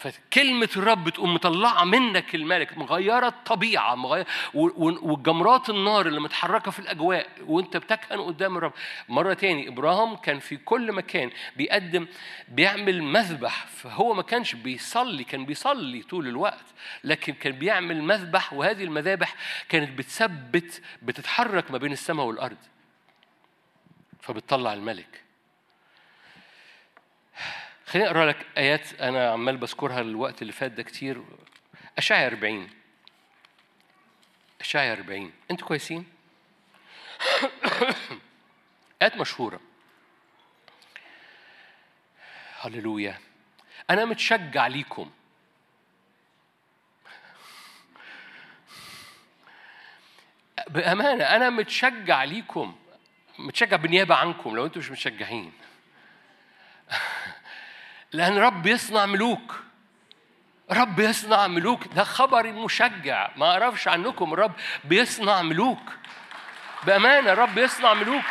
فكلمة 0.02 0.68
الرب 0.76 1.08
تقوم 1.08 1.34
مطلعة 1.34 1.84
منك 1.84 2.34
الملك 2.34 2.78
مغيرة 2.78 3.28
الطبيعة 3.28 3.94
مغيرة 3.94 4.26
والجمرات 4.54 5.70
النار 5.70 6.06
اللي 6.06 6.20
متحركة 6.20 6.70
في 6.70 6.78
الأجواء 6.78 7.28
وأنت 7.46 7.76
بتكهن 7.76 8.20
قدام 8.20 8.56
الرب. 8.56 8.72
مرة 9.08 9.34
تاني 9.34 9.68
إبراهيم 9.68 10.16
كان 10.16 10.38
في 10.38 10.56
كل 10.56 10.92
مكان 10.92 11.30
بيقدم 11.56 12.06
بيعمل 12.48 13.02
مذبح. 13.02 13.66
فهو 13.66 14.14
ما 14.14 14.22
كانش 14.22 14.54
بيصلي 14.54 15.24
كان 15.24 15.46
بيصلي 15.46 16.02
طول 16.02 16.28
الوقت 16.28 16.66
لكن 17.04 17.32
كان 17.32 17.52
بيعمل 17.52 18.02
مذبح 18.02 18.52
وهذه 18.52 18.84
المذابح 18.84 19.34
كانت 19.68 19.98
بتثبت 19.98 20.82
بتتحرك 21.02 21.70
ما 21.70 21.78
بين 21.78 21.92
السماء 21.92 22.26
والأرض. 22.26 22.58
فبتطلع 24.20 24.72
الملك. 24.72 25.21
خليني 27.92 28.08
أقرأ 28.08 28.26
لك 28.26 28.46
آيات 28.58 29.00
أنا 29.00 29.30
عمال 29.30 29.56
بذكرها 29.56 30.00
الوقت 30.00 30.42
اللي 30.42 30.52
فات 30.52 30.72
ده 30.72 30.82
كتير. 30.82 31.22
اشعيا 31.98 32.26
40 32.26 32.70
اشعيا 34.60 34.92
40 34.92 35.32
أنتوا 35.50 35.66
كويسين؟ 35.66 36.06
آيات 39.02 39.16
مشهورة. 39.16 39.60
هللويا. 42.60 43.18
أنا 43.90 44.04
متشجع 44.04 44.66
ليكم. 44.66 45.10
بأمانة 50.68 51.24
أنا 51.24 51.50
متشجع 51.50 52.24
ليكم. 52.24 52.76
متشجع 53.38 53.76
بالنيابة 53.76 54.14
عنكم 54.14 54.56
لو 54.56 54.66
أنتم 54.66 54.80
مش 54.80 54.90
متشجعين. 54.90 55.52
لأن 58.12 58.38
رب 58.38 58.66
يصنع 58.66 59.06
ملوك. 59.06 59.62
رب 60.72 61.00
يصنع 61.00 61.46
ملوك. 61.46 61.86
ده 61.86 62.04
خبر 62.04 62.52
مشجع. 62.52 63.30
ما 63.36 63.50
أعرفش 63.50 63.88
عنكم 63.88 64.32
الرب 64.32 64.52
بيصنع 64.84 65.42
ملوك. 65.42 65.92
بأمانة 66.86 67.34
رب 67.34 67.58
يصنع 67.58 67.94
ملوك. 67.94 68.24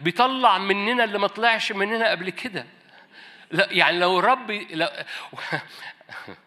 بيطلع 0.00 0.58
مننا 0.58 1.04
اللي 1.04 1.18
ما 1.18 1.26
طلعش 1.26 1.72
مننا 1.72 2.10
قبل 2.10 2.30
كده. 2.30 2.66
لا 3.50 3.68
يعني 3.70 3.98
لو 3.98 4.18
رب 4.18 4.50
لا 4.50 5.06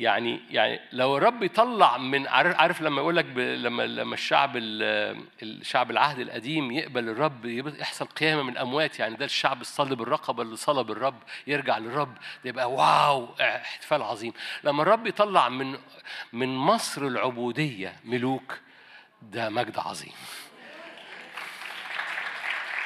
يعني 0.00 0.40
يعني 0.50 0.80
لو 0.92 1.16
الرب 1.16 1.42
يطلع 1.42 1.98
من 1.98 2.26
عارف 2.28 2.82
لما 2.82 3.00
يقول 3.00 3.16
لك 3.16 3.26
لما 3.36 3.82
لما 3.82 4.14
الشعب 4.14 4.52
الشعب 5.42 5.90
العهد 5.90 6.18
القديم 6.18 6.72
يقبل 6.72 7.08
الرب 7.08 7.44
يحصل 7.44 8.04
قيامة 8.06 8.42
من 8.42 8.52
الأموات 8.52 8.98
يعني 8.98 9.14
ده 9.16 9.24
الشعب 9.24 9.60
الصلب 9.60 10.02
الرقبة 10.02 10.42
اللي 10.42 10.56
صلب 10.56 10.90
الرب 10.90 11.18
يرجع 11.46 11.78
للرب 11.78 12.14
ده 12.44 12.50
يبقى 12.50 12.70
واو 12.72 13.34
احتفال 13.40 14.02
عظيم. 14.02 14.32
لما 14.64 14.82
الرب 14.82 15.06
يطلع 15.06 15.48
من 15.48 15.78
من 16.32 16.56
مصر 16.56 17.02
العبودية 17.06 17.96
ملوك 18.04 18.58
ده 19.22 19.48
مجد 19.48 19.78
عظيم. 19.78 20.12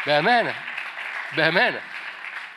بأمانة 0.06 0.54
بأمانة. 1.36 1.80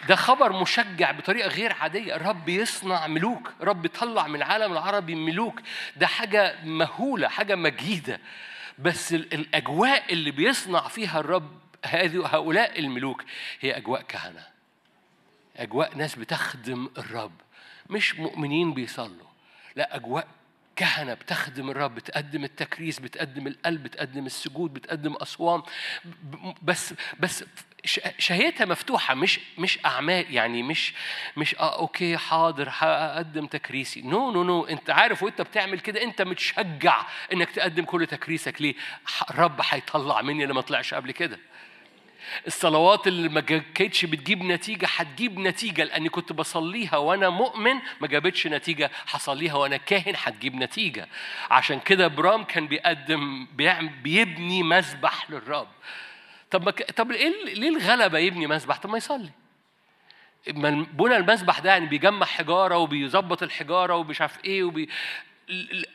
ده 0.08 0.16
خبر 0.16 0.52
مشجع 0.54 1.12
بطريقة 1.12 1.50
غير 1.50 1.74
عادية. 1.74 2.16
الرب 2.16 2.50
يصنع 2.50 3.08
ملوك 3.08 3.54
رب 3.62 3.86
يطلع 3.86 4.28
من 4.28 4.36
العالم 4.36 4.72
العربي 4.72 5.16
ملوك. 5.16 5.62
ده 5.96 6.08
حاجة 6.08 6.56
مهولة 6.64 7.28
حاجة 7.28 7.56
مجيدة 7.56 8.20
بس 8.80 9.14
الأجواء 9.14 10.14
اللي 10.14 10.32
بيصنع 10.32 10.88
فيها 10.88 11.20
الرب 11.20 11.58
هؤلاء 11.86 12.80
الملوك 12.80 13.24
هي 13.60 13.78
أجواء 13.78 14.02
كهنة. 14.02 14.44
أجواء 15.58 15.96
ناس 15.96 16.16
بتخدم 16.16 16.90
الرب. 16.98 17.32
مش 17.90 18.16
مؤمنين 18.16 18.74
بيصلوا. 18.74 19.28
لا 19.76 19.96
أجواء 19.96 20.28
كهنة 20.76 21.14
بتخدم 21.14 21.70
الرب 21.70 21.96
بتقدم 21.96 22.44
التكريس 22.44 23.00
بتقدم 23.00 23.48
القلب 23.48 23.84
بتقدم 23.84 24.26
السجود 24.26 24.74
بتقدم 24.74 25.14
أصوام. 25.14 25.64
بس 26.62 26.94
بس 27.20 27.44
شهيتها 28.20 28.66
مفتوحة 28.66 29.14
مش 29.14 29.40
مش 29.58 29.80
أعمال 29.86 30.34
يعني 30.34 30.64
مش 30.64 30.94
مش 31.38 31.56
آه 31.56 31.80
okay 31.80 32.18
حاضر 32.18 32.70
هقدم 32.72 33.46
تكريسي. 33.46 34.02
no 34.02 34.32
no 34.32 34.44
no 34.44 34.66
أنت 34.66 34.90
عارف 34.90 35.24
وأنت 35.24 35.42
بتعمل 35.42 35.80
كده 35.80 36.04
أنت 36.04 36.22
متشجع 36.22 37.02
إنك 37.34 37.50
تقدم 37.52 37.84
كل 37.86 38.08
تكريسك. 38.08 38.62
ليه؟ 38.62 38.76
الرب 39.30 39.62
هيطلع 39.70 40.22
مني 40.22 40.44
اللي 40.44 40.54
ما 40.54 40.62
طلعش 40.62 40.94
قبل 40.94 41.12
كده. 41.12 41.40
الصلوات 42.48 43.08
اللي 43.08 43.30
ما 43.30 43.42
كانتش 43.76 44.06
بتجيب 44.06 44.44
نتيجة 44.44 44.88
هتجيب 44.96 45.40
نتيجة 45.40 45.84
لأني 45.84 46.10
كنت 46.10 46.34
بصليها 46.34 46.98
وأنا 46.98 47.30
مؤمن 47.30 47.74
ما 48.02 48.08
جابتش 48.08 48.48
نتيجة. 48.48 48.92
هصليها 49.10 49.54
وأنا 49.56 49.78
كاهن 49.78 50.14
هتجيب 50.24 50.56
نتيجة. 50.56 51.08
عشان 51.52 51.80
كده 51.80 52.08
إبرام 52.08 52.44
كان 52.44 52.68
بيقدم 52.68 53.48
بيبني 54.04 54.64
مسبح 54.64 55.30
للرب. 55.30 55.68
طب 56.52 56.66
ما 56.66 56.72
ك... 56.72 56.92
طب 56.92 57.12
إيه 57.12 57.46
ليه 57.54 57.70
الغلبة 57.70 58.18
يبني 58.20 58.48
مسبح؟ 58.48 58.78
طب 58.78 58.90
ما 58.90 58.98
يصلي. 58.98 59.30
بنى 60.94 61.18
المسبح 61.18 61.60
ده 61.60 61.70
يعني 61.70 61.86
بيجمع 61.86 62.26
حجارة 62.26 62.78
وبيظبط 62.78 63.44
الحجارة 63.44 63.96
ومش 63.96 64.22
عارف 64.22 64.46
إيه 64.46 64.64
وبي... 64.64 64.90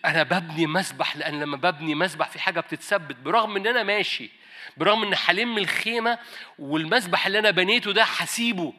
أنا 0.05 0.23
ببني 0.23 0.67
مسبح 0.67 1.17
لأن 1.17 1.41
لما 1.41 1.57
ببني 1.57 1.95
مسبح 1.95 2.29
في 2.29 2.39
حاجة 2.41 2.61
بتتثبت. 2.61 3.17
برغم 3.17 3.57
إن 3.57 3.67
أنا 3.67 3.83
ماشي 3.83 4.31
برغم 4.77 5.03
ان 5.03 5.15
هلم 5.27 5.59
الخيمة 5.59 6.19
والمسبح 6.59 7.27
اللي 7.27 7.39
أنا 7.39 7.51
بنيته 7.51 7.93
ده 7.93 8.03
هسيبه. 8.03 8.73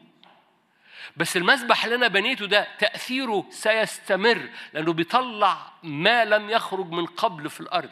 بس 1.17 1.37
المسبح 1.37 1.83
اللي 1.83 1.95
أنا 1.95 2.07
بنيته 2.07 2.45
ده 2.45 2.67
تأثيره 2.79 3.45
سيستمر 3.49 4.49
لأنه 4.73 4.93
بيطلع 4.93 5.57
ما 5.83 6.25
لم 6.25 6.49
يخرج 6.49 6.91
من 6.91 7.05
قبل 7.05 7.49
في 7.49 7.61
الأرض. 7.61 7.89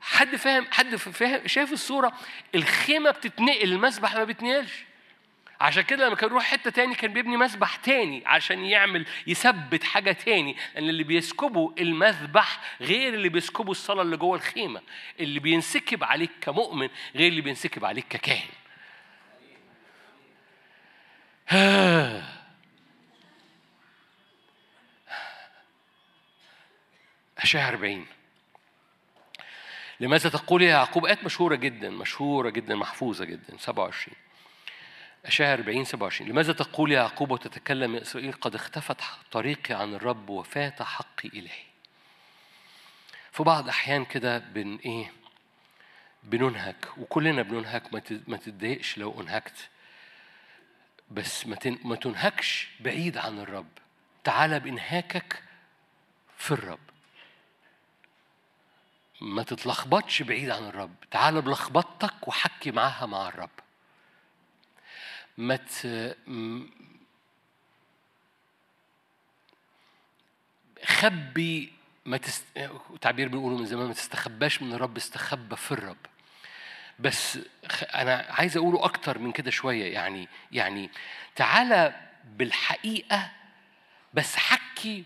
حد 0.00 0.36
فاهم 0.36 0.66
حد 0.70 0.96
فاهم 0.96 1.46
شايف 1.46 1.72
الصورة 1.72 2.12
الخيمة 2.54 3.10
بتتنقل 3.10 3.72
المسبح 3.72 4.14
ما 4.14 4.24
بيتنقلش. 4.24 4.84
عشان 5.60 5.82
كده 5.82 6.06
لما 6.06 6.16
كان 6.16 6.30
يروح 6.30 6.44
حتة 6.44 6.70
تاني 6.70 6.94
كان 6.94 7.12
بيبني 7.12 7.36
مسبح 7.36 7.76
تاني 7.76 8.22
عشان 8.26 8.64
يعمل 8.64 9.06
يثبت 9.26 9.84
حاجة 9.84 10.12
تاني. 10.12 10.56
لأن 10.74 10.88
اللي 10.88 11.04
بيسكبوا 11.04 11.72
المذبح 11.78 12.60
غير 12.80 13.14
اللي 13.14 13.28
بيسكبوا 13.28 13.70
الصلاة 13.72 14.02
اللي 14.02 14.16
جوه 14.16 14.36
الخيمة. 14.36 14.82
اللي 15.20 15.40
بينسكب 15.40 16.04
عليك 16.04 16.30
كمؤمن 16.40 16.88
غير 17.14 17.28
اللي 17.28 17.40
بينسكب 17.40 17.84
عليك 17.84 18.06
ككاهن. 18.08 18.48
أشعة 27.38 27.68
40 27.68 28.06
لماذا 30.00 30.30
تقول 30.30 30.62
يا 30.62 30.68
يعقوب؟ 30.68 31.06
آيات 31.06 31.24
مشهورة 31.24 31.54
جدا 31.54 31.90
مشهورة 31.90 32.50
جدا 32.50 32.74
محفوظة 32.74 33.24
جدا 33.24 33.56
27 33.58 34.16
أشعة 35.26 35.52
40 35.54 35.84
27 35.84 36.30
لماذا 36.30 36.52
تقول 36.52 36.92
يا 36.92 36.96
يعقوب 36.96 37.30
وتتكلم 37.30 37.94
يا 37.94 38.02
إسرائيل؟ 38.02 38.32
قد 38.32 38.54
اختفت 38.54 38.96
طريقي 39.32 39.74
عن 39.74 39.94
الرب 39.94 40.30
وفات 40.30 40.82
حقي 40.82 41.28
إلهي 41.28 41.62
في 43.32 43.42
بعض 43.42 43.68
أحيان 43.68 44.04
كده 44.04 44.38
بن 44.38 44.76
إيه؟ 44.84 45.12
بننهك 46.22 46.88
وكلنا 46.98 47.42
بننهك 47.42 47.94
ما 48.28 48.36
تتضايقش 48.36 48.98
لو 48.98 49.20
أنهكت. 49.20 49.68
بس 51.10 51.46
ما 51.46 51.58
ما 51.84 51.96
تنهكش 51.96 52.68
بعيد 52.80 53.18
عن 53.18 53.38
الرب. 53.38 53.68
تعال 54.24 54.60
بإنهاكك 54.60 55.42
في 56.38 56.50
الرب. 56.50 56.78
ما 59.20 59.42
تتلخبطش 59.42 60.22
بعيد 60.22 60.50
عن 60.50 60.64
الرب. 60.64 60.94
تعال 61.10 61.42
بلخبطتك 61.42 62.28
وحكي 62.28 62.70
معاها 62.70 63.06
مع 63.06 63.28
الرب. 63.28 63.50
ما 65.38 65.56
ت... 65.56 66.16
خبي 70.84 71.72
ما 72.04 72.16
تست... 72.16 72.44
تعبير 73.00 73.28
بيقولوا 73.28 73.58
من 73.58 73.66
زمان 73.66 73.86
ما 73.86 73.92
تستخباش 73.92 74.62
من 74.62 74.72
الرب 74.72 74.96
استخبى 74.96 75.56
في 75.56 75.72
الرب. 75.72 76.06
بس 76.98 77.38
أنا 77.94 78.26
عايز 78.30 78.56
أقوله 78.56 78.84
أكتر 78.84 79.18
من 79.18 79.32
كده 79.32 79.50
شوية. 79.50 79.92
يعني 79.92 80.28
يعني 80.52 80.90
تعالى 81.36 82.00
بالحقيقة 82.24 83.30
بس 84.14 84.36
حكي 84.36 85.04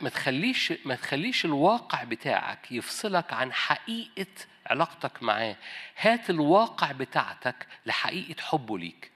ما 0.00 0.08
تخليش 0.08 0.72
ما 0.84 0.94
تخليش 0.94 1.44
الواقع 1.44 2.04
بتاعك 2.04 2.72
يفصلك 2.72 3.32
عن 3.32 3.52
حقيقة 3.52 4.26
علاقتك 4.66 5.22
معاه. 5.22 5.56
هات 5.96 6.30
الواقع 6.30 6.92
بتاعتك 6.92 7.66
لحقيقة 7.86 8.42
حبه 8.42 8.78
ليك. 8.78 9.10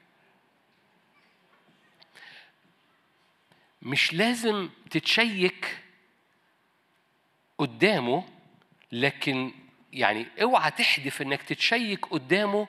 مش 3.81 4.13
لازم 4.13 4.69
تتشيك 4.89 5.77
قدامه 7.57 8.23
لكن 8.91 9.51
يعني 9.93 10.27
اوعى 10.41 10.71
تحدف 10.71 11.21
انك 11.21 11.41
تتشيك 11.43 12.05
قدامه 12.05 12.67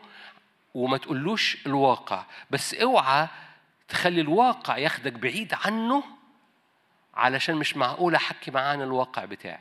وما 0.74 0.98
تقولوش 0.98 1.66
الواقع. 1.66 2.24
بس 2.50 2.74
اوعى 2.74 3.28
تخلي 3.88 4.20
الواقع 4.20 4.78
ياخدك 4.78 5.12
بعيد 5.12 5.54
عنه 5.54 6.19
علشان 7.14 7.56
مش 7.56 7.76
معقول 7.76 8.14
أحكي 8.14 8.50
معاه 8.50 8.72
عن 8.72 8.82
الواقع 8.82 9.24
بتاعي. 9.24 9.58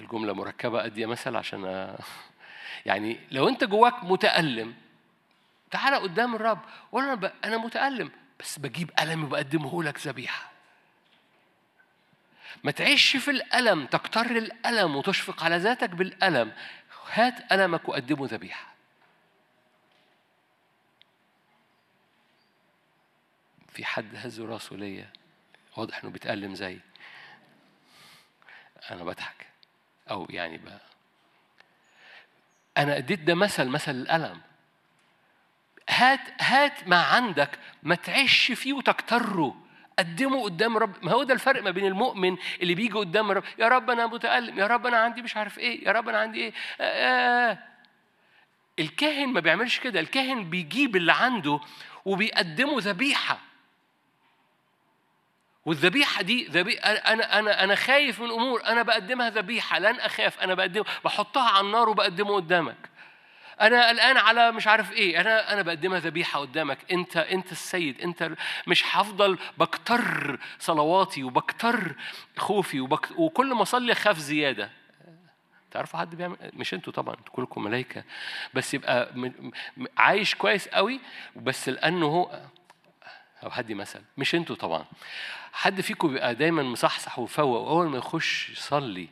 الجملة 0.00 0.32
مركبة 0.32 0.84
أدي 0.84 1.06
مثل 1.06 1.36
عشان 1.36 1.64
أ- 1.98 2.02
يعني 2.86 3.20
لو 3.30 3.48
أنت 3.48 3.64
جواك 3.64 4.04
متألم 4.04 4.74
تعالى 5.70 5.96
قدام 5.96 6.34
الرب 6.34 6.58
وأنا 6.92 7.06
أنا 7.06 7.14
ب- 7.14 7.32
أنا 7.44 7.56
متألم 7.56 8.10
بس 8.40 8.58
بجيب 8.58 8.90
ألمي 9.00 9.24
وبقدمه 9.24 9.82
لك 9.82 10.06
ذبيحة. 10.06 10.50
ما 12.64 12.70
تعيش 12.70 13.16
في 13.16 13.30
الألم 13.30 13.86
تكتر 13.86 14.26
الألم 14.26 14.96
وتشفق 14.96 15.44
على 15.44 15.56
ذاتك 15.56 15.90
بالألم 15.90 16.52
هات 17.12 17.52
ألمك 17.52 17.88
وقدمه 17.88 18.26
ذبيحة. 18.30 18.71
في 23.72 23.84
حد 23.84 24.16
هز 24.16 24.40
راسه 24.40 24.76
ليا. 24.76 25.10
واضح 25.76 26.02
إنه 26.04 26.12
بيتألم 26.12 26.54
زي 26.54 26.78
أنا 28.90 29.04
بضحك. 29.04 29.46
أو 30.10 30.26
يعني 30.30 30.58
بقى 30.58 30.80
أنا 32.78 32.96
اديت 32.96 33.20
ده 33.20 33.34
مثل 33.34 33.68
مثل 33.68 33.90
الألم. 33.90 34.40
هات 35.90 36.42
هات 36.42 36.88
ما 36.88 37.02
عندك 37.02 37.58
ما 37.82 37.94
تعيش 37.94 38.52
فيه 38.52 38.72
وتكتره. 38.72 39.56
قدمه 39.98 40.42
قدام 40.42 40.78
رب 40.78 41.04
ما 41.04 41.12
هو 41.12 41.22
ده 41.22 41.34
الفرق 41.34 41.62
ما 41.62 41.70
بين 41.70 41.86
المؤمن 41.86 42.36
اللي 42.62 42.74
بيجي 42.74 42.92
قدام 42.92 43.30
الرب 43.30 43.44
يا 43.58 43.68
رب 43.68 43.90
أنا 43.90 44.06
متألم 44.06 44.58
يا 44.58 44.66
رب 44.66 44.86
أنا 44.86 44.96
عندي 44.96 45.22
مش 45.22 45.36
عارف 45.36 45.58
إيه 45.58 45.86
يا 45.86 45.92
رب 45.92 46.08
أنا 46.08 46.18
عندي 46.18 46.40
إيه. 46.40 46.52
آه 46.80 47.50
آه. 47.50 47.58
الكاهن 48.78 49.28
ما 49.28 49.40
بيعملش 49.40 49.78
كده. 49.80 50.00
الكاهن 50.00 50.50
بيجيب 50.50 50.96
اللي 50.96 51.12
عنده 51.12 51.60
وبيقدمه 52.04 52.74
ذبيحة. 52.78 53.38
والذبيحة 55.64 56.22
دي 56.22 56.44
ذبي... 56.44 56.74
أنا 56.78 57.38
أنا 57.38 57.64
أنا 57.64 57.74
خايف 57.74 58.20
من 58.20 58.30
امور 58.30 58.66
أنا 58.66 58.82
بقدمها 58.82 59.30
ذبيحة 59.30 59.78
لن 59.78 60.00
أخاف. 60.00 60.40
أنا 60.40 60.54
بقدم 60.54 60.82
بحطها 61.04 61.50
على 61.50 61.66
النار 61.66 61.88
وبقدمه 61.88 62.34
قدامك. 62.34 62.76
أنا 63.60 63.88
قلقان 63.88 64.16
على 64.16 64.52
مش 64.52 64.66
عارف 64.66 64.92
إيه. 64.92 65.20
أنا 65.20 65.52
أنا 65.52 65.62
بقدمها 65.62 65.98
ذبيحة 65.98 66.40
قدامك. 66.40 66.78
انت 66.92 67.16
أنت 67.16 67.52
السيد. 67.52 68.00
أنت 68.00 68.30
مش 68.66 68.84
هفضل 68.96 69.38
بكتر 69.58 70.38
صلواتي 70.58 71.24
وبكتر 71.24 71.94
خوفي 72.36 72.80
وبك... 72.80 73.18
وكل 73.18 73.54
ما 73.54 73.62
أصلي 73.62 73.92
أخاف 73.92 74.18
زيادة. 74.18 74.70
تعرفوا 75.70 76.00
حد 76.00 76.14
بيعمل 76.14 76.36
مش 76.52 76.74
أنتوا 76.74 76.92
طبعا 76.92 77.16
كلكم 77.32 77.64
ملائكة. 77.64 78.04
بس 78.54 78.74
يبقى. 78.74 79.14
عايش 79.96 80.34
كويس 80.34 80.68
قوي. 80.68 81.00
بس 81.36 81.68
لأنه 81.68 82.06
هو 82.06 82.40
أو 83.42 83.48
هدي 83.48 83.74
مثل 83.74 84.00
مش 84.16 84.34
أنتوا 84.34 84.56
طبعا. 84.56 84.84
حد 85.52 85.80
فيكم 85.80 86.08
بيبقى 86.08 86.34
دايما 86.34 86.62
مصحصح 86.62 87.18
وفوق 87.18 87.60
وأول 87.60 87.88
ما 87.88 87.98
يخش 87.98 88.50
يصلي 88.50 89.08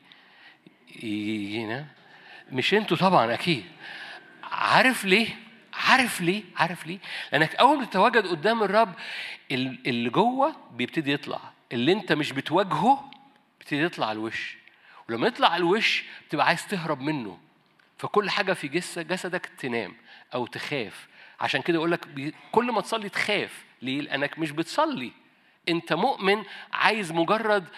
ي- 1.03 1.55
ينام 1.55 1.87
مش 2.53 2.75
أنتوا 2.75 2.97
طبعا 2.97 3.35
أكيد. 3.35 3.65
عارف 4.43 5.05
ليه؟ 5.05 5.29
عارف 5.75 6.21
ليه؟ 6.21 6.43
عارف 6.57 6.87
ليه؟ 6.87 6.99
لأنك 7.33 7.55
أول 7.57 7.79
ما 7.79 7.85
تتواجد 7.85 8.27
قدام 8.27 8.63
الرب 8.63 8.95
ال- 9.53 9.79
اللي 9.87 10.11
جوه 10.11 10.57
بيبتدي 10.73 11.13
يطلع 11.13 11.41
اللي 11.73 11.93
أنت 11.93 12.13
مش 12.13 12.33
بتواجهه 12.33 13.11
بيبتدي 13.59 13.83
يطلع 13.83 14.07
على 14.07 14.17
الوش. 14.19 14.57
ولما 15.09 15.27
يطلع 15.27 15.49
على 15.49 15.57
الوش 15.61 16.05
بتبقى 16.29 16.47
عايز 16.47 16.67
تهرب 16.67 17.01
منه. 17.01 17.39
فكل 17.99 18.31
حاجة 18.31 18.53
في 18.53 18.69
جس- 18.69 18.99
جسدك 18.99 19.47
تنام 19.59 19.95
أو 20.35 20.47
تخاف. 20.47 21.09
عشان 21.41 21.63
كده 21.63 21.75
يقول 21.77 21.91
لك 21.93 22.33
كل 22.53 22.73
ما 22.73 22.81
تصلي 22.81 23.09
تخاف. 23.09 23.65
ليه؟ 23.83 24.01
لأنك 24.01 24.39
مش 24.39 24.51
بتصلي. 24.51 25.13
انت 25.71 25.93
مؤمن 25.93 26.45
عايز 26.73 27.13
مجرد 27.13 27.69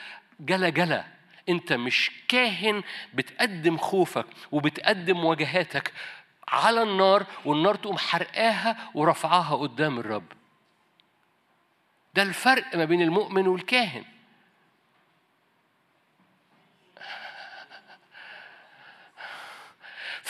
جلا 0.40 0.68
جلا 0.68 1.04
انت 1.48 1.72
مش 1.72 2.10
كاهن 2.28 2.82
بتقدم 3.14 3.76
خوفك 3.76 4.26
وبتقدم 4.52 5.24
وجهاتك 5.24 5.92
على 6.48 6.82
النار 6.82 7.26
والنار 7.44 7.74
تقوم 7.74 7.98
حرقاها 7.98 8.90
ورفعاها 8.94 9.56
قدام 9.56 9.98
الرب. 9.98 10.32
ده 12.14 12.22
الفرق 12.22 12.76
ما 12.76 12.84
بين 12.84 13.02
المؤمن 13.02 13.46
والكاهن. 13.46 14.04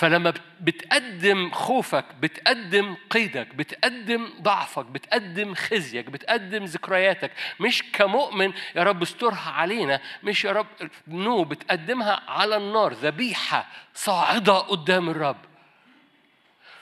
فلما 0.03 0.35
بتقدم 0.61 1.51
خوفك 1.51 2.05
بتقدم 2.21 2.97
قيدك 3.11 3.55
بتقدم 3.55 4.29
ضعفك 4.41 4.87
بتقدم 4.87 5.55
خزيك 5.55 6.07
بتقدم 6.07 6.65
ذكرياتك 6.65 7.31
مش 7.61 7.83
كمؤمن 7.93 8.53
يا 8.77 8.83
رب 8.83 9.03
استرها 9.03 9.51
علينا 9.51 10.01
مش 10.23 10.45
يا 10.45 10.53
رب 10.53 10.67
نو 11.09 11.45
بتقدمها 11.45 12.23
على 12.29 12.57
النار 12.57 12.93
ذبيحة 12.93 13.69
صاعدة 13.95 14.59
قدام 14.59 15.09
الرب. 15.11 15.45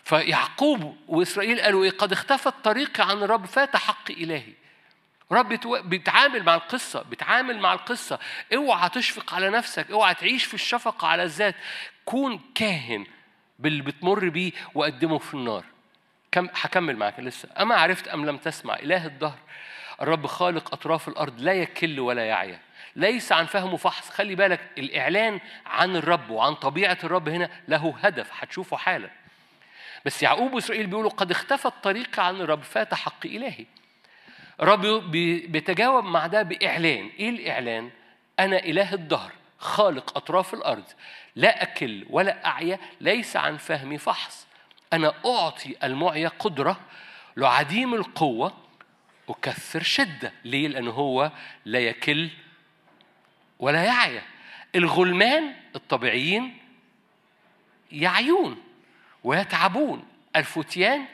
فيعقوب 0.04 0.96
وإسرائيل 1.08 1.60
قالوا 1.60 1.84
إيه؟ 1.84 1.90
قد 1.90 2.12
اختفت 2.12 2.54
طريقي 2.64 3.10
عن 3.10 3.22
الرب 3.22 3.46
فات 3.46 3.76
حق 3.76 4.10
إلهي. 4.10 4.52
رب 5.32 5.48
بيتعامل 5.88 6.42
مع 6.42 6.54
القصة 6.54 7.02
بيتعامل 7.02 7.58
مع 7.58 7.72
القصة. 7.72 8.18
اوعى 8.54 8.88
تشفق 8.88 9.34
على 9.34 9.50
نفسك 9.50 9.90
اوعى 9.90 10.14
تعيش 10.14 10.44
في 10.44 10.54
الشفقة 10.54 11.08
على 11.08 11.22
الذات. 11.22 11.54
كون 12.04 12.40
كاهن 12.54 13.06
باللي 13.58 13.82
بتمر 13.82 14.28
بيه 14.28 14.52
وقدمه 14.74 15.18
في 15.18 15.34
النار. 15.34 15.64
كم 16.32 16.48
هكمل 16.54 16.96
معاك 16.96 17.20
لسه. 17.20 17.48
أما 17.60 17.74
عرفت 17.74 18.08
أم 18.08 18.26
لم 18.26 18.36
تسمع. 18.36 18.74
إله 18.74 19.06
الدهر. 19.06 19.38
الرب 20.02 20.26
خالق 20.26 20.72
أطراف 20.74 21.08
الأرض 21.08 21.40
لا 21.40 21.52
يكل 21.52 22.00
ولا 22.00 22.26
يعيا. 22.26 22.60
ليس 22.96 23.32
عن 23.32 23.46
فهمه 23.46 23.76
فحص. 23.76 24.10
خلي 24.10 24.34
بالك 24.34 24.60
الإعلان 24.78 25.40
عن 25.66 25.96
الرب 25.96 26.30
وعن 26.30 26.54
طبيعة 26.54 26.98
الرب 27.04 27.28
هنا 27.28 27.50
له 27.68 27.94
هدف. 28.02 28.30
هتشوفه 28.32 28.76
حالا. 28.76 29.10
بس 30.04 30.22
يعقوب 30.22 30.54
وإسرائيل 30.54 30.86
بيقولوا 30.86 31.10
قد 31.10 31.30
اختفت 31.30 31.72
طريقة 31.82 32.22
عن 32.22 32.40
الرب 32.40 32.62
فات 32.62 32.94
حق 32.94 33.26
إلهي. 33.26 33.66
الرب 34.62 34.80
بيتجاوب 35.50 36.04
مع 36.04 36.26
ده 36.26 36.42
بإعلان. 36.42 37.10
إيه 37.18 37.30
الإعلان؟ 37.30 37.90
أنا 38.38 38.58
إله 38.58 38.94
الدهر. 38.94 39.32
خالق 39.60 40.16
أطراف 40.16 40.54
الأرض 40.54 40.84
لا 41.36 41.62
أكل 41.62 42.06
ولا 42.10 42.46
أعيا 42.46 42.78
ليس 43.00 43.36
عن 43.36 43.56
فهمي 43.56 43.98
فحص. 43.98 44.46
أنا 44.92 45.14
أعطي 45.26 45.76
المعيا 45.84 46.28
قدرة 46.28 46.80
لعديم 47.36 47.94
القوة 47.94 48.52
أكثر 49.28 49.82
شدة. 49.82 50.32
ليه؟ 50.44 50.68
لأنه 50.68 50.90
هو 50.90 51.30
لا 51.64 51.78
يكل 51.78 52.30
ولا 53.58 53.84
يعيا 53.84 54.22
الغلمان 54.74 55.54
الطبيعيين 55.76 56.58
يعيون 57.92 58.62
ويتعبون. 59.24 60.04
الفتيان 60.36 61.04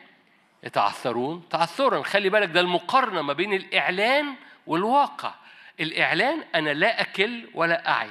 يتعثرون 0.63 1.49
تعثرا. 1.51 2.03
خلي 2.03 2.29
بالك 2.29 2.49
ده 2.49 2.61
المقارنة 2.61 3.23
ما 3.23 3.33
بين 3.33 3.53
الإعلان 3.53 4.35
والواقع. 4.67 5.35
الإعلان 5.81 6.45
أنا 6.55 6.71
لا 6.71 7.01
أكل 7.01 7.49
ولا 7.55 7.89
أعي. 7.89 8.11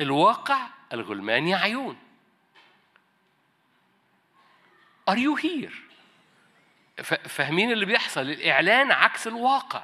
الواقع 0.00 0.66
الغلمان 0.92 1.48
يعيون 1.48 1.98
Are 5.10 5.16
you 5.16 5.36
here؟ 5.36 5.72
فاهمين 7.28 7.72
اللي 7.72 7.86
بيحصل؟ 7.86 8.20
الإعلان 8.20 8.92
عكس 8.92 9.26
الواقع. 9.26 9.82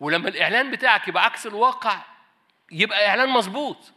ولما 0.00 0.28
الإعلان 0.28 0.70
بتاعك 0.70 1.08
يبقى 1.08 1.24
عكس 1.24 1.46
الواقع 1.46 1.98
يبقى 2.72 3.08
إعلان 3.08 3.28
مظبوط. 3.28 3.92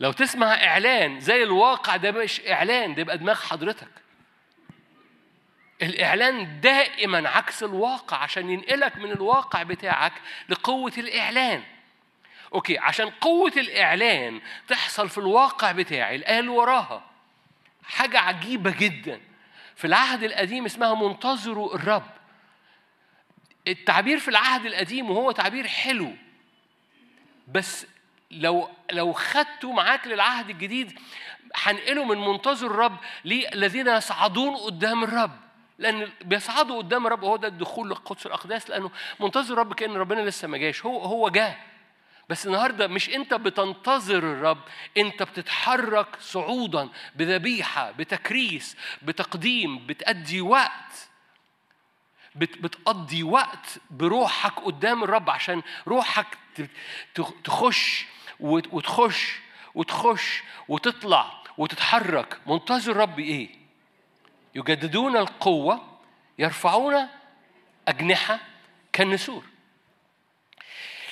لو 0.00 0.12
تسمع 0.12 0.46
إعلان 0.46 1.20
زي 1.20 1.42
الواقع 1.42 1.96
ده 1.96 2.12
مش 2.12 2.40
إعلان 2.40 2.94
ده 2.94 3.00
يبقى 3.00 3.18
دماغ 3.18 3.40
حضرتك. 3.40 3.88
الإعلان 5.82 6.60
دائما 6.60 7.28
عكس 7.28 7.62
الواقع 7.62 8.16
عشان 8.16 8.50
ينقلك 8.50 8.96
من 8.96 9.10
الواقع 9.12 9.62
بتاعك 9.62 10.12
لقوة 10.48 10.92
الإعلان. 10.98 11.62
أوكي 12.54 12.78
عشان 12.78 13.10
قوة 13.10 13.52
الإعلان 13.56 14.40
تحصل 14.68 15.08
في 15.08 15.18
الواقع 15.18 15.72
بتاعي 15.72 16.16
الآية 16.16 16.38
اللي 16.38 16.50
وراها. 16.50 17.04
حاجة 17.84 18.18
عجيبة 18.18 18.74
جدا. 18.78 19.20
في 19.76 19.86
العهد 19.86 20.22
القديم 20.22 20.64
اسمها 20.64 20.94
منتظروا 21.08 21.74
الرب. 21.74 22.10
التعبير 23.68 24.18
في 24.18 24.28
العهد 24.28 24.66
القديم 24.66 25.10
وهو 25.10 25.30
تعبير 25.30 25.68
حلو. 25.68 26.12
بس 27.48 27.86
لو 28.30 28.68
لو 28.92 29.12
خدته 29.12 29.72
معاك 29.72 30.06
للعهد 30.06 30.50
الجديد 30.50 30.98
هنقله 31.54 32.04
من 32.04 32.18
منتظر 32.18 32.66
الرب 32.66 32.96
للذين 33.24 33.88
يصعدون 33.88 34.56
قدام 34.56 35.04
الرب. 35.04 35.40
لأن 35.78 36.10
بيصعدوا 36.20 36.78
قدام 36.78 37.06
الرب 37.06 37.22
وهو 37.22 37.36
ده 37.36 37.48
الدخول 37.48 37.88
للقدس 37.88 38.26
الأقداس 38.26 38.70
لأنه 38.70 38.90
منتظر 39.20 39.54
الرب 39.54 39.74
كأن 39.74 39.94
ربنا 39.94 40.20
لسه 40.20 40.48
ما 40.48 40.58
جاش. 40.58 40.86
هو 40.86 40.98
هو 41.02 41.28
جه. 41.28 41.56
بس 42.28 42.46
النهارده 42.46 42.86
مش 42.86 43.10
انت 43.10 43.34
بتنتظر 43.34 44.18
الرب 44.18 44.60
انت 44.96 45.22
بتتحرك 45.22 46.16
صعودا 46.20 46.88
بذبيحة 47.16 47.90
بتكريس 47.90 48.76
بتقديم 49.02 49.86
بتأدي 49.86 50.40
وقت. 50.40 51.08
بتقضي 52.36 53.22
وقت 53.22 53.78
بروحك 53.90 54.60
قدام 54.60 55.04
الرب 55.04 55.30
عشان 55.30 55.62
روحك 55.88 56.38
تخش 57.44 58.06
وتخش 58.40 59.38
وتخش 59.74 60.42
وتطلع 60.68 61.42
وتتحرك. 61.58 62.40
منتظر 62.46 62.92
الرب 62.92 63.18
إيه؟ 63.18 63.48
يجددون 64.54 65.16
القوة 65.16 65.98
يرفعون 66.38 67.08
أجنحة 67.88 68.40
كالنسور. 68.92 69.44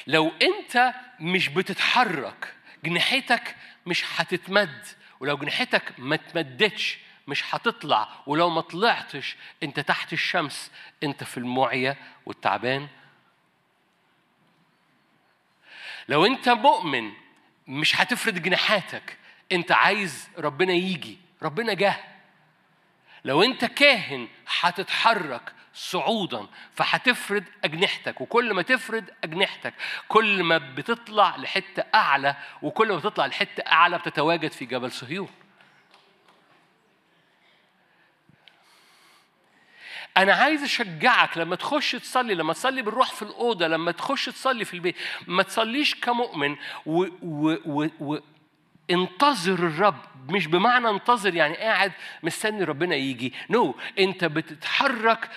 لو 0.07 0.33
أنت 0.43 0.95
مش 1.21 1.49
بتتحرك 1.49 2.55
جناحتك 2.85 3.57
مش 3.87 4.05
هتتمد 4.17 4.87
ولو 5.21 5.37
جناحتك 5.37 5.95
ما 5.99 6.17
تمدتش 6.17 6.99
مش 7.29 7.55
هتطلع 7.55 8.09
ولو 8.27 8.51
ما 8.51 8.61
طلعتش 8.61 9.37
انت 9.63 9.81
تحت 9.81 10.13
الشمس 10.13 10.71
انت 11.03 11.25
في 11.25 11.39
المعية 11.39 11.97
والتعبان. 12.27 12.89
لو 16.09 16.27
انت 16.27 16.49
مؤمن 16.49 17.13
مش 17.67 18.01
هتفرد 18.01 18.43
جناحاتك 18.43 19.19
انت 19.53 19.73
عايز 19.73 20.29
ربنا 20.39 20.73
يجي 20.73 21.19
ربنا 21.43 21.73
جه. 21.73 21.97
لو 23.25 23.43
انت 23.43 23.65
كاهن 23.65 24.29
هتتحرك 24.61 25.53
صعودا. 25.75 26.47
فهتفرد 26.75 27.45
أجنحتك 27.65 28.21
وكل 28.21 28.55
ما 28.55 28.63
تفرد 28.63 29.11
أجنحتك 29.25 29.75
كل 30.09 30.43
ما 30.43 30.59
بتطلع 30.59 31.37
لحتة 31.37 31.85
أعلى 31.95 32.37
وكل 32.63 32.89
ما 32.89 32.97
بتطلع 32.97 33.27
لحتة 33.27 33.61
أعلى 33.61 33.99
بتتواجد 33.99 34.53
في 34.53 34.65
جبل 34.65 34.93
صهيون. 34.93 35.29
أنا 40.17 40.35
عايز 40.35 40.63
أشجعك 40.63 41.39
لما 41.39 41.57
تخش 41.57 41.93
تصلي 41.93 42.35
لما 42.35 42.53
تصلي 42.53 42.83
بالروح 42.83 43.11
في 43.11 43.23
الأوضة 43.23 43.67
لما 43.67 43.93
تخش 43.93 44.27
تصلي 44.27 44.65
في 44.65 44.75
البيت 44.75 44.97
ما 45.27 45.43
تصليش 45.43 45.95
كمؤمن 45.95 46.57
و, 46.87 47.05
و, 47.23 47.57
و, 47.67 47.89
و 48.01 48.19
انتظر 48.93 49.55
الرب 49.55 49.99
مش 50.29 50.47
بمعنى 50.47 50.89
انتظر 50.89 51.35
يعني 51.35 51.57
قاعد 51.57 51.93
مستني 52.23 52.65
ربنا 52.65 52.95
يجي 52.95 53.35
نو 53.51 53.73
no. 53.73 53.99
انت 53.99 54.25
بتتحرك 54.25 55.31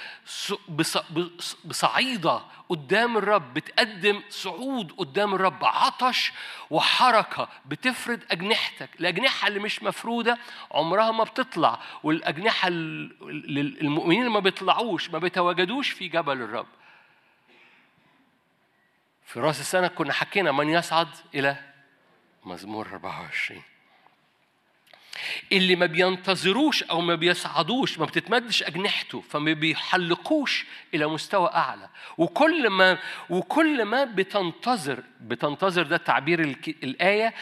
بصعيدة 1.66 2.42
قدام 2.70 3.18
الرب 3.18 3.54
بتقدم 3.54 4.22
صعود 4.30 4.92
قدام 4.92 5.36
الرب 5.36 5.66
عطش 5.66 6.32
وحركة 6.70 7.50
بتفرد 7.66 8.24
أجنحتك 8.32 8.90
الأجنحة 9.00 9.48
اللي 9.48 9.60
مش 9.60 9.84
مفرودة 9.84 10.38
عمرها 10.72 11.12
ما 11.12 11.24
بتطلع 11.24 11.80
والأجنحة 12.04 12.68
المؤمنين 12.68 14.20
اللي 14.20 14.34
ما 14.34 14.40
بيطلعوش 14.40 15.10
ما 15.10 15.20
بيتواجدوش 15.20 15.90
في 15.90 16.08
جبل 16.08 16.42
الرب 16.42 16.68
في 19.26 19.40
رأس 19.40 19.60
السنة 19.60 19.88
كنا 19.88 20.14
حكينا 20.14 20.52
من 20.52 20.70
يصعد 20.70 21.08
إلى 21.36 21.75
مزمور 22.46 22.88
24 22.88 23.62
اللي 25.52 25.76
ما 25.76 25.86
بينتظروش 25.86 26.84
أو 26.84 27.02
ما 27.02 27.16
بيصعدوش 27.16 28.00
ما 28.00 28.06
بتتمدش 28.06 28.64
أجنحته 28.64 29.22
فما 29.22 29.54
بيحلقوش 29.54 30.66
إلى 30.94 31.08
مستوى 31.08 31.48
أعلى. 31.48 31.90
وكل 32.18 32.70
ما 32.70 32.98
وكل 33.30 33.86
ما 33.86 34.04
بتنتظر 34.04 35.04
بتنتظر 35.22 35.84
ده 35.84 35.98
تعبير 35.98 36.40
الآية 36.84 37.34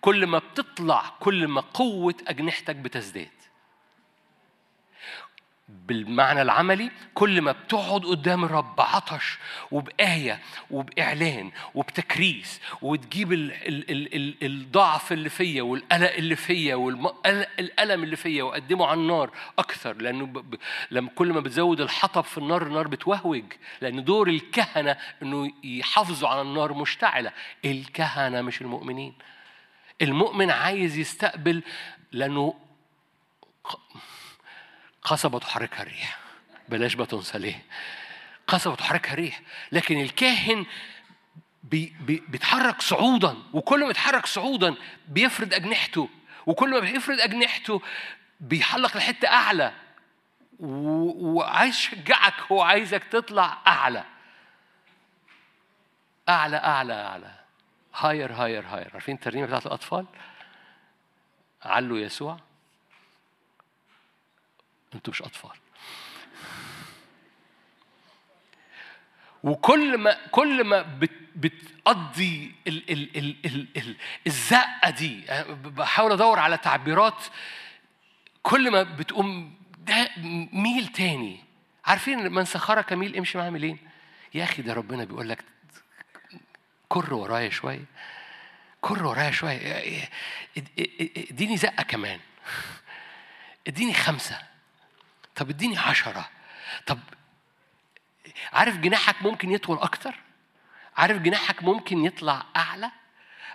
كل 0.00 0.26
ما 0.26 0.38
بتطلع 0.38 1.12
كل 1.20 1.48
ما 1.48 1.60
قوة 1.60 2.14
أجنحتك 2.28 2.76
بتزداد. 2.76 3.28
بالمعنى 5.68 6.42
العملي 6.42 6.90
كل 7.14 7.42
ما 7.42 7.52
بتقعد 7.52 8.04
قدام 8.04 8.44
الرب 8.44 8.76
بعطش 8.76 9.38
وبآية 9.70 10.40
وبإعلان 10.70 11.50
وبتكريس 11.74 12.60
وتجيب 12.82 13.32
ال 13.32 13.52
ال 13.52 13.90
ال 13.90 14.14
ال 14.14 14.34
الضعف 14.42 15.12
اللي 15.12 15.28
فيا 15.28 15.62
والقلق 15.62 16.12
اللي 16.12 16.36
فيا 16.36 16.74
والألم 16.74 18.02
اللي 18.02 18.16
فيا 18.16 18.42
وأقدمه 18.42 18.86
على 18.86 19.00
النار 19.00 19.30
أكثر 19.58 19.92
لأنه. 19.96 20.26
ب... 20.26 20.54
لما 20.90 21.10
كل 21.14 21.32
ما 21.32 21.40
بتزود 21.40 21.80
الحطب 21.80 22.24
في 22.24 22.38
النار 22.38 22.62
النار 22.66 22.88
بتوهوج 22.88 23.44
لأن 23.80 24.04
دور 24.04 24.28
الكهنة 24.28 24.96
إنه 25.22 25.50
يحافظوا 25.64 26.28
على 26.28 26.42
النار 26.42 26.74
مشتعلة 26.74 27.32
الكهنة 27.64 28.42
مش 28.42 28.60
المؤمنين 28.60 29.14
المؤمن 30.02 30.50
عايز 30.50 30.98
يستقبل 30.98 31.62
لأنه 32.12 32.54
قصبة 35.04 35.38
تحركها 35.38 35.82
الريح 35.82 36.18
بلاش 36.68 36.94
بتنسى 36.94 37.38
ليه. 37.38 37.64
قصبة 38.46 38.74
تحركها 38.74 39.12
الريح 39.12 39.40
لكن 39.72 40.00
الكاهن 40.00 40.66
بي 41.62 41.96
بي 42.00 42.22
بيتحرك 42.28 42.82
صعودا 42.82 43.36
وكل 43.52 43.84
ما 43.84 43.90
يتحرك 43.90 44.26
صعودا 44.26 44.74
بيفرد 45.08 45.54
أجنحته 45.54 46.08
وكل 46.46 46.70
ما 46.70 46.80
بيفرد 46.80 47.20
أجنحته 47.20 47.82
بيحلق 48.40 48.96
لحتة 48.96 49.28
أعلى. 49.28 49.72
وعايز 50.60 51.74
يشجعك 51.74 52.34
هو 52.52 52.62
عايزك 52.62 53.04
تطلع 53.04 53.58
أعلى. 53.66 54.04
أعلى 56.28 56.56
أعلى 56.56 56.92
أعلى. 56.92 57.34
higher 57.94 58.32
higher 58.32 58.66
higher 58.66 58.90
عارفين 58.94 59.14
الترنيمة 59.14 59.46
بتاعت 59.46 59.66
الأطفال؟ 59.66 60.06
علوا 61.62 61.98
يسوع. 61.98 62.40
أنتوا 64.94 65.12
مش 65.12 65.22
أطفال. 65.22 65.56
وكل 69.42 69.98
ما 69.98 70.26
كل 70.30 70.64
ما 70.64 70.82
بت 70.82 71.10
بتقضي 71.36 72.54
ال 72.66 72.90
ال 72.90 73.16
ال 73.16 73.36
ال 73.46 73.68
ال 73.76 73.96
الزقة 74.26 74.90
دي 74.90 75.24
بحاول 75.50 76.12
أدور 76.12 76.38
على 76.38 76.56
تعبيرات 76.56 77.24
كل 78.42 78.70
ما 78.70 78.82
بتقوم 78.82 79.54
ده 79.78 80.10
ميل 80.52 80.86
تاني. 80.86 81.44
عارفين 81.84 82.32
من 82.32 82.44
سخرك 82.44 82.92
ميل 82.92 83.16
امشي 83.16 83.38
معاه 83.38 83.50
ميلين؟ 83.50 83.78
يا 84.34 84.44
أخي 84.44 84.62
ده 84.62 84.72
ربنا 84.74 85.04
بيقول 85.04 85.28
لك 85.28 85.44
كر 86.88 87.14
ورايا 87.14 87.50
شوية 87.50 87.84
كر 88.80 89.06
ورايا 89.06 89.30
شوية. 89.30 90.08
إديني 91.30 91.56
زقة 91.56 91.82
كمان. 91.82 92.20
إديني 93.66 93.94
خمسة. 93.94 94.53
طب 95.36 95.50
اديني 95.50 95.78
عشرة. 95.78 96.28
طب 96.86 96.98
عارف 98.52 98.76
جناحك 98.76 99.22
ممكن 99.22 99.50
يطول 99.50 99.78
أكتر؟ 99.78 100.14
عارف 100.96 101.18
جناحك 101.18 101.62
ممكن 101.62 102.04
يطلع 102.04 102.42
أعلى؟ 102.56 102.90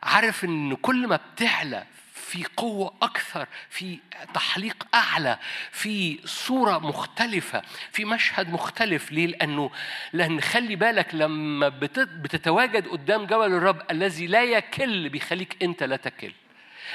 عارف 0.03 0.43
إن 0.45 0.75
كل 0.75 1.07
ما 1.07 1.15
بتعلى 1.15 1.85
في 2.13 2.45
قوة 2.57 2.93
أكثر 3.01 3.47
في 3.69 3.99
تحليق 4.33 4.87
أعلى 4.93 5.39
في 5.71 6.19
صورة 6.25 6.77
مختلفة 6.77 7.61
في 7.91 8.05
مشهد 8.05 8.49
مختلف. 8.49 9.11
ليه؟ 9.11 9.27
لأنه 9.27 9.71
لأن 10.13 10.41
خلي 10.41 10.75
بالك 10.75 11.15
لما 11.15 11.69
بتتواجد 11.95 12.87
قدام 12.87 13.25
جبل 13.25 13.53
الرب 13.53 13.91
الذي 13.91 14.27
لا 14.27 14.43
يكل 14.43 15.09
بيخليك 15.09 15.63
أنت 15.63 15.83
لا 15.83 15.95
تكل. 15.95 16.31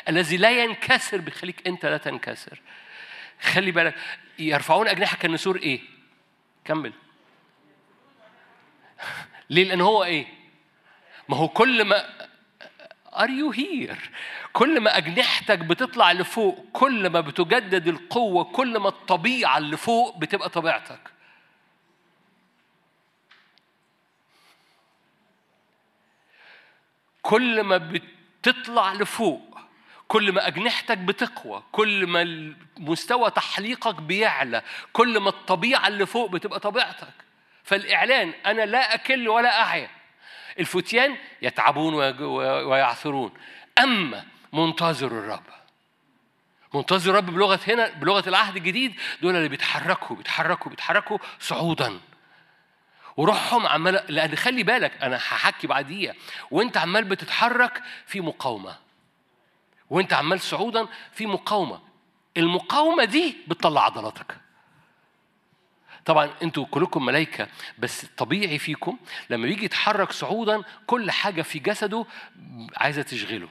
الذي 0.08 0.36
لا 0.36 0.50
ينكسر 0.64 1.18
بيخليك 1.18 1.66
أنت 1.66 1.86
لا 1.86 1.96
تنكسر. 1.96 2.60
خلي 3.40 3.70
بالك 3.70 3.94
يرفعون 4.38 4.88
أجنحة 4.88 5.16
كالنسور 5.16 5.56
إيه؟ 5.56 5.80
كمل 6.64 6.92
ليه؟ 9.50 9.64
لأن 9.64 9.80
هو 9.80 10.04
إيه؟ 10.04 10.26
ما 11.28 11.36
هو 11.36 11.48
كل 11.48 11.84
ما 11.84 12.04
are 13.16 13.30
you 13.30 13.50
higher 13.50 14.10
كل 14.52 14.80
ما 14.80 14.96
أجنحتك 14.96 15.58
بتطلع 15.58 16.12
لفوق 16.12 16.66
كل 16.72 17.10
ما 17.10 17.20
بتجدد 17.20 17.88
القوة 17.88 18.44
كل 18.44 18.78
ما 18.78 18.88
الطبيعة 18.88 19.58
اللي 19.58 19.76
فوق 19.76 20.18
بتبقى 20.18 20.48
طبيعتك 20.48 21.14
كل 27.22 27.60
ما 27.62 27.76
بتطلع 27.76 28.92
لفوق 28.92 29.53
كل 30.08 30.32
ما 30.32 30.46
أجنحتك 30.46 30.98
بتقوى 30.98 31.62
كل 31.72 32.06
ما 32.06 32.54
مستوى 32.78 33.30
تحليقك 33.30 33.94
بيعلى 33.94 34.62
كل 34.92 35.18
ما 35.18 35.28
الطبيعة 35.28 35.88
اللي 35.88 36.06
فوق 36.06 36.30
بتبقى 36.30 36.60
طبيعتك. 36.60 37.14
فالإعلان 37.64 38.32
أنا 38.46 38.62
لا 38.62 38.94
أكل 38.94 39.28
ولا 39.28 39.62
أعيا 39.62 39.90
الفتيان 40.58 41.16
يتعبون 41.42 41.94
ويعثرون. 42.64 43.32
أما 43.78 44.24
منتظر 44.52 45.06
الرب. 45.06 45.42
منتظر 46.74 47.10
الرب 47.10 47.26
بلغة 47.26 47.60
هنا 47.68 47.88
بلغة 47.88 48.28
العهد 48.28 48.56
الجديد 48.56 48.94
دول 49.22 49.36
اللي 49.36 49.48
بيتحركوا 49.48 50.16
بيتحركوا 50.16 50.70
بيتحركوا 50.70 51.18
صعودا. 51.40 52.00
وروحهم 53.16 53.66
عمال 53.66 54.04
لأن 54.08 54.36
خلي 54.36 54.62
بالك 54.62 55.02
أنا 55.02 55.16
هحكي 55.16 55.66
بعديها 55.66 56.14
وأنت 56.50 56.76
عمال 56.76 57.04
بتتحرك 57.04 57.82
في 58.06 58.20
مقاومة. 58.20 58.83
وانت 59.94 60.12
عمال 60.12 60.40
صعودا 60.40 60.86
في 61.12 61.26
مقاومة. 61.26 61.80
المقاومة 62.36 63.04
دي 63.04 63.36
بتطلع 63.48 63.84
عضلاتك. 63.84 64.36
طبعا 66.04 66.30
أنتوا 66.42 66.66
كلكم 66.70 67.04
ملائكة 67.06 67.48
بس 67.78 68.04
طبيعي 68.04 68.58
فيكم 68.58 68.98
لما 69.30 69.46
بيجي 69.46 69.64
يتحرك 69.64 70.12
صعودا 70.12 70.62
كل 70.86 71.10
حاجة 71.10 71.42
في 71.42 71.58
جسده 71.58 72.06
عايزة 72.76 73.02
تشغله. 73.02 73.48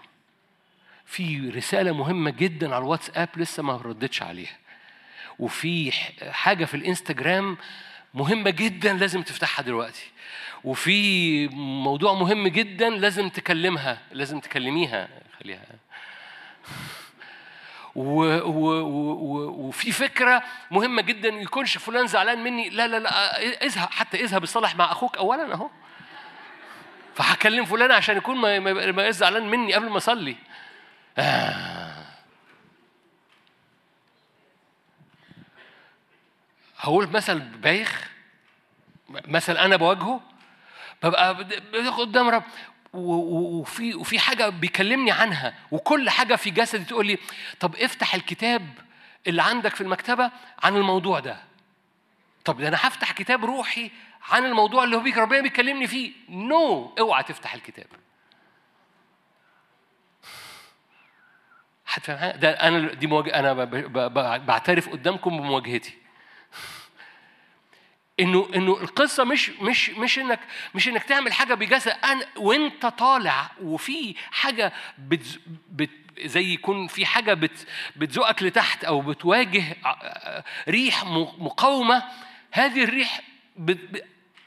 في 1.05 1.49
رسالة 1.49 1.91
مهمة 1.91 2.29
جدا 2.29 2.75
على 2.75 2.83
الواتساب 2.83 3.29
لسه 3.35 3.63
ما 3.63 3.77
ردتش 3.77 4.21
عليها. 4.21 4.57
وفي 5.39 5.91
حاجة 6.31 6.65
في 6.65 6.73
الإنستجرام 6.73 7.57
مهمة 8.13 8.49
جدا 8.49 8.93
لازم 8.93 9.21
تفتحها 9.21 9.63
دلوقتي. 9.63 10.11
وفي 10.63 11.47
موضوع 11.57 12.13
مهم 12.13 12.47
جدا 12.47 12.89
لازم 12.89 13.29
تكلمها 13.29 14.01
لازم 14.11 14.39
تكلميها 14.39 15.09
خليها. 15.39 15.65
و 17.95 18.23
و 18.39 18.81
و 18.81 19.67
وفي 19.67 19.91
فكرة 19.91 20.43
مهمة 20.71 21.01
جدا 21.01 21.29
يكونش 21.29 21.77
فلان 21.77 22.07
زعلان 22.07 22.43
مني. 22.43 22.69
لا 22.69 22.87
لا 22.87 22.99
لا 22.99 23.41
اذهب 23.41 23.89
حتى 23.91 24.23
اذهب 24.23 24.43
اصلح 24.43 24.75
مع 24.75 24.91
أخوك 24.91 25.17
أولا 25.17 25.53
أهو. 25.53 25.69
فهكلم 27.15 27.65
فلان 27.65 27.91
عشان 27.91 28.17
يكون 28.17 28.37
ما 28.37 28.59
ما 28.91 29.11
زعلان 29.11 29.49
مني 29.49 29.73
قبل 29.73 29.89
ما 29.89 29.97
أصلي. 29.97 30.35
آه. 31.17 32.03
هقول 36.77 37.09
مثل 37.09 37.39
بايخ 37.39 38.09
مثل 39.09 39.57
أنا 39.57 39.75
بواجهه 39.75 40.21
ببقى 41.03 41.33
قدام 41.97 42.29
رب 42.29 42.43
وفي 42.93 43.95
وفي 43.95 44.19
حاجة 44.19 44.49
بيكلمني 44.49 45.11
عنها 45.11 45.53
وكل 45.71 46.09
حاجة 46.09 46.35
في 46.35 46.49
جسدي 46.49 46.85
تقول 46.85 47.07
لي 47.07 47.17
طب 47.59 47.75
افتح 47.75 48.15
الكتاب 48.15 48.67
اللي 49.27 49.41
عندك 49.41 49.75
في 49.75 49.81
المكتبة 49.81 50.31
عن 50.63 50.75
الموضوع 50.75 51.19
ده. 51.19 51.37
طب 52.45 52.61
ده 52.61 52.67
أنا 52.67 52.77
هفتح 52.77 53.11
كتاب 53.11 53.45
روحي 53.45 53.91
عن 54.29 54.45
الموضوع 54.45 54.83
اللي 54.83 54.95
هو 54.95 54.99
بيك 54.99 55.17
ربنا 55.17 55.41
بيكلمني 55.41 55.87
فيه. 55.87 56.11
نو 56.29 56.87
no. 56.95 56.99
اوعى 56.99 57.23
تفتح 57.23 57.53
الكتاب. 57.53 57.87
هتفهم 61.87 62.39
ده 62.39 62.49
أنا 62.51 62.93
دي 62.93 63.07
مواجه 63.07 63.39
أنا 63.39 63.53
بعترف 64.37 64.89
قدامكم 64.89 65.37
بمواجهتي. 65.37 66.02
إنه 68.23 68.49
إنه 68.55 68.71
القصة 68.81 69.23
مش 69.23 69.49
مش 69.49 69.89
مش 69.89 70.19
إنك 70.19 70.39
مش 70.75 70.87
إنك 70.87 71.03
تعمل 71.03 71.33
حاجة 71.33 71.53
بجسد. 71.53 71.95
أنا 72.03 72.25
وأنت 72.37 72.85
طالع 72.85 73.51
وفي 73.61 74.15
حاجة 74.31 74.73
بت 74.97 75.39
بت 75.71 75.89
زي 76.25 76.53
يكون 76.53 76.87
في 76.87 77.05
حاجة 77.05 77.33
بت 77.33 77.67
بتزقك 77.95 78.43
لتحت 78.43 78.83
أو 78.83 79.01
بتواجه 79.01 79.63
ريح 80.69 81.05
مقاومة 81.37 82.03
هذه 82.51 82.83
الريح 82.83 83.21
بت 83.57 84.03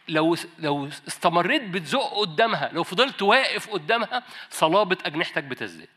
لو 0.08 0.36
لو 0.58 0.88
استمريت 1.08 1.62
بتزق 1.62 2.14
قدامها 2.14 2.70
لو 2.72 2.82
فضلت 2.84 3.22
واقف 3.22 3.68
قدامها 3.70 4.22
صلابة 4.50 4.96
أجنحتك 5.04 5.44
بتزداد. 5.44 5.88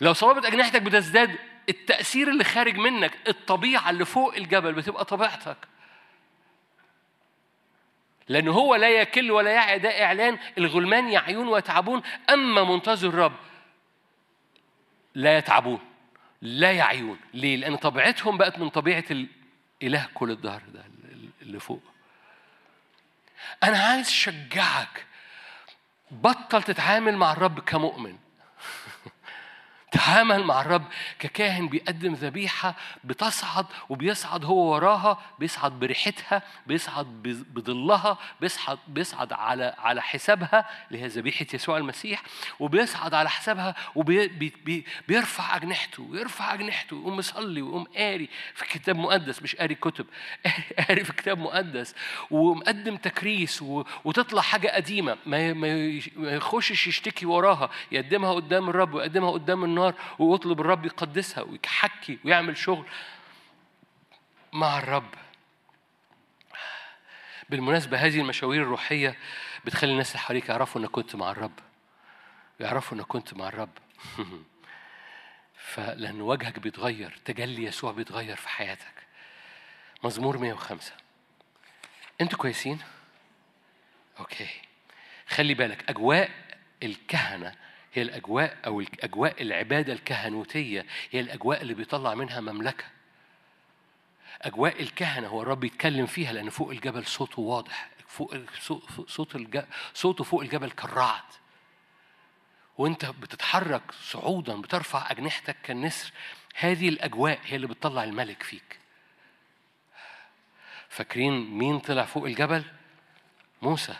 لو 0.00 0.12
صلابة 0.12 0.48
أجنحتك 0.48 0.82
بتزداد 0.82 1.36
التأثير 1.68 2.28
اللي 2.30 2.44
خارج 2.44 2.76
منك 2.76 3.12
الطبيعة 3.28 3.90
اللي 3.90 4.04
فوق 4.04 4.34
الجبل 4.34 4.72
بتبقى 4.72 5.04
طبيعتك. 5.04 5.56
لأن 8.32 8.48
هو 8.48 8.74
لا 8.74 8.88
يكل 8.88 9.30
ولا 9.30 9.50
يعي 9.50 9.78
ده 9.78 10.04
إعلان 10.04 10.38
الغلمان 10.58 11.08
يعيون 11.08 11.48
ويتعبون. 11.48 12.02
أما 12.30 12.64
منتظر 12.64 13.08
الرب 13.08 13.32
لا 15.14 15.38
يتعبون 15.38 15.80
لا 16.42 16.72
يعيون. 16.72 17.18
ليه؟ 17.34 17.56
لأن 17.56 17.76
طبيعتهم 17.76 18.38
بقت 18.38 18.58
من 18.58 18.68
طبيعة 18.68 19.04
إله 19.82 20.08
كل 20.14 20.30
الدهر 20.30 20.62
ده 20.74 20.84
اللي 21.42 21.60
فوق. 21.60 21.82
أنا 23.62 23.78
عايز 23.78 24.06
أشجعك. 24.06 25.06
بطل 26.10 26.62
تتعامل 26.62 27.16
مع 27.16 27.32
الرب 27.32 27.60
كمؤمن. 27.60 28.16
تعامل 29.92 30.44
مع 30.44 30.60
الرب 30.60 30.84
ككاهن 31.18 31.68
بيقدم 31.68 32.14
ذبيحة 32.14 32.74
بتصعد 33.04 33.66
وبيصعد 33.88 34.44
هو 34.44 34.72
وراها 34.72 35.18
بيصعد 35.38 35.72
بريحتها 35.72 36.42
بيصعد 36.66 37.06
بظلها 37.54 38.18
بيصعد 38.40 38.78
بيصعد 38.88 39.32
على 39.32 39.74
على 39.78 40.02
حسابها 40.02 40.68
اللي 40.88 41.02
هي 41.02 41.06
ذبيحة 41.06 41.46
يسوع 41.54 41.78
المسيح 41.78 42.22
وبيصعد 42.60 43.14
على 43.14 43.30
حسابها 43.30 43.74
وبيرفع 43.94 45.56
أجنحته 45.56 46.02
ويرفع 46.02 46.54
أجنحته 46.54 46.96
ويقوم 46.96 47.16
مصلي 47.16 47.62
ويقوم 47.62 47.84
قاري 47.84 48.28
في 48.54 48.64
كتاب 48.64 48.96
مقدس 48.96 49.42
مش 49.42 49.56
قاري 49.56 49.74
كتب 49.74 50.06
قاري 50.88 51.04
في 51.04 51.12
كتاب 51.12 51.38
مقدس 51.38 51.94
ومقدم 52.30 52.96
تكريس 52.96 53.62
وتطلع 54.04 54.42
حاجة 54.42 54.68
قديمة 54.68 55.16
ما 55.26 55.48
يخشش 56.16 56.86
يشتكي 56.86 57.26
وراها 57.26 57.70
يقدمها 57.92 58.32
قدام 58.32 58.68
الرب 58.68 58.94
ويقدمها 58.94 59.30
قدام 59.30 59.64
النار 59.64 59.81
النار 59.88 60.00
ويطلب 60.18 60.60
الرب 60.60 60.84
يقدسها 60.84 61.44
ويحكي 61.44 62.18
ويعمل 62.24 62.56
شغل 62.56 62.86
مع 64.52 64.78
الرب. 64.78 65.14
بالمناسبة 67.48 67.96
هذه 67.96 68.20
المشاوير 68.20 68.62
الروحية 68.62 69.16
بتخلي 69.64 69.92
الناس 69.92 70.10
اللي 70.10 70.18
حواليك 70.18 70.48
يعرفوا 70.48 70.80
إنك 70.80 70.90
كنت 70.90 71.16
مع 71.16 71.30
الرب. 71.30 71.58
يعرفوا 72.60 72.98
إنك 72.98 73.06
كنت 73.06 73.34
مع 73.34 73.48
الرب. 73.48 73.78
فلأن 75.72 76.20
وجهك 76.20 76.58
بيتغير 76.58 77.20
تجلي 77.24 77.64
يسوع 77.64 77.92
بيتغير 77.92 78.36
في 78.36 78.48
حياتك. 78.48 79.06
مزمور 80.04 80.38
105 80.38 80.92
أنتوا 82.20 82.38
كويسين؟ 82.38 82.78
أوكي. 84.20 84.48
خلي 85.28 85.54
بالك 85.54 85.90
أجواء 85.90 86.30
الكهنة 86.82 87.54
هي 87.92 88.02
الأجواء 88.02 88.58
أو 88.66 88.84
أجواء 89.00 89.42
العبادة 89.42 89.92
الكهنوتية 89.92 90.86
هي 91.10 91.20
الأجواء 91.20 91.62
اللي 91.62 91.74
بيطلع 91.74 92.14
منها 92.14 92.40
مملكة. 92.40 92.84
أجواء 94.42 94.82
الكهنة 94.82 95.28
هو 95.28 95.42
الرب 95.42 95.64
يتكلم 95.64 96.06
فيها 96.06 96.32
لأن 96.32 96.50
فوق 96.50 96.70
الجبل 96.70 97.06
صوته 97.06 97.42
واضح 97.42 97.90
فوق 98.08 98.36
صوت. 99.06 99.66
صوته 99.94 100.24
فوق 100.24 100.40
الجبل 100.40 100.70
كالرعد. 100.70 101.22
وأنت 102.78 103.04
بتتحرك 103.04 103.92
صعودا 103.92 104.60
بترفع 104.60 105.10
أجنحتك 105.10 105.56
كالنسر. 105.62 106.12
هذه 106.54 106.88
الأجواء 106.88 107.40
هي 107.44 107.56
اللي 107.56 107.66
بتطلع 107.66 108.04
الملك 108.04 108.42
فيك. 108.42 108.78
فاكرين 110.88 111.50
مين 111.50 111.78
طلع 111.78 112.04
فوق 112.04 112.24
الجبل؟ 112.24 112.64
موسى. 113.62 113.96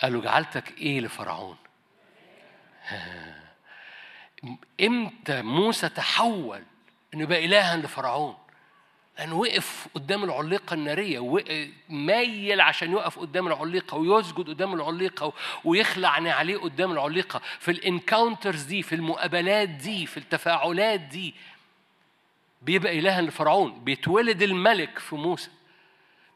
قال 0.00 0.12
له 0.12 0.20
جعلتك 0.20 0.78
إيه 0.78 1.00
لفرعون؟ 1.00 1.56
إمتى 4.80 5.42
موسى 5.42 5.88
تحول 5.88 6.62
انه 7.14 7.26
بقى 7.26 7.44
إلها 7.44 7.76
لفرعون؟ 7.76 8.36
لأنه 9.18 9.34
وقف 9.34 9.88
قدام 9.94 10.24
العليقة 10.24 10.74
النارية 10.74 11.42
مايل 11.88 12.60
عشان 12.60 12.92
يقف 12.92 13.18
قدام 13.18 13.46
العليقة 13.46 13.96
ويسجد 13.96 14.48
قدام 14.48 14.74
العليقة 14.74 15.32
ويخلع 15.64 16.08
نعليه 16.08 16.56
قدام 16.56 16.92
العليقة. 16.92 17.42
في 17.58 17.70
ال 17.70 17.78
encounters 17.78 18.62
دي 18.62 18.82
في 18.82 18.94
المقابلات 18.94 19.68
دي 19.68 20.06
في 20.06 20.16
التفاعلات 20.16 21.00
دي 21.00 21.34
بيبقى 22.62 22.98
إلها 22.98 23.22
لفرعون. 23.22 23.84
بيتولد 23.84 24.42
الملك 24.42 24.98
في 24.98 25.16
موسى. 25.16 25.50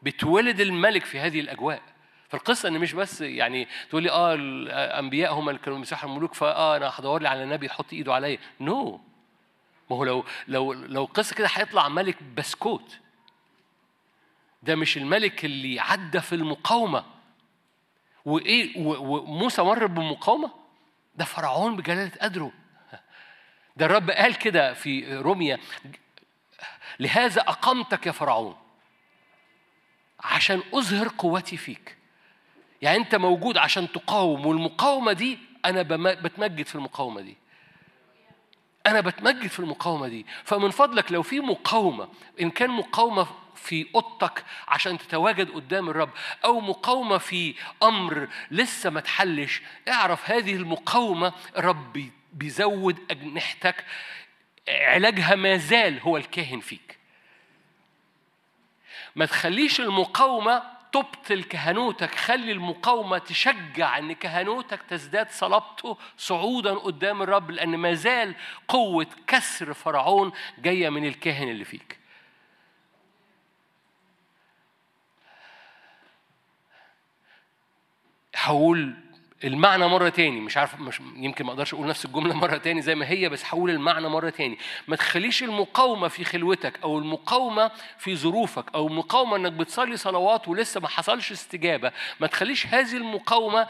بيتولد 0.01 0.59
الملك 0.59 1.05
في 1.05 1.19
هذه 1.19 1.39
الأجواء. 1.39 1.81
فالقصة 2.29 2.69
إن 2.69 2.79
مش 2.79 2.93
بس 2.93 3.21
يعني 3.21 3.67
تقول 3.89 4.03
لي 4.03 4.11
آه 4.11 4.33
الأنبياء 4.33 5.33
هم 5.33 5.49
اللي 5.49 5.59
كانوا 5.59 5.77
بيمسحوا 5.79 6.09
الملوك 6.09 6.33
فآه 6.33 6.77
أنا 6.77 6.91
هدور 6.95 7.21
لي 7.21 7.29
على 7.29 7.45
نبي 7.45 7.65
يحط 7.65 7.93
إيده 7.93 8.13
عليا. 8.13 8.37
no 8.59 8.97
no. 8.97 8.99
ما 9.91 9.97
هو 9.97 10.03
لو 10.03 10.25
لو 10.47 10.73
لو 10.73 11.03
القصة 11.03 11.35
كده 11.35 11.47
هيطلع 11.53 11.89
ملك 11.89 12.23
بسكوت. 12.23 12.97
ده 14.63 14.75
مش 14.75 14.97
الملك 14.97 15.45
اللي 15.45 15.79
عدى 15.79 16.21
في 16.21 16.35
المقاومة. 16.35 17.05
وإيه 18.25 18.73
وموسى 18.77 19.61
مر 19.61 19.87
بمقاومة؟ 19.87 20.51
ده 21.15 21.25
فرعون 21.25 21.75
بجلالة 21.75 22.11
قدره. 22.21 22.51
ده 23.77 23.85
الرب 23.85 24.09
قال 24.09 24.35
كده 24.37 24.73
في 24.73 25.15
روميا 25.15 25.59
لهذا 26.99 27.41
أقمتك 27.41 28.05
يا 28.05 28.11
فرعون 28.11 28.55
عشان 30.19 30.63
أظهر 30.73 31.07
قوتي 31.17 31.57
فيك. 31.57 31.98
يعني 32.81 32.97
أنت 32.97 33.15
موجود 33.15 33.57
عشان 33.57 33.91
تقاوم 33.91 34.45
والمقاومة 34.45 35.13
دي 35.13 35.39
أنا 35.65 35.81
بتمجد 36.21 36.65
في 36.65 36.75
المقاومة 36.75 37.21
دي. 37.21 37.37
أنا 38.87 39.01
بتمجد 39.01 39.47
في 39.47 39.59
المقاومة 39.59 40.07
دي. 40.07 40.25
فمن 40.43 40.69
فضلك 40.69 41.11
لو 41.11 41.21
في 41.23 41.39
مقاومة 41.39 42.07
إن 42.41 42.49
كان 42.49 42.69
مقاومة 42.69 43.27
في 43.55 43.87
أوضتك 43.95 44.43
عشان 44.67 44.97
تتواجد 44.97 45.51
قدام 45.51 45.89
الرب 45.89 46.09
أو 46.45 46.59
مقاومة 46.59 47.17
في 47.17 47.55
أمر 47.83 48.27
لسه 48.51 48.89
ما 48.89 48.99
تحلش 48.99 49.61
اعرف 49.87 50.31
هذه 50.31 50.55
المقاومة 50.55 51.33
الرب 51.57 52.09
بيزود 52.33 52.99
أجنحتك. 53.11 53.85
علاجها 54.69 55.35
ما 55.35 55.57
زال 55.57 55.99
هو 55.99 56.17
الكاهن 56.17 56.59
فيك. 56.59 56.97
ما 59.15 59.25
تخليش 59.25 59.79
المقاومة 59.79 60.78
تبطل 60.91 61.43
كهنوتك 61.43 62.15
خلي 62.15 62.51
المقاومة 62.51 63.17
تشجع 63.17 63.97
أن 63.97 64.13
كهنوتك 64.13 64.81
تزداد 64.81 65.31
صلابته 65.31 65.97
صعودا 66.17 66.73
قدام 66.73 67.21
الرب 67.21 67.51
لأن 67.51 67.77
ما 67.77 67.93
زال 67.93 68.35
قوة 68.67 69.07
كسر 69.27 69.73
فرعون 69.73 70.31
جاية 70.59 70.89
من 70.89 71.05
الكاهن 71.07 71.49
اللي 71.49 71.65
فيك. 71.65 71.99
هقول 78.35 79.08
المعنى 79.43 79.87
مرة 79.87 80.09
تاني. 80.09 80.41
مش 80.41 80.57
عارف 80.57 80.79
مش 80.79 81.01
يمكن 81.15 81.45
ما 81.45 81.51
أقدرش 81.51 81.73
أقول 81.73 81.87
نفس 81.87 82.05
الجملة 82.05 82.33
مرة 82.33 82.57
تاني 82.57 82.81
زي 82.81 82.95
ما 82.95 83.09
هي 83.09 83.29
بس 83.29 83.45
هقول 83.45 83.69
المعنى 83.69 84.09
مرة 84.09 84.29
تاني. 84.29 84.57
ما 84.87 84.95
تخليش 84.95 85.43
المقاومة 85.43 86.07
في 86.07 86.23
خلوتك 86.23 86.79
أو 86.83 86.97
المقاومة 86.99 87.71
في 87.97 88.15
ظروفك 88.15 88.65
أو 88.75 88.87
المقاومة 88.87 89.35
إنك 89.35 89.51
بتصلي 89.51 89.97
صلوات 89.97 90.47
ولسه 90.47 90.79
ما 90.81 90.87
حصلش 90.87 91.31
استجابة 91.31 91.91
ما 92.19 92.27
تخليش 92.27 92.67
هذه 92.67 92.97
المقاومة 92.97 93.67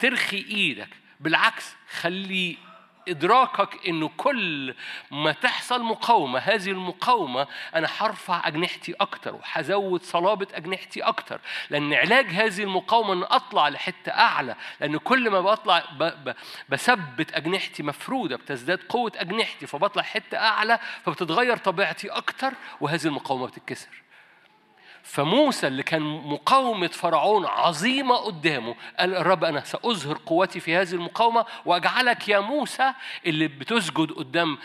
ترخي 0.00 0.36
إيدك. 0.50 0.88
بالعكس 1.20 1.76
خلي 2.00 2.56
إدراكك 3.08 3.88
إنه 3.88 4.10
كل 4.16 4.74
ما 5.10 5.32
تحصل 5.32 5.82
مقاومة 5.82 6.38
هذه 6.38 6.70
المقاومة 6.70 7.46
أنا 7.74 7.88
هرفع 7.98 8.48
أجنحتي 8.48 8.94
أكتر 9.00 9.34
وهزود 9.34 10.02
صلابة 10.02 10.46
أجنحتي 10.54 11.02
أكتر 11.02 11.40
لأن 11.70 11.94
علاج 11.94 12.26
هذه 12.26 12.62
المقاومة 12.62 13.12
إن 13.12 13.22
أطلع 13.22 13.68
لحتة 13.68 14.12
أعلى 14.12 14.56
لأن 14.80 14.96
كل 14.96 15.30
ما 15.30 15.40
بطلع 15.40 15.84
بثبت 16.68 17.34
أجنحتي 17.34 17.82
مفرودة 17.82 18.36
بتزداد 18.36 18.80
قوة 18.88 19.12
أجنحتي 19.16 19.66
فبطلع 19.66 20.02
حتة 20.02 20.38
أعلى 20.38 20.78
فبتتغير 21.04 21.56
طبيعتي 21.56 22.08
أكتر 22.08 22.52
وهذه 22.80 23.04
المقاومة 23.06 23.46
بتتكسر. 23.46 24.03
فموسى 25.04 25.66
اللي 25.66 25.82
كان 25.82 26.02
مقاومة 26.02 26.88
فرعون 26.88 27.46
عظيمة 27.46 28.16
قدامه 28.16 28.74
قال 28.98 29.14
الرب 29.16 29.44
أنا 29.44 29.64
سأظهر 29.64 30.18
قوتي 30.26 30.60
في 30.60 30.76
هذه 30.76 30.92
المقاومة 30.92 31.46
وأجعلك 31.64 32.28
يا 32.28 32.38
موسى 32.38 32.92
اللي 33.26 33.48
بتسجد 33.48 34.12
قدام 34.12 34.58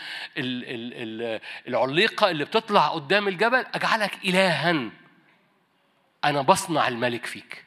العليقة 1.68 2.30
اللي 2.30 2.44
بتطلع 2.44 2.88
قدام 2.88 3.28
الجبل 3.28 3.66
أجعلك 3.74 4.18
إلها. 4.24 4.90
أنا 6.24 6.42
بصنع 6.42 6.88
الملك 6.88 7.26
فيك. 7.26 7.64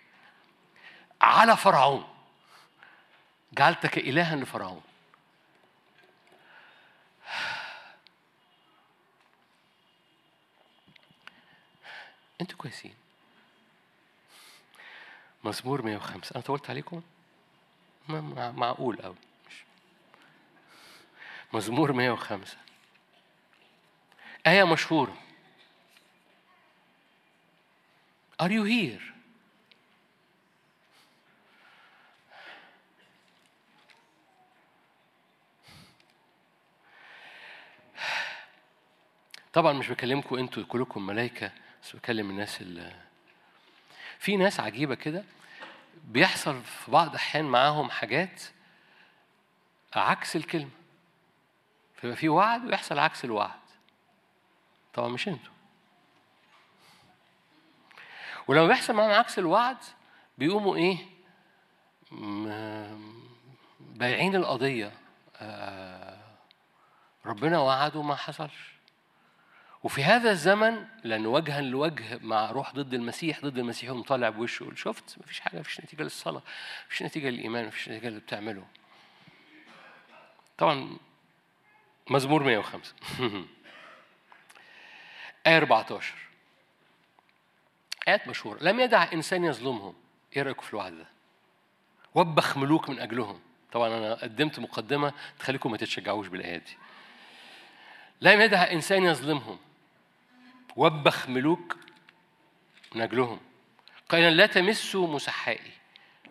على 1.22 1.58
فرعون. 1.58 2.04
جعلتك 3.58 3.98
إلها 3.98 4.36
لفرعون. 4.36 4.82
أنتوا 12.44 12.58
كويسين. 12.58 12.94
مزمور 15.44 15.82
105 15.82 16.36
أنا 16.36 16.44
طولت 16.44 16.70
عليكم؟ 16.70 17.02
معقول 18.10 19.02
قوي 19.02 19.16
مزمور 21.54 21.92
105 21.92 22.58
آية 24.48 24.64
مشهورة. 24.64 25.18
Are 28.44 28.50
you 28.50 28.64
here? 28.66 29.14
طبعا 39.54 39.74
مش 39.74 39.90
بكلمكم 39.90 40.36
أنتوا 40.36 40.64
كلكم 40.64 41.06
ملائكة. 41.06 41.52
بس 41.84 41.96
بكلم 41.96 42.30
الناس 42.30 42.62
اللي 42.62 42.96
في 44.20 44.38
ناس 44.38 44.60
عجيبة 44.60 44.96
كده 44.96 45.24
بيحصل 46.04 46.64
في 46.64 46.92
بعض 46.92 47.10
الأحيان 47.10 47.46
معاهم 47.46 47.90
حاجات 47.90 48.42
عكس 49.94 50.36
الكلمة. 50.36 50.70
فيبقى 51.96 52.16
في 52.16 52.30
وعد 52.30 52.66
ويحصل 52.66 53.00
عكس 53.00 53.26
الوعد. 53.26 53.60
طبعا 54.94 55.10
مش 55.10 55.28
أنتوا. 55.28 55.54
ولما 58.48 58.68
بيحصل 58.68 58.94
معاهم 58.94 59.12
عكس 59.12 59.40
الوعد 59.40 59.78
بيقوموا 60.38 60.76
إيه؟ 60.76 60.98
بايعين 63.80 64.36
القضية. 64.36 64.92
آه، 65.38 66.20
ربنا 67.26 67.60
وعده 67.60 68.02
ما 68.02 68.16
حصلش. 68.16 68.73
وفي 69.84 70.04
هذا 70.04 70.32
الزمن 70.32 70.86
لأن 71.04 71.26
وجها 71.26 71.62
لوجه 71.62 72.20
مع 72.22 72.52
روح 72.52 72.74
ضد 72.74 72.94
المسيح 72.94 73.42
ضد 73.42 73.58
المسيح 73.58 73.90
يقوم 73.90 74.04
طالع 74.04 74.30
بوشه 74.30 74.64
يقول 74.64 74.78
شفت؟ 74.78 75.16
مفيش 75.20 75.40
حاجة 75.40 75.60
مفيش 75.60 75.82
نتيجة 75.82 76.04
للصلاة 76.04 76.42
مفيش 76.88 77.04
نتيجة 77.04 77.30
للإيمان 77.30 77.68
مفيش 77.68 77.90
نتيجة 77.90 78.08
اللي 78.08 78.20
بتعمله. 78.20 78.66
طبعا 80.58 80.98
مزمور 82.10 82.44
105 82.44 82.94
آية 85.48 85.58
14 85.58 86.14
آيات 88.08 88.28
مشهورة. 88.28 88.64
لم 88.64 88.80
يدع 88.80 89.12
إنسان 89.14 89.44
يظلمهم. 89.44 89.94
إيه 90.36 90.44
رأيكم 90.44 90.62
في 90.62 90.70
الوعد 90.74 90.98
ده؟ 90.98 91.06
وبخ 92.16 92.58
ملوك 92.58 92.90
من 92.90 93.00
أجلهم. 93.00 93.40
طبعا 93.72 93.88
أنا 93.88 94.14
قدمت 94.14 94.60
مقدمة 94.60 95.14
تخليكم 95.40 95.72
ما 95.72 95.78
تتشجعوش 95.78 96.28
بالآيات 96.28 96.62
دي. 96.62 96.78
لم 98.22 98.42
يدع 98.42 98.72
إنسان 98.72 99.04
يظلمهم. 99.04 99.60
وبخ 100.76 101.30
ملوك 101.30 101.78
من 102.96 103.02
أجلهم 103.02 103.40
قائلا 104.10 104.30
لا 104.30 104.46
تمسوا 104.46 105.08
مسحائي 105.08 105.72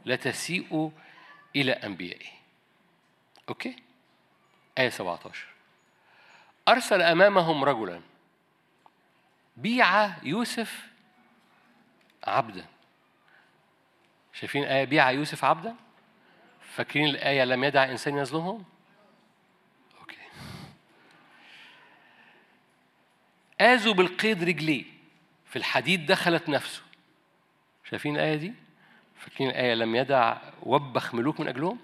لا 0.05 0.16
تسيئوا 0.16 0.90
إلى 1.57 1.72
أنبيائي. 1.72 2.30
أوكي؟ 3.49 3.76
آية 4.78 4.88
17 4.88 5.47
أرسل 6.68 7.03
أمامهم 7.03 7.64
رجلا 7.64 8.01
بيع 9.57 10.24
يوسف 10.24 10.86
عبدا. 12.24 12.66
شايفين 14.32 14.64
آية 14.64 14.84
بيع 14.84 15.11
يوسف 15.11 15.45
عبدا؟ 15.45 15.76
فاكرين 16.61 17.09
الآية 17.09 17.45
لم 17.45 17.64
يدع 17.64 17.84
إنسان 17.84 18.18
يظلمهم 18.18 18.64
أوكي 20.01 20.16
آذوا 23.62 23.94
بالقيد 23.94 24.44
رجليه. 24.44 24.84
في 25.46 25.56
الحديد 25.56 26.06
دخلت 26.06 26.48
نفسه. 26.48 26.82
شايفين 27.90 28.16
الآية 28.16 28.36
دي؟ 28.36 28.52
فاكرين 29.16 29.50
الآية؟ 29.50 29.74
لم 29.74 29.94
يدع 29.96 30.36
وبخ 30.62 31.14
ملوك 31.14 31.40
من 31.40 31.48
أجلهم؟ 31.48 31.78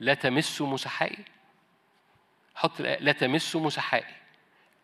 لا 0.00 0.14
تمسوا 0.14 0.66
مسحائي. 0.66 1.24
حط 2.54 2.80
الآية 2.80 2.98
لا 2.98 3.12
تمسوا 3.12 3.60
مسحائي. 3.60 4.14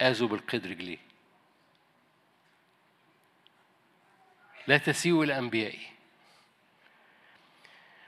آذوا 0.01 0.29
بالقيد 0.29 0.67
رجليه. 0.67 0.99
لا 4.67 4.79
تسيئوا 4.79 5.25
إلى 5.25 5.39
أنبيائي 5.39 5.87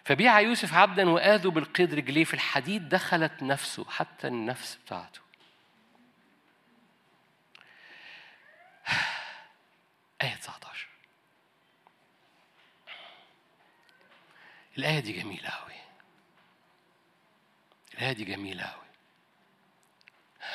فبيع 0.05 0.41
يوسف 0.41 0.75
عبدا 0.75 1.09
وآذوا 1.09 1.53
بالقيد 1.53 1.95
رجليه. 1.95 2.25
في 2.25 2.35
الحديد 2.35 2.89
دخلت 2.89 3.43
نفسه 3.43 3.85
حتى 3.85 4.29
النفس 4.29 4.79
بتاعته. 4.85 5.24
آية 10.23 10.35
19 10.37 10.89
الآية 14.79 15.01
دي 15.01 15.13
جميلة 15.13 15.49
أوي. 15.49 15.75
الآية 17.95 18.13
دي 18.13 18.25
جميلة 18.25 18.65
أوي. 18.65 18.85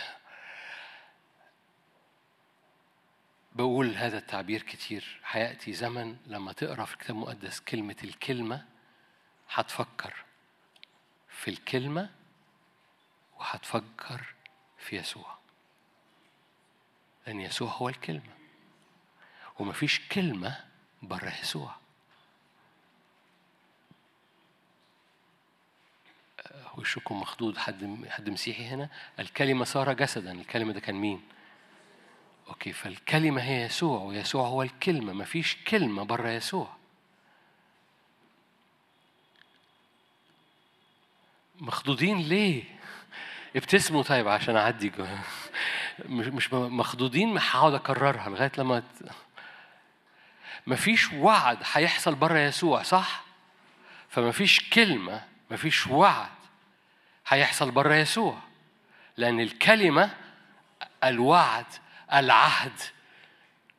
بقول 3.55 3.95
هذا 3.95 4.17
التعبير 4.17 4.61
كتير. 4.61 5.21
هيأتي 5.25 5.73
زمن 5.73 6.17
لما 6.27 6.53
تقرأ 6.53 6.86
في 6.86 6.93
الكتاب 6.93 7.15
المقدس 7.15 7.59
كلمة 7.59 7.95
الكلمة 8.03 8.65
هتفكر 9.49 10.13
في 11.30 11.47
الكلمة 11.51 12.09
وهتفكر 13.39 14.34
في 14.77 14.95
يسوع. 14.97 15.38
لأن 17.30 17.41
يسوع 17.41 17.71
هو 17.71 17.89
الكلمة. 17.89 18.34
ومفيش 19.59 20.01
كلمة 20.07 20.57
بره 21.01 21.34
يسوع. 21.41 21.75
وشكم 26.77 27.21
مخدود 27.21 27.57
حد 27.57 28.05
حد 28.09 28.30
مسيحي 28.30 28.65
هنا؟ 28.65 28.89
الكلمة 29.19 29.65
صار 29.65 29.93
جسدا. 29.93 30.32
الكلمة 30.32 30.73
ده 30.73 30.80
كان 30.80 30.95
مين؟ 30.95 31.21
أوكي 32.47 32.73
فالكلمة 32.73 33.41
هي 33.41 33.61
يسوع 33.65 34.01
ويسوع 34.01 34.47
هو 34.47 34.63
الكلمة. 34.63 35.13
مفيش 35.13 35.57
كلمة 35.67 36.03
بره 36.03 36.30
يسوع. 36.30 36.75
مخضوضين 41.59 42.17
ليه؟ 42.17 42.63
ابتسموا 43.55 44.03
طيب 44.03 44.27
عشان 44.27 44.55
أعدي 44.55 44.91
مش 46.06 46.28
مش 46.28 46.54
مخضوضين 46.54 47.38
هقعد 47.38 47.74
أكررها 47.74 48.30
لغاية 48.30 48.52
لما 48.58 48.80
ت... 48.80 48.84
مفيش 50.68 51.12
وعد 51.14 51.58
هيحصل 51.74 52.16
بره 52.16 52.39
يسوع 52.39 52.84
صح؟ 52.84 53.24
فمفيش 54.10 54.70
كلمة 54.70 55.22
مفيش 55.52 55.88
وعد 55.88 56.30
هيحصل 57.28 57.72
بره 57.72 57.95
يسوع 57.95 58.38
لأن 59.18 59.39
الكلمة 59.39 60.10
الوعد 61.04 61.66
العهد 62.14 62.80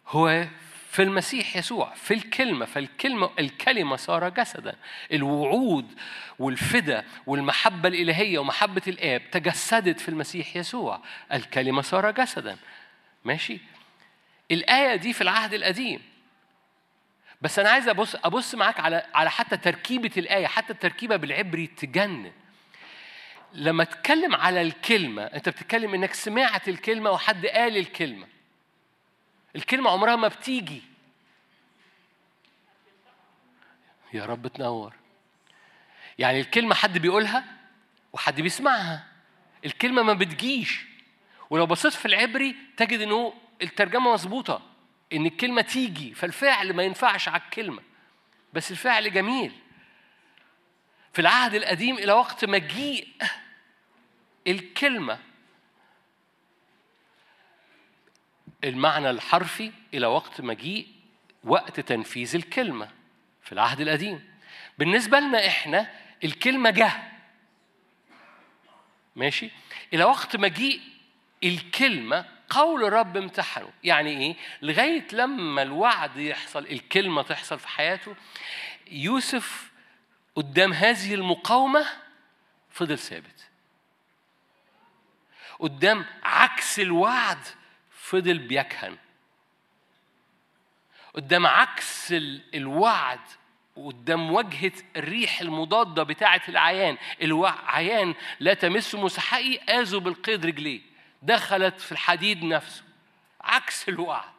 هو 0.08 0.46
في 0.90 1.02
المسيح 1.02 1.56
يسوع 1.56 1.94
في 1.94 2.14
الكلمة 2.14 2.66
فالكلمة 2.66 3.30
الكلمة 3.38 3.96
صار 3.96 4.28
جسدا. 4.28 4.76
الوعود 5.12 5.98
والفدا 6.38 7.04
والمحبة 7.26 7.88
الإلهية 7.88 8.38
ومحبة 8.38 8.82
الآب 8.86 9.30
تجسدت 9.30 10.00
في 10.00 10.08
المسيح 10.08 10.56
يسوع. 10.56 11.00
الكلمة 11.32 11.82
صار 11.82 12.10
جسدا. 12.10 12.56
ماشي؟ 13.24 13.60
الآية 14.50 14.96
دي 14.96 15.12
في 15.12 15.20
العهد 15.20 15.54
القديم. 15.54 16.02
بس 17.42 17.58
أنا 17.58 17.70
عايز 17.70 17.88
أبص 17.88 18.16
أبص 18.16 18.54
معاك 18.54 18.80
على 18.80 19.06
على 19.14 19.30
حتى 19.30 19.56
تركيبة 19.56 20.10
الآية 20.16 20.46
حتى 20.46 20.72
التركيبة 20.72 21.16
بالعبري 21.16 21.66
تجنن. 21.66 22.32
لما 23.52 23.84
تتكلم 23.84 24.34
على 24.34 24.62
الكلمة 24.62 25.22
أنت 25.22 25.48
بتتكلم 25.48 25.94
إنك 25.94 26.14
سمعت 26.14 26.68
الكلمة 26.68 27.10
وحد 27.10 27.46
قال 27.46 27.76
الكلمة. 27.76 28.39
الكلمة 29.56 29.90
عمرها 29.90 30.16
ما 30.16 30.28
بتيجي. 30.28 30.82
يا 34.12 34.24
رب 34.24 34.46
تنور. 34.46 34.94
يعني 36.18 36.40
الكلمة 36.40 36.74
حد 36.74 36.98
بيقولها 36.98 37.44
وحد 38.12 38.40
بيسمعها. 38.40 39.06
الكلمة 39.64 40.02
ما 40.02 40.12
بتجيش. 40.12 40.84
ولو 41.50 41.66
بصيت 41.66 41.92
في 41.92 42.06
العبري 42.06 42.56
تجد 42.76 43.00
إنه 43.00 43.34
الترجمة 43.62 44.12
مظبوطة 44.12 44.62
إن 45.12 45.26
الكلمة 45.26 45.62
تيجي 45.62 46.14
فالفعل 46.14 46.72
ما 46.72 46.82
ينفعش 46.82 47.28
على 47.28 47.42
الكلمة. 47.42 47.82
بس 48.52 48.70
الفعل 48.70 49.12
جميل. 49.12 49.52
في 51.12 51.18
العهد 51.18 51.54
القديم 51.54 51.98
إلى 51.98 52.12
وقت 52.12 52.44
مجيء 52.44 53.08
الكلمة 54.46 55.18
المعنى 58.64 59.10
الحرفي 59.10 59.72
إلى 59.94 60.06
وقت 60.06 60.40
مجيء 60.40 60.88
وقت 61.44 61.80
تنفيذ 61.80 62.34
الكلمة 62.34 62.88
في 63.42 63.52
العهد 63.52 63.80
القديم. 63.80 64.30
بالنسبة 64.78 65.20
لنا 65.20 65.46
إحنا 65.46 65.90
الكلمة 66.24 66.70
جه. 66.70 66.92
ماشي؟ 69.16 69.50
إلى 69.92 70.04
وقت 70.04 70.36
مجيء 70.36 70.80
الكلمة 71.44 72.24
قول 72.50 72.84
الرب 72.84 73.16
امتحنه. 73.16 73.70
يعني 73.84 74.10
إيه؟ 74.10 74.36
لغاية 74.62 75.06
لما 75.12 75.62
الوعد 75.62 76.16
يحصل 76.16 76.66
الكلمة 76.66 77.22
تحصل 77.22 77.58
في 77.58 77.68
حياته 77.68 78.16
يوسف 78.90 79.70
قدام 80.34 80.72
هذه 80.72 81.14
المقاومة 81.14 81.86
فضل 82.70 82.98
ثابت. 82.98 83.48
قدام 85.58 86.04
عكس 86.22 86.80
الوعد 86.80 87.38
فضل 88.10 88.38
بيكهن. 88.38 88.96
قدام 91.14 91.46
عكس 91.46 92.12
الوعد 92.54 93.20
قدام 93.76 94.32
وجهة 94.32 94.72
الريح 94.96 95.40
المضادة 95.40 96.02
بتاعة 96.02 96.42
العيان 96.48 96.98
العيان 97.22 98.14
لا 98.40 98.54
تمس 98.54 98.94
مسحقي 98.94 99.56
آذوا 99.56 100.00
بالقيد 100.00 100.46
رجليه. 100.46 100.80
دخلت 101.22 101.80
في 101.80 101.92
الحديد 101.92 102.44
نفسه. 102.44 102.84
عكس 103.40 103.88
الوعد. 103.88 104.30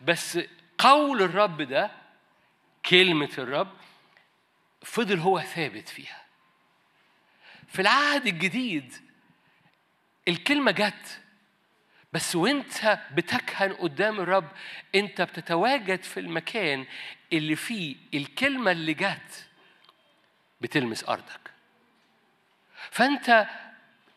بس 0.00 0.38
قول 0.78 1.22
الرب 1.22 1.62
ده 1.62 1.90
كلمة 2.86 3.30
الرب 3.38 3.72
فضل 4.82 5.18
هو 5.18 5.40
ثابت 5.40 5.88
فيها. 5.88 6.24
في 7.68 7.82
العهد 7.82 8.26
الجديد 8.26 8.94
الكلمة 10.28 10.70
جت. 10.70 11.23
بس 12.14 12.36
وانت 12.36 12.98
بتكهن 13.14 13.72
قدام 13.72 14.20
الرب 14.20 14.48
انت 14.94 15.22
بتتواجد 15.22 16.02
في 16.02 16.20
المكان 16.20 16.86
اللي 17.32 17.56
فيه 17.56 17.96
الكلمة 18.14 18.70
اللي 18.70 18.94
جت 18.94 19.48
بتلمس 20.60 21.04
أرضك. 21.04 21.50
فأنت 22.90 23.46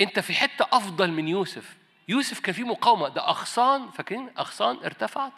أنت 0.02 0.20
في 0.20 0.34
حتة 0.34 0.68
أفضل 0.72 1.12
من 1.12 1.28
يوسف. 1.28 1.78
يوسف 2.08 2.40
كان 2.40 2.56
فيه 2.56 2.64
مقاومة. 2.64 3.10
ده 3.10 3.30
أغصان 3.30 3.92
فاكرين؟ 3.92 4.30
أغصان 4.40 4.78
ارتفعت. 4.86 5.34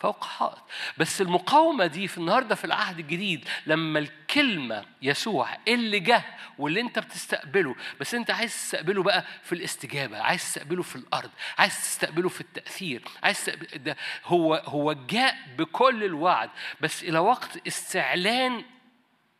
فوق 0.00 0.24
حائط 0.24 0.58
بس 0.98 1.20
المقاومة 1.20 1.86
دي 1.86 2.08
في 2.08 2.18
النهاردة 2.18 2.54
في 2.54 2.64
العهد 2.64 2.98
الجديد 2.98 3.48
لما 3.66 3.98
الكلمة 3.98 4.84
يسوع 5.02 5.48
اللي 5.68 6.00
جه 6.00 6.22
واللي 6.58 6.80
انت 6.80 6.98
بتستقبله 6.98 7.74
بس 8.00 8.14
انت 8.14 8.30
عايز 8.30 8.52
تستقبله 8.54 9.02
بقى 9.02 9.24
في 9.42 9.52
الاستجابة 9.54 10.18
عايز 10.18 10.42
تستقبله 10.42 10.82
في 10.82 10.96
الأرض 10.96 11.30
عايز 11.58 11.74
تستقبله 11.82 12.28
في 12.28 12.40
التأثير 12.40 13.02
عايز 13.22 13.50
ده 13.76 13.96
هو 14.24 14.54
هو 14.54 14.92
جاء 14.92 15.36
بكل 15.58 16.04
الوعد 16.04 16.50
بس 16.80 17.02
إلى 17.02 17.18
وقت 17.18 17.66
استعلان 17.66 18.64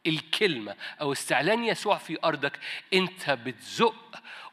الكلمة 0.06 0.76
أو 1.00 1.12
استعلان 1.12 1.64
يسوع 1.64 1.96
في 1.98 2.18
أرضك 2.24 2.58
أنت 2.94 3.30
بتزق 3.30 3.94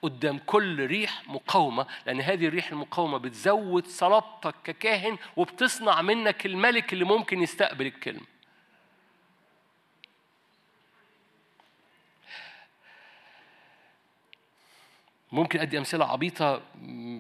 قدام 0.02 0.38
كل 0.40 0.86
ريح 0.86 1.28
مقاومة 1.28 1.88
لأن 2.06 2.22
هذه 2.22 2.48
الريح 2.48 2.72
المقاومة 2.72 3.18
بتزود 3.18 3.88
صلابتك 3.88 4.56
ككاهن 4.64 5.18
وبتصنع 5.36 6.02
منك 6.02 6.46
الملك 6.46 6.94
اللي 6.94 7.06
ممكن 7.06 7.42
يستقبل 7.42 7.86
الكلمة. 7.86 8.26
ممكن 15.32 15.60
أدي 15.60 15.78
أمثلة 15.78 16.06
عبيطة 16.12 16.58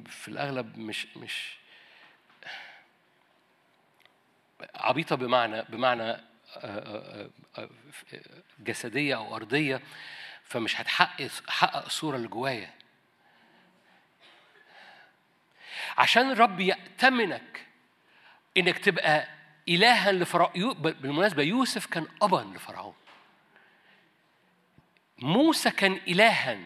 في 0.06 0.28
الأغلب 0.28 0.78
مش 0.78 1.08
مش 1.18 1.58
عبيطة 4.76 5.16
بمعنى 5.16 5.62
بمعنى 5.70 6.18
جسدية 8.60 9.16
أو 9.16 9.36
أرضية 9.36 9.82
فمش 10.44 10.82
هتحقق 10.82 11.30
حقق 11.48 11.86
الصورة 11.86 12.16
اللي 12.16 12.28
جوايا. 12.28 12.74
عشان 15.98 16.32
الرب 16.32 16.60
يأتمنك 16.60 17.66
إنك 18.58 18.78
تبقى 18.78 19.28
إلها 19.70 20.12
لفرعون 20.12 20.74
بالمناسبة 20.74 21.44
يوسف 21.44 21.86
كان 21.86 22.08
أبا 22.22 22.52
لفرعون. 22.56 22.96
موسى 25.20 25.72
كان 25.72 25.94
إلها 26.08 26.58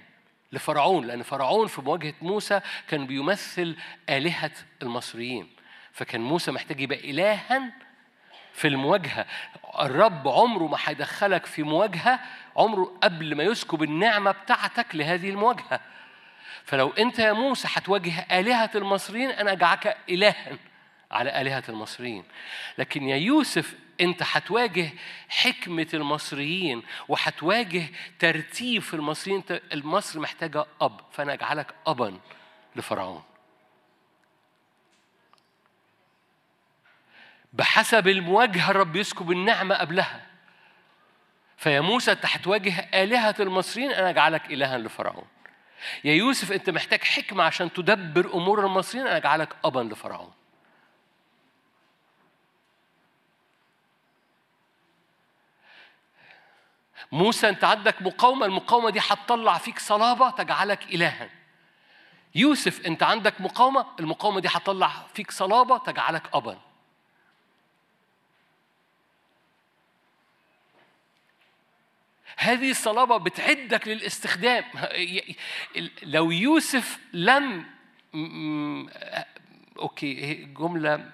لفرعون 0.52 1.06
لأن 1.08 1.24
فرعون 1.24 1.68
في 1.68 1.82
مواجهة 1.82 2.14
موسى 2.22 2.62
كان 2.88 3.08
بيمثل 3.08 3.76
آلهة 4.10 4.52
المصريين. 4.82 5.50
فكان 5.92 6.22
موسى 6.22 6.52
محتاج 6.52 6.82
يبقى 6.82 7.10
إلها 7.12 7.74
في 8.54 8.68
المواجهة. 8.68 9.26
الرب 9.80 10.28
عمره 10.28 10.68
ما 10.68 10.78
هيدخلك 10.86 11.46
في 11.46 11.64
مواجهة 11.64 12.20
عمره 12.58 12.98
قبل 13.04 13.36
ما 13.36 13.44
يسكب 13.44 13.84
النعمة 13.84 14.32
بتاعتك 14.32 14.96
لهذه 14.96 15.30
المواجهة. 15.30 15.80
فلو 16.66 16.90
أنت 16.90 17.20
يا 17.20 17.34
موسى 17.34 17.68
هتواجه 17.72 18.40
آلهة 18.40 18.70
المصريين 18.76 19.30
أنا 19.30 19.52
أجعلك 19.52 19.98
إلها 20.10 20.58
على 21.12 21.42
آلهة 21.42 21.64
المصريين. 21.70 22.24
لكن 22.78 23.04
يا 23.04 23.16
يوسف 23.16 23.76
أنت 24.02 24.24
هتواجه 24.32 24.90
حكمة 25.30 25.88
المصريين 25.94 26.84
وهتواجه 27.08 27.84
ترتيب 28.20 28.82
في 28.82 28.94
المصريين. 28.94 29.44
المصر 29.74 30.20
محتاجة 30.20 30.66
أب 30.82 31.00
فأنا 31.12 31.34
أجعلك 31.34 31.74
أبا 31.88 32.20
لفرعون. 32.76 33.24
بحسب 37.54 38.08
المواجهة 38.08 38.72
الرب 38.72 38.96
يسكب 38.96 39.32
النعمة 39.32 39.76
قبلها. 39.76 40.26
فيا 41.58 41.82
موسى 41.82 42.12
انت 42.12 42.26
هتواجه 42.26 42.90
آلهة 43.04 43.36
المصريين 43.40 43.92
أنا 43.92 44.10
أجعلك 44.10 44.46
إلها 44.46 44.78
لفرعون. 44.78 45.28
يا 46.04 46.14
يوسف 46.14 46.52
أنت 46.52 46.70
محتاج 46.70 47.04
حكمة 47.04 47.44
عشان 47.44 47.74
تدبر 47.74 48.34
أمور 48.34 48.66
المصريين 48.66 49.08
أنا 49.08 49.18
أجعلك 49.18 49.56
أبا 49.66 49.80
لفرعون. 49.80 50.32
موسى 57.12 57.50
أنت 57.50 57.64
عندك 57.64 58.02
مقاومة 58.02 58.46
المقاومة 58.46 58.90
دي 58.90 59.00
هتطلع 59.00 59.58
فيك 59.58 59.80
صلابة 59.80 60.30
تجعلك 60.30 60.84
إلها. 60.84 61.30
يوسف 62.36 62.86
أنت 62.86 63.04
عندك 63.04 63.42
مقاومة 63.42 63.86
المقاومة 64.00 64.40
دي 64.40 64.48
هتطلع 64.48 64.92
فيك 65.14 65.32
صلابة 65.32 65.78
تجعلك 65.78 66.24
أبا. 66.34 66.69
هذه 72.42 72.72
الصلابة 72.72 73.18
بتعدك 73.18 73.88
للاستخدام. 73.88 74.64
لو 76.04 76.32
يوسف 76.32 77.00
لم 77.14 77.66
أوكي 79.80 80.36
جملة 80.36 81.12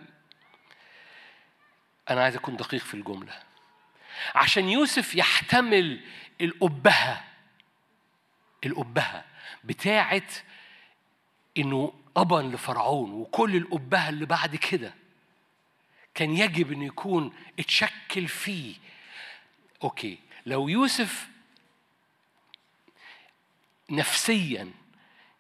أنا 2.10 2.24
عايز 2.24 2.36
أكون 2.36 2.56
دقيق 2.56 2.82
في 2.82 2.94
الجملة. 2.94 3.34
عشان 4.36 4.70
يوسف 4.70 5.16
يحتمل 5.16 6.02
الأبهة 6.42 7.24
الأبهة 8.66 9.26
بتاعت 9.64 10.34
إنه 11.58 11.94
أبا 12.18 12.36
لفرعون 12.56 13.12
وكل 13.12 13.56
الأبهة 13.56 14.10
اللي 14.10 14.26
بعد 14.26 14.56
كده 14.56 14.94
كان 16.14 16.38
يجب 16.38 16.72
إنه 16.72 16.86
يكون 16.86 17.34
اتشكل 17.60 18.28
فيه. 18.28 18.76
أوكي 19.84 20.25
لو 20.46 20.68
يوسف 20.68 21.28
نفسيا 23.90 24.72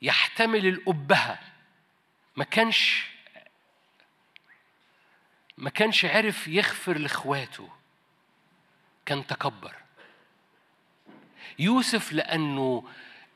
يحتمل 0.02 0.68
الأبهة 0.68 1.40
ما 2.36 2.44
كانش 2.44 3.08
ما 5.58 5.70
كانش 5.70 6.06
عرف 6.06 6.48
يغفر 6.48 6.98
لإخواته 6.98 7.70
كان 9.06 9.28
تكبر. 9.28 9.76
يوسف 11.60 12.12
لأنه 12.14 12.90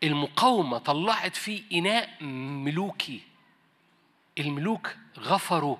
المقاومة 0.04 0.78
طلعت 0.78 1.36
فيه 1.36 1.64
إناء 1.80 2.24
ملوكي. 2.24 3.22
الملوك 4.40 4.96
غفروا 5.18 5.78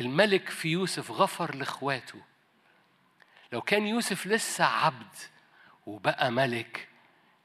الملك 0.00 0.48
في 0.48 0.68
يوسف 0.68 1.10
غفر 1.10 1.54
لإخواته. 1.54 2.22
لو 3.52 3.60
كان 3.60 3.86
يوسف 3.86 4.26
لسه 4.26 4.64
عبد 4.64 5.14
وبقى 5.86 6.30
ملك 6.30 6.88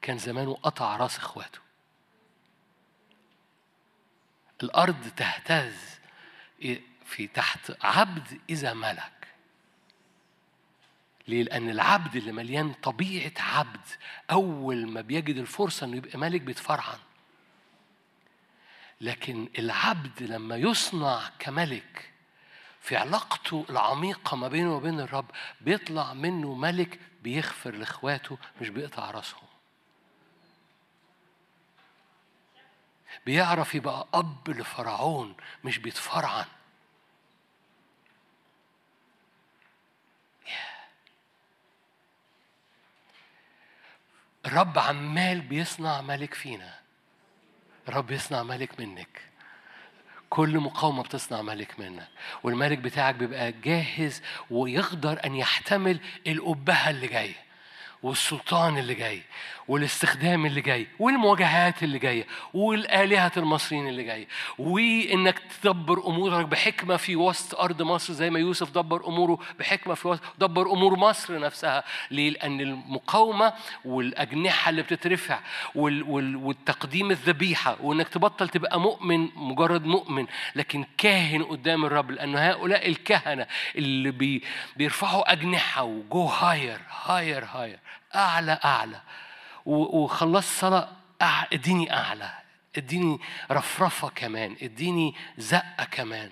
كان 0.01 0.18
زمانه 0.18 0.54
قطع 0.54 0.95
راس 0.95 1.18
إخواته 1.18 1.60
الأرض 4.64 5.08
تهتز 5.18 5.76
في 7.06 7.28
تحت 7.34 7.72
عبد 7.82 8.39
إذا 8.49 8.74
ملك 8.74 9.28
ليه؟ 11.28 11.43
لأن 11.43 11.70
العبد 11.70 12.16
اللي 12.16 12.32
مليان 12.32 12.74
طبيعة 12.74 13.32
عبد 13.39 13.82
أول 14.32 14.88
ما 14.88 15.01
بيجد 15.01 15.38
الفرصة 15.38 15.86
إنه 15.86 15.97
يبقى 15.97 16.20
ملك 16.20 16.41
بيتفرعن. 16.41 16.99
لكن 19.01 19.49
العبد 19.60 20.24
لما 20.24 20.56
يصنع 20.58 21.30
كملك 21.39 22.12
في 22.84 22.97
علاقته 22.97 23.65
العميقة 23.69 24.38
ما 24.38 24.47
بينه 24.47 24.75
وبين 24.75 24.99
الرب 24.99 25.25
بيطلع 25.61 26.13
منه 26.13 26.53
ملك 26.53 26.99
بيغفر 27.21 27.71
لإخواته 27.71 28.38
مش 28.61 28.69
بيقطع 28.69 29.11
راسهم. 29.11 29.47
بيعرف 33.25 33.75
يبقى 33.75 34.07
أب 34.13 34.49
لفرعون 34.49 35.36
مش 35.63 35.77
بيتفرعن. 35.77 36.45
الرب 44.45 44.79
عمال 44.79 45.41
بيصنع 45.41 46.01
ملك 46.01 46.34
فينا. 46.34 46.79
الرب 47.88 48.11
يصنع 48.11 48.43
ملك 48.43 48.79
منك. 48.79 49.32
كل 50.34 50.59
مقاومة 50.59 51.03
بتصنع 51.03 51.41
ملك 51.41 51.79
منك. 51.79 52.07
والملك 52.43 52.77
بتاعك 52.77 53.15
بيبقى 53.15 53.51
جاهز 53.51 54.21
ويقدر 54.51 55.25
أن 55.25 55.36
يحتمل 55.36 55.99
الأبهة 56.27 56.89
اللي 56.89 57.07
جاية. 57.07 57.42
والسلطان 58.04 58.78
اللي 58.78 58.93
جاي 58.93 59.22
والاستخدام 59.68 60.45
اللي 60.45 60.62
جاي 60.62 60.88
والمواجهات 60.99 61.84
اللي 61.84 61.99
جاية 61.99 62.28
والآلهة 62.54 63.32
المصريين 63.38 63.88
اللي 63.88 64.04
جاية. 64.04 64.28
وإنك 64.60 65.39
تدبر 65.62 66.08
أمورك 66.08 66.45
بحكمة 66.45 66.97
في 66.97 67.16
وسط 67.16 67.56
أرض 67.60 67.82
مصر 67.82 68.14
زي 68.14 68.30
ما 68.30 68.39
يوسف 68.39 68.72
دبر 68.72 69.08
أموره 69.08 69.39
بحكمة 69.60 69.93
في 69.93 70.08
وسط 70.08 70.22
دبر 70.39 70.72
أمور 70.72 70.95
مصر 70.95 71.39
نفسها. 71.39 71.84
ليه؟ 72.12 72.30
لأن 72.30 72.62
المقاومة 72.62 73.54
والأجنحة 73.86 74.70
اللي 74.70 74.82
بتترفع 74.82 75.39
وال 75.76 76.04
وال 76.04 76.36
والتقديم 76.36 77.12
الذبيحة 77.12 77.78
وإنك 77.82 78.10
تبطل 78.10 78.49
تبقى 78.49 78.80
مؤمن 78.80 79.30
مجرد 79.36 79.86
مؤمن 79.86 80.26
لكن 80.56 80.86
كاهن 80.97 81.43
قدام 81.43 81.86
الرب 81.86 82.12
لأن 82.12 82.36
هؤلاء 82.36 82.89
الكهنة 82.89 83.47
اللي 83.76 84.12
بي 84.12 84.43
بيرفعوا 84.78 85.32
أجنحة 85.32 85.84
وجو 85.84 86.26
هاير 86.26 86.80
هاير 87.04 87.45
هاير 87.54 87.80
أعلى 88.15 88.59
أعلى. 88.65 89.01
وخلصت 89.65 90.59
صلاة 90.59 90.89
إديني 91.53 91.93
أعلى 91.93 92.33
إديني 92.77 93.19
رفرفة 93.51 94.09
كمان 94.09 94.55
إديني 94.61 95.15
زقة 95.37 95.83
كمان. 95.91 96.31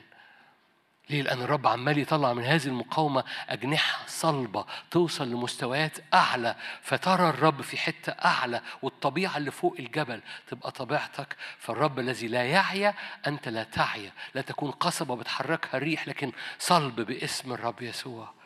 ليه؟ 1.10 1.22
لأن 1.22 1.42
الرب 1.42 1.68
عمال 1.68 1.98
يطلع 2.00 2.34
من 2.34 2.44
هذه 2.44 2.66
المقاومة 2.66 3.24
أجنحة 3.50 4.00
صلبة 4.08 4.66
توصل 4.92 5.30
لمستويات 5.30 5.98
أعلى. 6.14 6.56
فترى 6.82 7.30
الرب 7.30 7.62
في 7.62 7.78
حتة 7.78 8.12
أعلى 8.12 8.62
والطبيعة 8.82 9.38
اللي 9.38 9.52
فوق 9.52 9.76
الجبل 9.80 10.22
تبقى 10.48 10.72
طبيعتك. 10.72 11.36
فالرب 11.60 12.00
الذي 12.00 12.28
لا 12.28 12.44
يعيا 12.44 12.94
أنت 13.28 13.48
لا 13.48 13.64
تعيا 13.64 14.12
لا 14.34 14.42
تكون 14.42 14.72
قصبة 14.72 15.16
بتحركها 15.16 15.78
الريح 15.78 16.08
لكن 16.08 16.32
صلب 16.60 17.02
باسم 17.02 17.54
الرب 17.54 17.82
يسوع. 17.82 18.41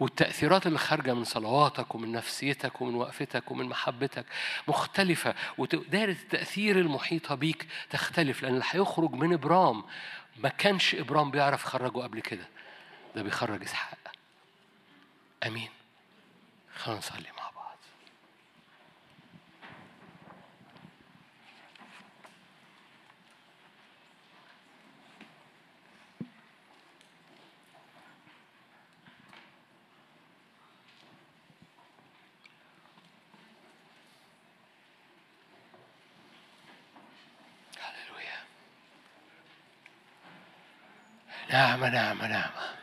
والتأثيرات 0.00 0.66
اللي 0.66 0.78
خارجة 0.78 1.14
من 1.14 1.24
صلواتك 1.24 1.94
ومن 1.94 2.12
نفسيتك 2.12 2.80
ومن 2.80 2.94
وقفتك 2.94 3.50
ومن 3.50 3.64
محبتك 3.64 4.26
مختلفة 4.68 5.34
ودائرة 5.58 6.12
التأثير 6.12 6.78
المحيطة 6.78 7.34
بيك 7.34 7.66
تختلف 7.90 8.42
لأن 8.42 8.52
اللي 8.54 8.64
هيخرج 8.70 9.12
من 9.12 9.32
إبرام 9.32 9.84
ما 10.36 10.48
كانش 10.48 10.94
إبرام 10.94 11.30
بيعرف 11.30 11.64
يخرجه 11.64 11.98
قبل 11.98 12.20
كده 12.20 12.48
ده 13.16 13.22
بيخرج 13.22 13.62
إسحاق. 13.62 13.98
أمين. 15.46 15.68
خلينا 16.76 16.98
نصلي 16.98 17.28
مع 17.38 17.50
بعض 17.50 17.78
نعمة 41.50 41.88
نعمة 41.88 42.26
نعمة 42.26 42.76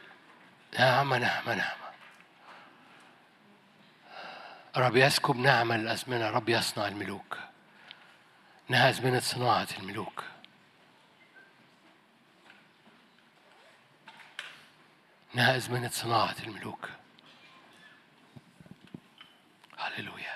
نعمة 0.79 1.17
نعمة 1.17 1.53
نعمة 1.53 1.85
رب 4.77 4.95
يسكب 4.95 5.35
نعمة 5.35 5.75
الأزمنة 5.75 6.29
رب 6.29 6.49
يصنع 6.49 6.87
الملوك. 6.87 7.37
إنها 8.69 8.89
أزمنة 8.89 9.19
صناعة 9.19 9.67
الملوك. 9.79 10.23
إنها 15.35 15.57
أزمنة 15.57 15.89
صناعة 15.89 16.35
الملوك. 16.43 16.89
هللويا. 19.77 20.34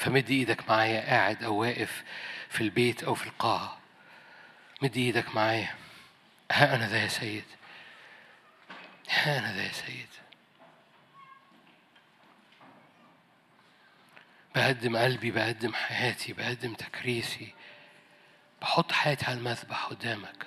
فمد 0.00 0.30
إيدك 0.30 0.68
معايا 0.68 1.00
قاعد 1.00 1.44
أو 1.44 1.54
واقف 1.54 2.04
في 2.48 2.60
البيت 2.60 3.02
أو 3.02 3.14
في 3.14 3.26
القاعة. 3.26 3.78
مد 4.82 4.96
إيدك 4.96 5.34
معايا. 5.34 5.74
ها 6.52 6.74
أنا 6.74 6.88
ذا 6.88 7.02
يا 7.02 7.08
سيد. 7.08 7.44
ها 9.10 9.38
أنا 9.38 9.52
ذا 9.52 9.62
يا 9.62 9.72
سيد. 9.72 10.08
بقدم 14.54 14.96
قلبي 14.96 15.30
بقدم 15.30 15.72
حياتي 15.74 16.32
بقدم 16.32 16.74
تكريسي. 16.74 17.54
بحط 18.62 18.92
حياتي 18.92 19.26
على 19.26 19.38
المذبح 19.38 19.84
قدامك. 19.84 20.46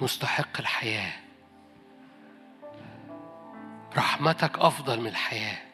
مستحق 0.00 0.60
الحياة. 0.60 1.12
رحمتك 3.96 4.58
أفضل 4.58 5.00
من 5.00 5.06
الحياة. 5.06 5.67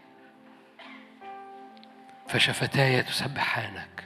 فشفتاي 2.27 3.03
تسبحانك. 3.03 4.05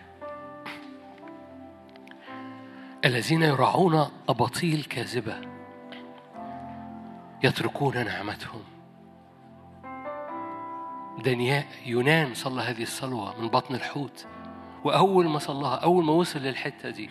الذين 3.04 3.42
يرعون 3.42 4.08
أباطيل 4.28 4.84
كاذبة 4.84 5.40
يتركون 7.42 8.04
نعمتهم. 8.04 8.62
دانيال 11.24 11.64
يونان 11.86 12.34
صلى 12.34 12.62
هذه 12.62 12.82
الصلوة 12.82 13.40
من 13.40 13.48
بطن 13.48 13.74
الحوت 13.74 14.26
وأول 14.84 15.28
ما 15.28 15.38
صلاها 15.38 15.74
أول 15.76 16.04
ما 16.04 16.12
وصل 16.12 16.40
للحتة 16.40 16.90
دي 16.90 17.10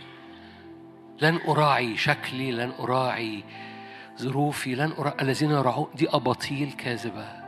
لن 1.22 1.39
أراعي 1.47 1.97
شكلي 1.97 2.51
لن 2.51 2.72
أراعي 2.80 3.43
ظروفي 4.18 4.76
لن 4.76 4.91
أراعي 4.91 5.16
الذين 5.22 5.51
يرعون 5.51 5.88
دي 5.95 6.10
أباطيل 6.10 6.72
كاذبة. 6.72 7.46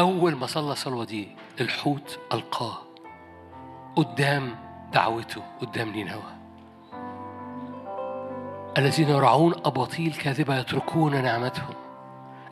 أول 0.00 0.34
ما 0.34 0.46
صلى 0.46 0.72
الصلوة 0.72 1.04
دي 1.04 1.28
الحوت 1.60 2.18
ألقاه 2.32 2.78
قدام 3.96 4.56
دعوته 4.92 5.42
قدام 5.60 5.88
نينوى 5.88 6.22
الذين 8.78 9.08
يرعون 9.08 9.54
أباطيل 9.64 10.12
كاذبة 10.12 10.58
يتركون 10.58 11.22
نعمتهم. 11.22 11.74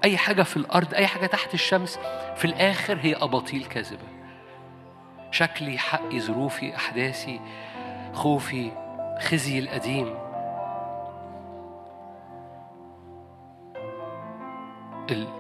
أي 0.05 0.16
حاجة 0.16 0.42
في 0.42 0.57
الأرض 0.57 0.94
أي 0.94 1.07
حاجة 1.07 1.26
تحت 1.26 1.55
الشمس 1.55 1.99
في 2.36 2.44
الآخر 2.44 2.99
هي 3.03 3.14
أباطيل 3.14 3.64
كاذبة. 3.64 4.09
شكلي 5.30 5.78
حقي 5.78 6.20
ظروفي 6.20 6.76
أحداثي 6.76 7.40
خوفي 8.14 8.72
خزي 9.20 9.59
القديم. 9.59 10.14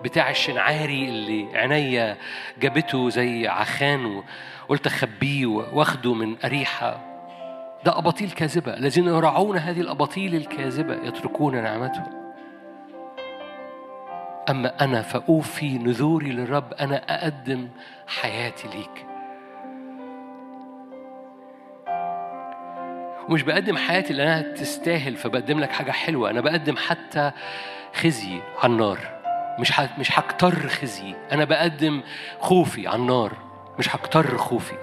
بتاع 0.04 0.30
الشنعاري 0.30 1.08
اللي 1.08 1.58
عينيا 1.58 2.16
جابته 2.58 3.10
زي 3.10 3.48
عخان 3.48 4.22
وقلت 4.68 4.86
أخبيه 4.86 5.46
وأخده 5.46 6.14
من 6.14 6.36
أريحة. 6.44 7.00
ده 7.84 7.98
أباطيل 7.98 8.30
كاذبة. 8.30 8.74
الذين 8.74 9.04
يرعون 9.04 9.56
هذه 9.56 9.80
الأباطيل 9.80 10.34
الكاذبة 10.34 10.94
يتركون 10.94 11.62
نعمتهم 11.62 12.18
أما 14.50 14.84
أنا 14.84 15.02
فأوفي 15.02 15.78
نذوري 15.78 16.30
للرب. 16.30 16.72
أنا 16.72 16.96
أقدم 16.96 17.68
حياتي 18.06 18.68
ليك. 18.68 19.06
ومش 23.28 23.42
بقدم 23.42 23.76
حياتي 23.76 24.12
لأنها 24.12 24.42
تستاهل 24.42 25.16
فبقدم 25.16 25.60
لك 25.60 25.72
حاجة 25.72 25.90
حلوة. 25.90 26.30
أنا 26.30 26.40
بقدم 26.40 26.76
حتى 26.76 27.32
خزي 27.94 28.40
على 28.62 28.72
النار. 28.72 29.17
مش 29.58 29.80
مش 29.98 30.18
هكتر 30.18 30.68
خزي. 30.68 31.14
أنا 31.32 31.44
بقدم 31.44 32.02
خوفي 32.40 32.88
على 32.88 32.96
النار 32.96 33.32
مش 33.78 33.96
هكتر 33.96 34.38
خوفي. 34.38 34.74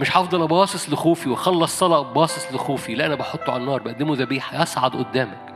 مش 0.00 0.16
هفضل 0.16 0.42
اباصص 0.42 0.90
لخوفي 0.90 1.28
وأخلص 1.28 1.78
صلاة 1.78 2.02
باصص 2.02 2.54
لخوفي. 2.54 2.94
لا 2.94 3.06
أنا 3.06 3.14
بحطه 3.14 3.52
على 3.52 3.62
النار 3.62 3.82
بقدمه 3.82 4.14
ذبيحة 4.16 4.62
يصعد 4.62 4.96
قدامك. 4.96 5.54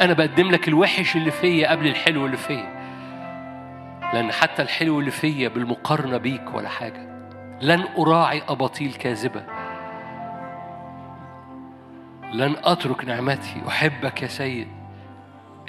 أنا 0.00 0.12
بقدم 0.12 0.50
لك 0.50 0.68
الوحش 0.68 1.16
اللي 1.16 1.30
فيا 1.30 1.70
قبل 1.70 1.86
الحلو 1.86 2.26
اللي 2.26 2.36
فيا. 2.36 2.80
لأن 4.14 4.32
حتى 4.32 4.62
الحلو 4.62 5.00
اللي 5.00 5.10
فيا 5.10 5.48
بالمقارنة 5.48 6.16
بيك 6.16 6.54
ولا 6.54 6.68
حاجة. 6.68 7.10
لن 7.60 7.84
أراعي 7.98 8.42
أباطيل 8.48 8.92
كاذبة. 8.92 9.42
لن 12.32 12.56
أترك 12.64 13.04
نعمتي. 13.04 13.62
أحبك 13.68 14.22
يا 14.22 14.28
سيد. 14.28 14.68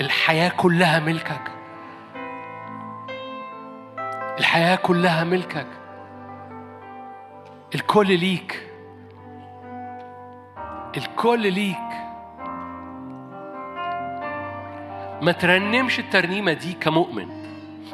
الحياة 0.02 0.50
كلها 0.58 1.00
ملكك. 1.00 1.52
الحياة 4.40 4.76
كلها 4.76 5.24
ملكك. 5.24 5.68
الكل 7.76 8.20
ليك. 8.20 8.68
الكل 10.98 11.54
ليك. 11.54 11.78
ما 15.22 15.32
ترنمش 15.32 16.00
الترنيمة 16.00 16.54
دي 16.54 16.74
كمؤمن. 16.74 17.28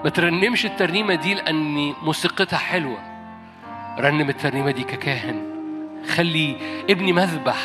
ما 0.04 0.10
ترنمش 0.10 0.66
الترنيمة 0.66 1.16
دي 1.16 1.34
لأن 1.34 1.94
موسيقتها 2.04 2.58
حلوة. 2.58 2.98
رنم 4.00 4.30
الترنيمة 4.30 4.72
دي 4.72 4.84
ككاهن. 4.84 5.42
خلي 6.16 6.58
ابني 6.90 7.14
مذبح. 7.14 7.58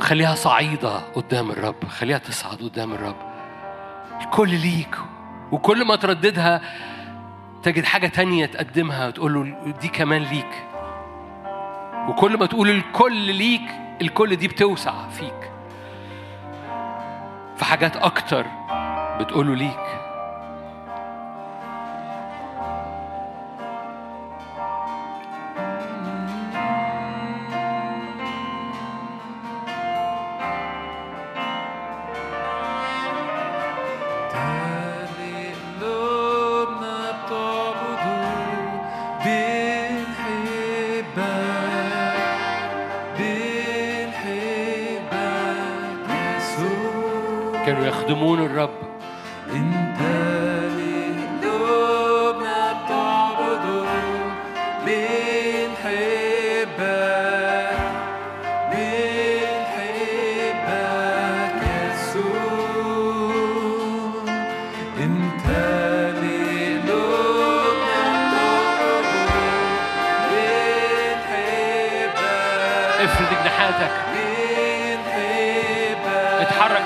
خليها 0.00 0.34
صعيدة 0.34 0.98
قدام 0.98 1.50
الرب. 1.50 1.84
خليها 1.88 2.18
تصعد 2.18 2.58
قدام 2.58 2.92
الرب. 2.92 3.16
الكل 4.20 4.50
ليك. 4.50 4.96
وكل 5.52 5.86
ما 5.86 5.96
ترددها 5.96 6.60
تجد 7.62 7.84
حاجة 7.84 8.06
تانية 8.06 8.46
تقدمها 8.46 9.06
وتقول 9.06 9.34
له 9.34 9.72
دي 9.80 9.88
كمان 9.88 10.22
ليك. 10.22 10.64
وكل 12.08 12.38
ما 12.38 12.46
تقول 12.46 12.70
الكل 12.70 13.34
ليك 13.34 13.70
الكل 14.02 14.36
دي 14.36 14.48
بتوسع 14.48 15.08
فيك. 15.08 15.50
في 17.56 17.64
حاجات 17.64 17.96
أكتر 17.96 18.46
بتقوله 19.20 19.54
ليك. 19.54 20.07
يخدمون 47.76 48.38
الرب. 48.38 48.87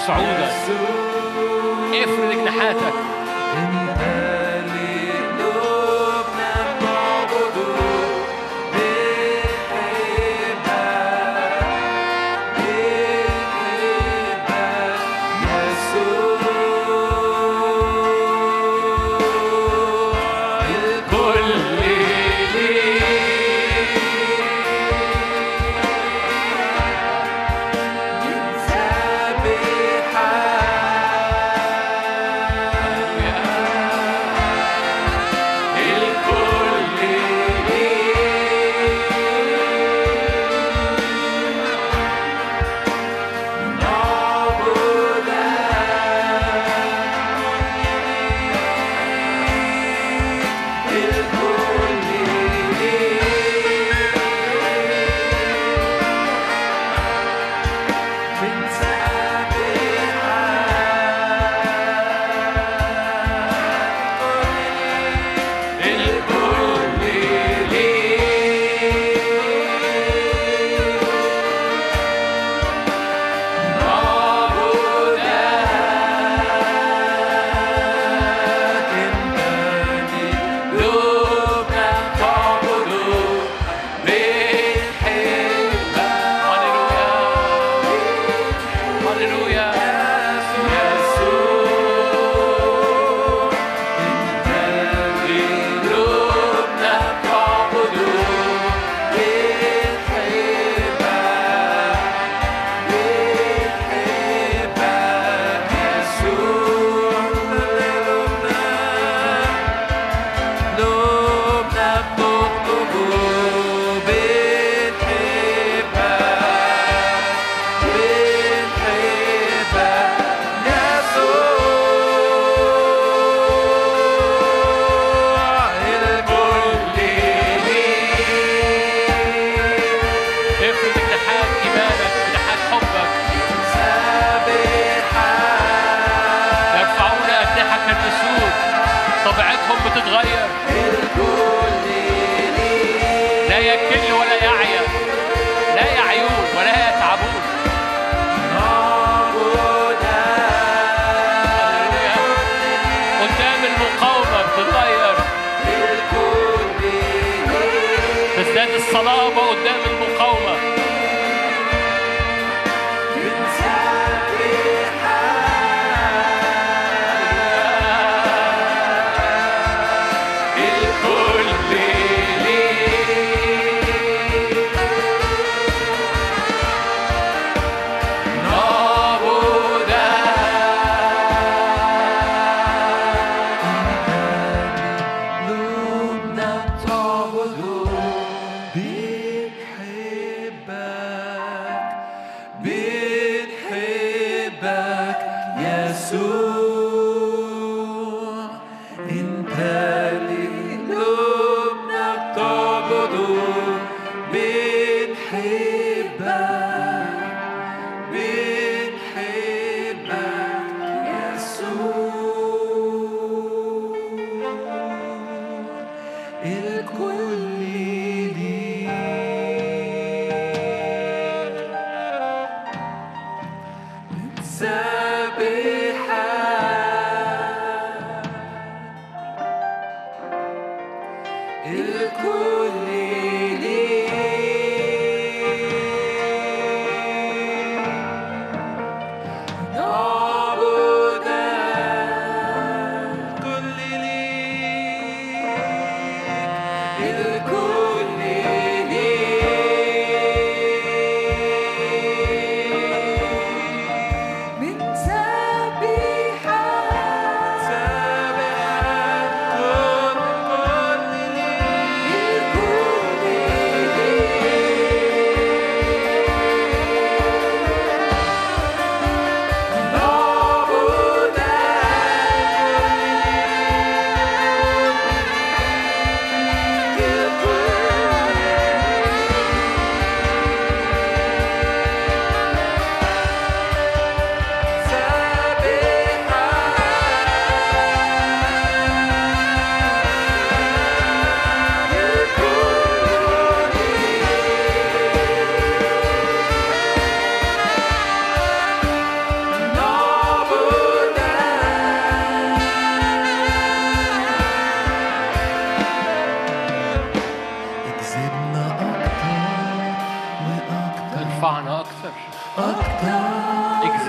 صعودك 0.06 0.52
إيه 1.92 2.04
افرد 2.04 2.30
جناحاتك 2.32 2.94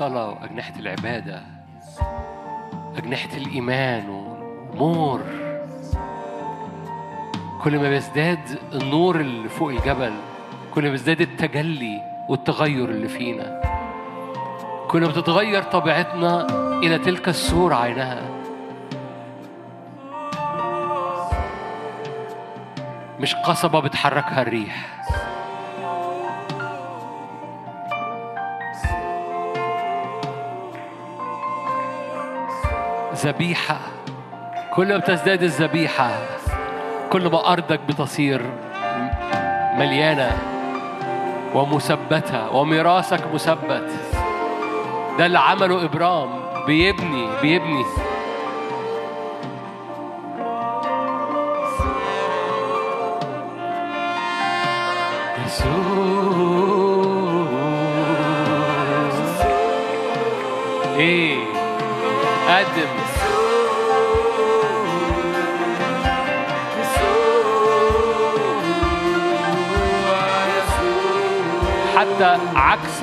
الصلاة 0.00 0.30
وأجنحة 0.30 0.72
العبادة 0.78 1.42
أجنحة 2.96 3.36
الإيمان 3.36 4.08
ونور. 4.08 5.20
كل 7.62 7.78
ما 7.78 7.88
بيزداد 7.88 8.58
النور 8.72 9.20
اللي 9.20 9.48
فوق 9.48 9.68
الجبل 9.68 10.12
كل 10.74 10.82
ما 10.82 10.90
بيزداد 10.90 11.20
التجلي 11.20 12.02
والتغير 12.28 12.88
اللي 12.88 13.08
فينا. 13.08 13.60
كل 14.88 15.00
ما 15.00 15.08
بتتغير 15.08 15.62
طبيعتنا 15.62 16.46
إلى 16.78 16.98
تلك 16.98 17.28
الصورة 17.28 17.74
عينها. 17.74 18.22
مش 23.20 23.34
قصبة 23.34 23.80
بتحركها 23.80 24.42
الريح. 24.42 25.00
ذبيحة. 33.26 33.78
كل 34.74 34.88
ما 34.88 34.96
بتزداد 34.96 35.42
الذبيحة 35.42 36.10
كل 37.12 37.30
ما 37.30 37.52
أرضك 37.52 37.80
بتصير 37.88 38.42
مليانة 39.78 40.38
ومثبتة 41.54 42.56
وميراثك 42.56 43.34
مثبت. 43.34 43.90
ده 45.18 45.26
اللي 45.26 45.38
عمله 45.38 45.84
إبرام 45.84 46.28
بيبني 46.66 47.28
بيبني. 47.42 47.84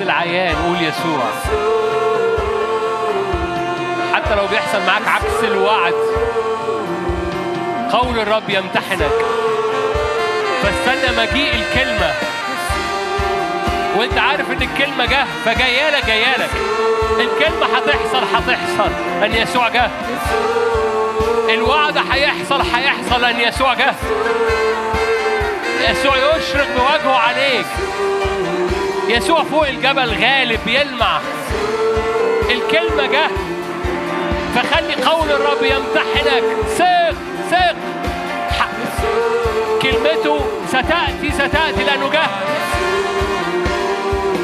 العيان 0.00 0.56
قول 0.56 0.76
يسوع. 0.82 1.24
حتى 4.14 4.34
لو 4.34 4.46
بيحصل 4.46 4.78
معاك 4.86 5.08
عكس 5.08 5.44
الوعد 5.44 5.94
قول 7.92 8.18
الرب 8.18 8.50
يمتحنك. 8.50 9.10
فاستنى 10.62 11.16
مجيء 11.22 11.54
الكلمة. 11.54 12.12
وانت 13.96 14.18
عارف 14.18 14.50
ان 14.50 14.62
الكلمة 14.62 15.06
جه 15.06 15.24
فجايالك 15.44 16.06
جايالك 16.06 16.50
الكلمة 17.20 17.66
هتحصل 17.66 18.24
هتحصل. 18.34 18.90
ان 19.24 19.34
يسوع 19.34 19.68
جه. 19.68 19.90
الوعد 21.48 21.96
هيحصل 22.10 22.60
هيحصل. 22.74 23.24
ان 23.24 23.40
يسوع 23.40 23.74
جه. 23.74 23.94
يسوع 25.90 26.16
يشرق 26.16 26.66
بوجهه 26.76 27.16
عليك. 27.16 27.66
يسوع 29.08 29.44
فوق 29.44 29.68
الجبل 29.68 30.24
غالب 30.24 30.60
يلمع. 30.66 31.20
الكلمة 32.50 33.06
جه. 33.06 33.28
فخلي 34.54 34.94
قول 34.94 35.30
الرب 35.30 35.62
يمتحنك. 35.62 36.42
ثق 36.78 37.14
ثق. 37.50 37.76
كلمته 39.82 40.40
ستأتي 40.68 41.30
ستأتي 41.34 41.84
لأنه 41.86 42.10
جه. 42.12 42.26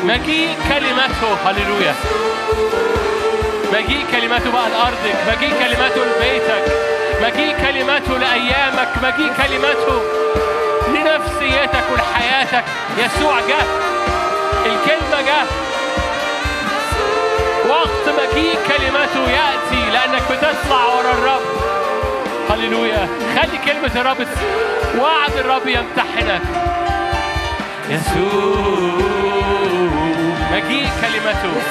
مجيء 0.04 0.54
كلمته. 0.68 1.34
هللويا. 1.46 1.94
مجيء 3.72 4.04
كلمته 4.12 4.50
بقى 4.50 4.70
لأرضك. 4.70 5.16
مجيء 5.28 5.50
كلمته 5.50 6.04
لبيتك. 6.04 6.64
مجيء 7.22 7.56
كلمته 7.56 8.18
لأيامك. 8.18 8.88
مجيء 9.02 9.32
كلمته 9.32 10.02
لنفسيتك 10.88 11.84
ولحياتك. 11.92 12.64
يسوع 12.98 13.40
جه. 13.40 13.93
الكلمة 14.66 15.20
جه. 15.20 15.44
وقت 17.68 18.08
مجيء 18.08 18.58
كلمته 18.68 19.30
يأتي 19.30 19.90
لأنك 19.92 20.22
بتطلع 20.30 20.84
ورا 20.84 21.12
الرب. 21.12 21.42
هللويا. 22.50 23.08
خلي 23.36 23.58
كلمة 23.58 24.00
الرب 24.00 24.26
وعد 24.98 25.36
الرب 25.36 25.68
يمتحنك. 25.68 26.42
يسوع. 27.88 28.98
مجيء 30.52 30.88
كلمته. 31.02 31.62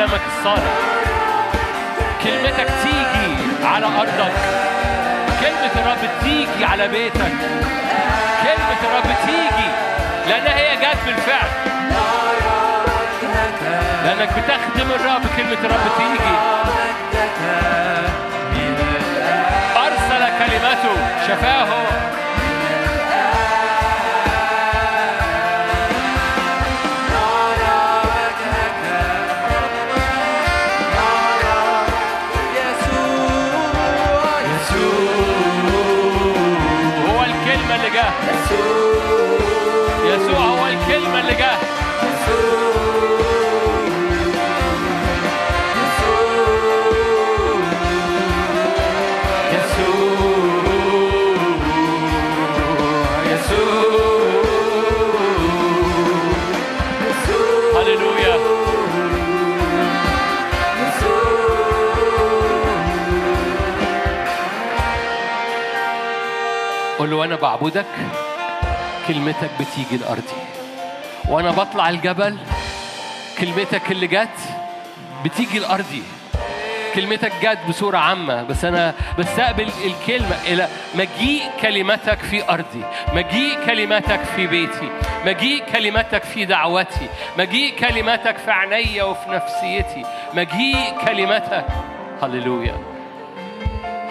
كلامك 0.00 0.20
الصالح. 0.38 0.72
كلمتك 2.24 2.68
تيجي 2.82 3.36
على 3.64 3.86
أرضك. 3.86 4.32
كلمة 5.40 5.74
الرب 5.76 6.10
تيجي 6.22 6.64
على 6.64 6.88
بيتك. 6.88 7.32
كلمة 8.42 8.80
الرب 8.84 9.16
تيجي 9.26 9.68
لأنها 10.28 10.56
هي 10.56 10.76
جت 10.76 10.98
بالفعل. 11.06 11.50
لأنك 14.04 14.28
بتخدم 14.28 14.90
الرب 14.90 15.22
كلمة 15.36 15.60
الرب 15.64 15.86
تيجي. 15.98 16.34
أرسل 19.76 20.22
كلمته. 20.38 20.96
شفاه. 21.28 21.68
بعبدك 67.42 67.86
كلمتك 69.08 69.50
بتيجي 69.60 70.04
لأرضي. 70.04 70.40
وأنا 71.28 71.50
بطلع 71.50 71.90
الجبل 71.90 72.38
كلمتك 73.38 73.92
اللي 73.92 74.06
جت 74.06 74.38
بتيجي 75.24 75.58
لأرضي. 75.58 76.02
كلمتك 76.94 77.32
جت 77.42 77.58
بصورة 77.68 77.98
عامة 77.98 78.42
بس 78.42 78.64
أنا 78.64 78.94
بستقبل 79.18 79.70
الكلمة. 79.84 80.36
إلى 80.46 80.68
مجيء 80.94 81.42
كلمتك 81.62 82.18
في 82.18 82.48
أرضي. 82.50 82.84
مجيء 83.12 83.66
كلمتك 83.66 84.20
في 84.36 84.46
بيتي. 84.46 84.90
مجيء 85.26 85.64
كلمتك 85.72 86.24
في 86.24 86.44
دعوتي. 86.44 87.08
مجيء 87.38 87.78
كلمتك 87.78 88.36
في 88.38 88.50
عينيا 88.50 89.04
وفي 89.04 89.30
نفسيتي. 89.30 90.04
مجيء 90.34 90.98
كلمتك 91.06 91.66
هللويا. 92.22 92.99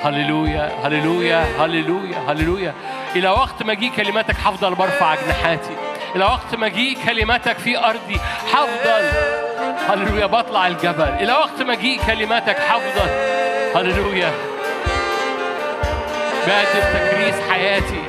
هللويا 0.03 0.71
هللويا 0.83 1.45
هللويا 1.59 2.17
هللويا. 2.27 2.73
إلى 3.15 3.29
وقت 3.29 3.63
مجيء 3.63 3.91
كلماتك 3.91 4.35
هفضل 4.45 4.75
برفع 4.75 5.13
أجنحاتي 5.13 5.75
إلى 6.15 6.25
وقت 6.25 6.55
مجيء 6.55 6.97
كلماتك 7.05 7.57
في 7.57 7.77
أرضي 7.77 8.19
هفضل 8.53 9.09
هللويا 9.89 10.25
بطلع 10.25 10.67
الجبل. 10.67 11.09
إلى 11.19 11.33
وقت 11.33 11.61
مجيء 11.61 12.01
كلماتك 12.07 12.57
هفضل 12.59 13.09
هللويا. 13.75 14.31
بقدم 16.47 16.85
تكريس 16.93 17.35
حياتي. 17.49 18.03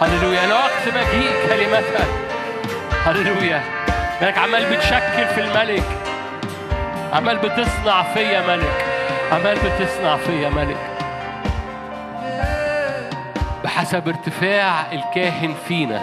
هللويا. 0.00 0.44
إلى 0.44 0.52
وقت 0.54 0.86
مجيء 0.86 1.32
كلماتك. 1.48 2.08
هللويا. 3.06 3.62
إنك 4.22 4.38
عمال 4.38 4.64
بتشكل 4.64 5.26
في 5.34 5.40
الملك. 5.40 5.84
عمال 7.12 7.36
بتصنع 7.36 8.02
فيا 8.02 8.40
ملك. 8.46 8.95
عمال 9.32 9.56
بتصنع 9.56 10.16
فيا 10.16 10.48
ملك. 10.48 10.76
بحسب 13.64 14.08
ارتفاع 14.08 14.92
الكاهن 14.92 15.54
فينا 15.68 16.02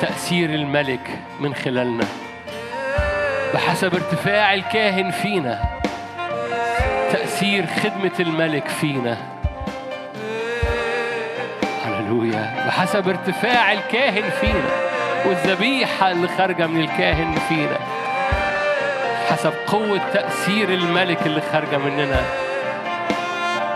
تأثير 0.00 0.50
الملك 0.50 1.18
من 1.40 1.54
خلالنا. 1.54 2.04
بحسب 3.54 3.94
ارتفاع 3.94 4.54
الكاهن 4.54 5.10
فينا 5.10 5.62
تأثير 7.12 7.66
خدمة 7.66 8.20
الملك 8.20 8.68
فينا. 8.68 9.16
هللويا. 11.86 12.64
بحسب 12.66 13.08
ارتفاع 13.08 13.72
الكاهن 13.72 14.30
فينا 14.40 14.68
والذبيحة 15.26 16.10
اللي 16.10 16.28
خارجة 16.28 16.66
من 16.66 16.80
الكاهن 16.80 17.34
فينا. 17.48 17.95
حسب 19.30 19.52
قوة 19.66 20.00
تأثير 20.12 20.68
الملك 20.68 21.26
اللي 21.26 21.42
خارجة 21.52 21.76
مننا. 21.76 22.22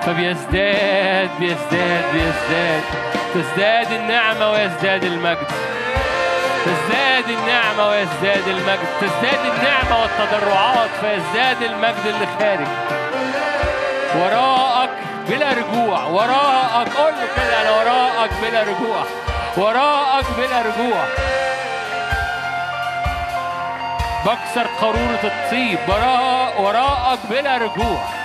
فبيزداد 0.03 1.31
بيزداد 1.41 2.05
بيزداد. 2.13 2.83
تزداد 3.35 3.93
النعمة 3.93 4.51
ويزداد 4.51 5.05
المجد. 5.05 5.47
تزداد 6.65 7.29
النعمة 7.29 7.89
ويزداد 7.89 8.49
المجد. 8.49 8.89
تزداد 9.01 9.41
النعمة 9.45 10.03
والتضرعات 10.03 10.91
فيزداد 11.01 11.63
المجد 11.63 12.07
اللي 12.07 12.27
خارج. 12.39 12.69
وراءك 14.17 14.91
بلا 15.29 15.49
رجوع. 15.51 16.05
وراءك 16.05 16.89
قول 16.97 17.15
كده 17.37 17.63
أنا 17.63 17.71
وراءك 17.71 18.31
بلا 18.43 18.63
رجوع. 18.63 19.05
وراءك 19.57 20.25
بلا 20.39 20.59
رجوع. 20.61 21.05
بكسر 24.27 24.67
قارورة 24.81 25.21
الطيب 25.25 25.79
وراء 25.89 26.63
وراءك 26.63 27.19
بلا 27.31 27.57
رجوع. 27.57 28.20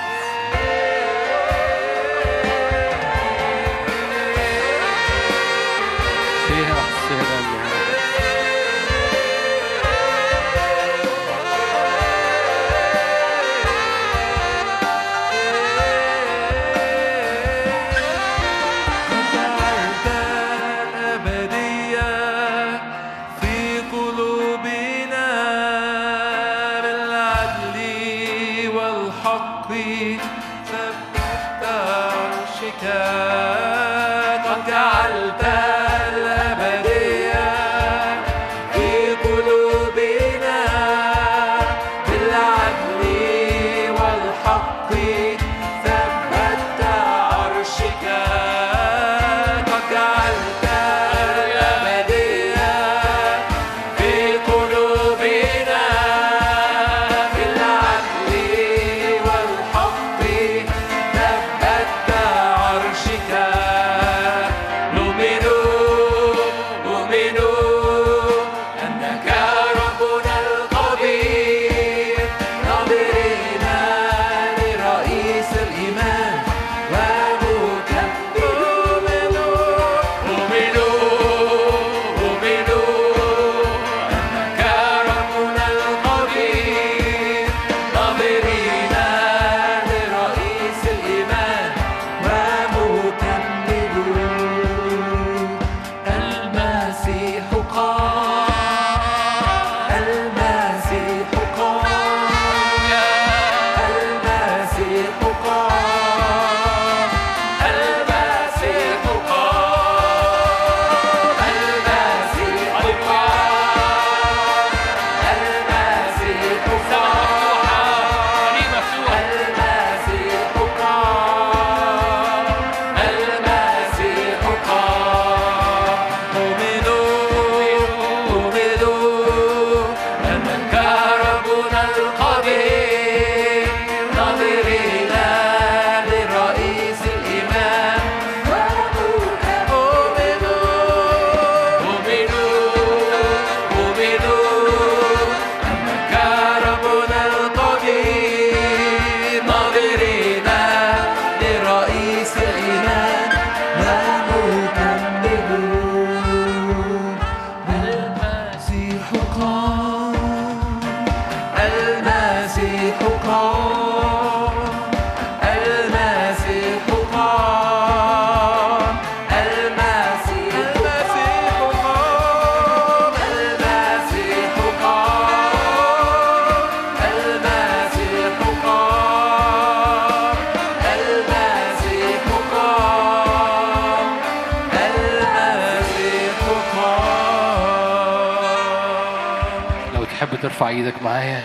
ترفع 190.35 190.67
إيدك 190.67 191.03
معايا. 191.03 191.41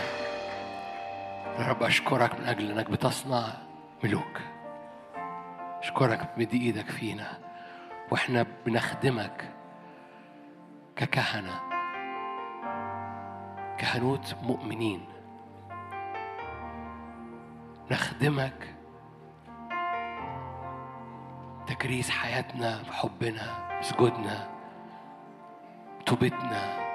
يا 1.59 1.67
رب 1.69 1.83
اشكرك 1.83 2.41
من 2.41 2.47
أجل 2.47 2.71
انك 2.71 2.91
بتصنع 2.91 3.45
ملوك. 4.05 4.41
اشكرك 5.79 6.31
بمد 6.37 6.55
إيدك 6.55 6.91
فينا. 6.91 7.39
وإحنا 8.11 8.47
بنخدمك 8.67 9.51
ككهنة. 10.97 11.61
كهنوت 13.79 14.35
مؤمنين. 14.43 15.07
نخدمك 17.91 18.75
تكريس 21.67 22.11
حياتنا 22.11 22.83
بحبنا 22.89 23.79
بسجودنا 23.81 24.49
توبتنا 26.07 26.90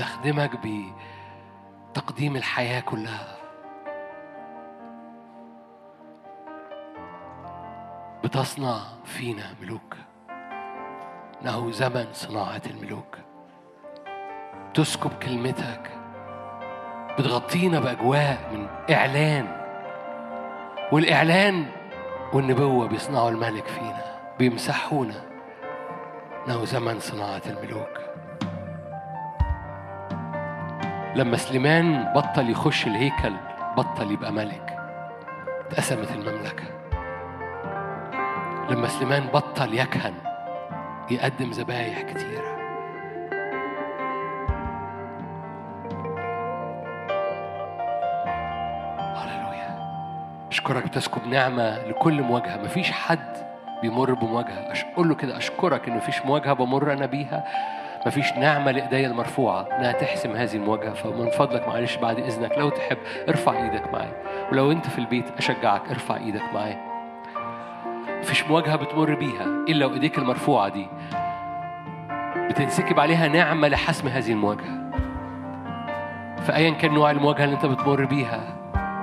نخدمك 0.00 0.50
بتقديم 1.92 2.36
الحياة 2.36 2.80
كلها. 2.80 3.36
بتصنع 8.24 8.78
فينا 9.04 9.54
ملوك. 9.62 9.96
إنه 11.42 11.70
زمن 11.70 12.06
صناعة 12.12 12.62
الملوك. 12.66 13.16
تسكب 14.74 15.10
كلمتك. 15.10 15.90
بتغطينا 17.18 17.80
بأجواء 17.80 18.38
من 18.52 18.68
إعلان. 18.94 19.46
والإعلان 20.92 21.66
والنبوة 22.32 22.88
بيصنعوا 22.88 23.30
الملك 23.30 23.66
فينا 23.66 24.34
بيمسحونا. 24.38 25.22
إنه 26.46 26.64
زمن 26.64 27.00
صناعة 27.00 27.42
الملوك. 27.46 28.07
لما 31.18 31.36
سليمان 31.36 32.12
بطل 32.14 32.50
يخش 32.50 32.86
الهيكل 32.86 33.32
بطل 33.76 34.10
يبقى 34.12 34.32
ملك. 34.32 34.78
اتقسمت 35.66 36.10
المملكة. 36.10 36.64
لما 38.70 38.88
سليمان 38.88 39.26
بطل 39.26 39.74
يكهن 39.74 40.14
يقدم 41.10 41.50
ذبايح 41.50 42.02
كتيرة. 42.02 42.58
هللويا. 49.16 49.78
أشكرك 50.50 50.86
بتسكب 50.86 51.26
نعمة 51.26 51.78
لكل 51.78 52.22
مواجهة. 52.22 52.56
مفيش 52.56 52.90
حد 52.90 53.36
بيمر 53.82 54.14
بمواجهة. 54.14 54.74
أش- 54.74 54.84
قول 54.96 55.08
له 55.08 55.14
كده 55.14 55.36
أشكرك 55.36 55.88
إن 55.88 55.96
مفيش 55.96 56.26
مواجهة 56.26 56.52
بمر 56.52 56.92
أنا 56.92 57.06
بيها. 57.06 57.44
مفيش 58.06 58.32
نعمة 58.32 58.70
لإيديا 58.70 59.08
المرفوعة 59.08 59.60
إنها 59.62 59.92
تحسم 59.92 60.30
هذه 60.32 60.56
المواجهة 60.56 60.94
فمن 60.94 61.30
فضلك 61.30 61.68
معلش 61.68 61.96
بعد 61.96 62.18
إذنك؟ 62.18 62.58
لو 62.58 62.68
تحب 62.68 62.98
ارفع 63.28 63.52
إيدك 63.64 63.92
معايا 63.92 64.22
ولو 64.52 64.72
أنت 64.72 64.86
في 64.86 64.98
البيت 64.98 65.24
أشجعك 65.38 65.88
ارفع 65.90 66.16
إيدك 66.16 66.42
معايا 66.54 66.88
مفيش 68.20 68.44
مواجهة 68.44 68.76
بتمر 68.76 69.14
بيها 69.14 69.44
إلا 69.68 69.86
وإيديك 69.86 70.18
المرفوعة 70.18 70.68
دي. 70.68 70.86
بتنسكب 72.36 73.00
عليها 73.00 73.28
نعمة 73.28 73.68
لحسم 73.68 74.08
هذه 74.08 74.32
المواجهة. 74.32 74.90
فأيا 76.46 76.70
كان 76.70 76.94
نوع 76.94 77.10
المواجهة 77.10 77.44
اللي 77.44 77.54
أنت 77.54 77.66
بتمر 77.66 78.04
بيها 78.04 78.40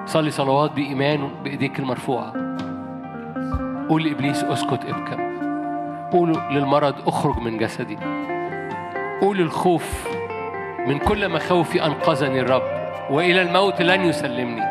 صلي 0.06 0.32
صلوات 0.32 0.72
بإيمان 0.72 1.30
بإيديك 1.44 1.80
المرفوعة. 1.80 2.34
قول 3.90 4.04
لإبليس 4.04 4.44
أسكت 4.44 4.86
ابكم 4.86 5.36
قول 6.12 6.38
للمرض 6.52 7.08
اخرج 7.08 7.38
من 7.38 7.58
جسدي. 7.58 7.98
قول 9.22 9.40
الخوف 9.40 10.08
من 10.88 11.00
كل 11.00 11.30
مخاوفي 11.30 11.86
أنقذني 11.86 12.40
الرب 12.40 12.64
وإلى 13.10 13.42
الموت 13.42 13.82
لن 13.82 14.02
يسلمني. 14.06 14.64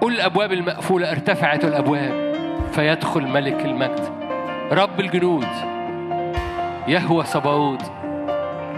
قل 0.00 0.12
الأبواب 0.12 0.52
المقفولة 0.52 1.10
ارتفعت 1.10 1.64
الأبواب 1.64 2.34
فيدخل 2.72 3.22
ملك 3.22 3.64
المجد. 3.64 4.08
رب 4.72 5.00
الجنود 5.00 5.46
يهوى 6.88 7.24
صباوت 7.24 7.82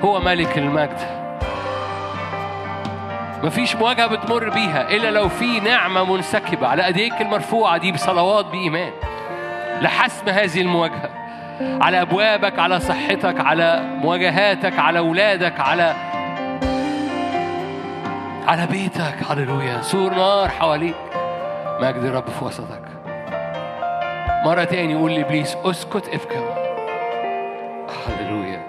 هو 0.04 0.20
ملك 0.20 0.58
المجد. 0.58 1.20
مفيش 3.42 3.76
مواجهة 3.76 4.06
بتمر 4.06 4.48
بيها 4.48 4.90
إلا 4.90 5.10
لو 5.10 5.28
في 5.28 5.60
نعمة 5.60 6.14
منسكبة 6.14 6.66
على 6.66 6.86
أيديك 6.86 7.20
المرفوعة 7.20 7.76
دي 7.76 7.92
بصلوات 7.92 8.46
بإيمان 8.46 8.92
لحسم 9.80 10.28
هذه 10.28 10.60
المواجهة. 10.60 11.10
على 11.60 12.02
أبوابك 12.02 12.58
على 12.58 12.80
صحتك 12.80 13.40
على 13.40 13.82
مواجهاتك 14.02 14.78
على 14.78 14.98
أولادك 14.98 15.60
على 15.60 15.94
على 18.48 18.66
بيتك. 18.66 19.14
هللويا. 19.30 19.82
سور 19.82 20.14
نار 20.14 20.48
حواليك. 20.48 20.94
مجد 21.80 22.04
الرب 22.04 22.28
في 22.28 22.44
وسطك. 22.44 22.82
مرة 24.44 24.64
تاني 24.64 24.92
يقول 24.92 25.14
لإبليس 25.14 25.56
اسكت 25.64 26.08
ابكم 26.08 26.44
هللويا. 28.06 28.60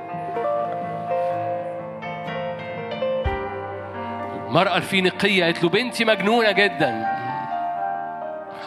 المرأة 4.48 4.78
الفينيقية 4.78 5.44
قالت 5.44 5.64
له 5.64 5.70
بنتي 5.70 6.06
مجنونة 6.06 6.52
جدا. 6.52 7.06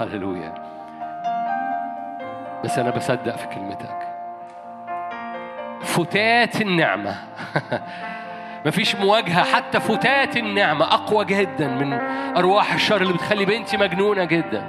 هللويا. 0.01 0.55
بس 2.65 2.79
أنا 2.79 2.91
بصدق 2.91 3.37
في 3.37 3.47
كلمتك. 3.47 4.14
فتات 5.95 6.61
النعمة. 6.61 7.15
مفيش 8.67 8.97
مواجهة 8.97 9.45
حتى 9.45 9.81
فتات 9.81 10.37
النعمة 10.37 10.85
أقوى 10.85 11.25
جدا 11.25 11.69
من 11.69 11.93
أرواح 12.37 12.75
الشر 12.75 13.03
اللي 13.03 13.13
بتخلي 13.13 13.45
بنتي 13.45 13.77
مجنونة 13.77 14.25
جدا. 14.25 14.65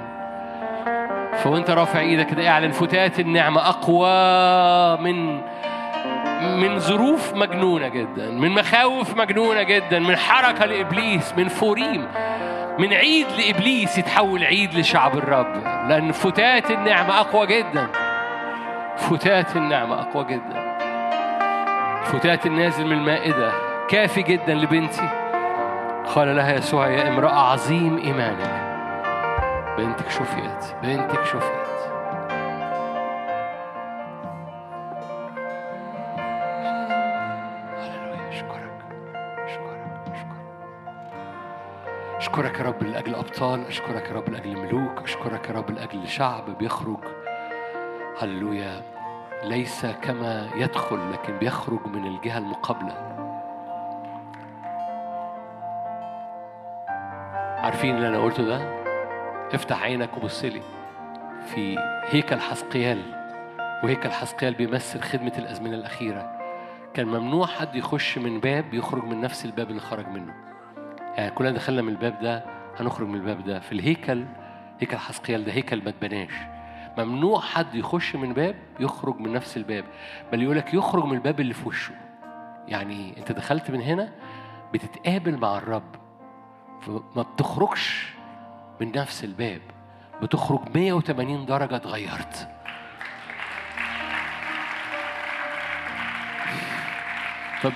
فوانت 1.36 1.70
رافع 1.70 2.00
إيدك 2.00 2.26
كده 2.26 2.48
اعلن 2.48 2.70
فتات 2.70 3.20
النعمة 3.20 3.68
أقوى 3.68 5.12
من 5.12 5.40
من 6.60 6.78
ظروف 6.78 7.34
مجنونة 7.34 7.88
جدا 7.88 8.30
من 8.30 8.50
مخاوف 8.50 9.16
مجنونة 9.16 9.62
جدا 9.62 9.98
من 9.98 10.16
حركة 10.16 10.66
لإبليس 10.66 11.34
من 11.36 11.48
فوريم 11.48 12.08
من 12.78 12.92
عيد 12.92 13.26
لإبليس 13.38 13.98
يتحول 13.98 14.44
عيد 14.44 14.74
لشعب 14.74 15.18
الرب. 15.18 15.64
لأن 15.88 16.12
فتات 16.12 16.70
النعمة 16.70 17.20
أقوى 17.20 17.46
جدا. 17.46 17.88
فتات 18.96 19.56
النعمة 19.56 20.00
أقوى 20.00 20.24
جدا. 20.24 20.75
فتات 22.06 22.46
النازل 22.46 22.86
من 22.86 22.92
المائدة. 22.92 23.52
كافي 23.88 24.22
جدا 24.22 24.54
لبنتي. 24.54 25.08
قال 26.14 26.36
لها 26.36 26.52
يسوع 26.54 26.88
يا 26.88 27.08
امرأة 27.08 27.34
عظيم 27.52 27.98
إيمانك. 27.98 28.66
بنتك 29.78 30.10
شفيت 30.10 30.76
بنتك 30.82 31.24
شفيت. 31.24 31.76
هللويا 37.78 38.28
أشكرك 38.28 38.78
أشكرك 39.44 40.12
أشكرك. 40.12 40.46
أشكرك 42.16 42.58
يا 42.58 42.64
رب 42.64 42.82
لأجل 42.82 43.14
أبطال 43.14 43.66
أشكرك 43.66 44.10
يا 44.10 44.14
رب 44.14 44.28
لأجل 44.28 44.56
ملوك 44.56 45.02
أشكرك 45.02 45.48
يا 45.48 45.54
رب 45.54 45.70
لأجل 45.70 46.08
شعب 46.08 46.58
بيخرج. 46.58 47.04
هللويا. 48.22 48.95
ليس 49.44 49.86
كما 49.86 50.48
يدخل 50.56 51.12
لكن 51.12 51.38
بيخرج 51.38 51.86
من 51.86 52.06
الجهة 52.06 52.38
المقابلة. 52.38 53.16
عارفين 57.58 57.96
اللي 57.96 58.08
أنا 58.08 58.18
قلته 58.18 58.42
ده؟ 58.42 58.60
افتح 59.54 59.82
عينك 59.82 60.16
وبص 60.16 60.44
لي 60.44 60.62
في 61.46 61.76
هيكل 62.10 62.40
حسقيال 62.40 63.02
وهيكل 63.84 64.10
حسقيال 64.10 64.54
بيمثل 64.54 65.00
خدمة 65.00 65.32
الأزمنة 65.38 65.74
الأخيرة. 65.74 66.36
كان 66.94 67.06
ممنوع 67.06 67.46
حد 67.46 67.74
يخش 67.76 68.18
من 68.18 68.40
باب 68.40 68.74
يخرج 68.74 69.04
من 69.04 69.20
نفس 69.20 69.44
الباب 69.44 69.70
اللي 69.70 69.80
خرج 69.80 70.08
منه. 70.08 70.34
يعني 71.16 71.30
كلنا 71.30 71.50
دخلنا 71.50 71.82
من 71.82 71.88
الباب 71.88 72.18
ده 72.20 72.44
هنخرج 72.80 73.08
من 73.08 73.14
الباب 73.14 73.44
ده. 73.44 73.60
في 73.60 73.72
الهيكل 73.72 74.24
هيكل 74.80 74.96
حسقيال 74.96 75.44
ده 75.44 75.52
هيكل 75.52 75.82
ما 75.84 75.88
اتبناش 75.88 76.32
ممنوع 76.98 77.40
حد 77.40 77.74
يخش 77.74 78.16
من 78.16 78.32
باب 78.32 78.54
يخرج 78.80 79.20
من 79.20 79.32
نفس 79.32 79.56
الباب 79.56 79.84
بل 80.32 80.42
يقولك 80.42 80.74
يخرج 80.74 81.04
من 81.04 81.14
الباب 81.14 81.40
اللي 81.40 81.54
في 81.54 81.68
وشه. 81.68 81.94
يعني 82.68 83.18
انت 83.18 83.32
دخلت 83.32 83.70
من 83.70 83.80
هنا 83.80 84.12
بتتقابل 84.74 85.36
مع 85.36 85.58
الرب 85.58 85.94
فما 86.80 87.22
بتخرجش 87.22 88.08
من 88.80 88.92
نفس 88.96 89.24
الباب 89.24 89.60
بتخرج 90.22 90.60
180 90.74 91.46
درجة 91.46 91.76
اتغيرت. 91.76 92.48
طب 97.62 97.72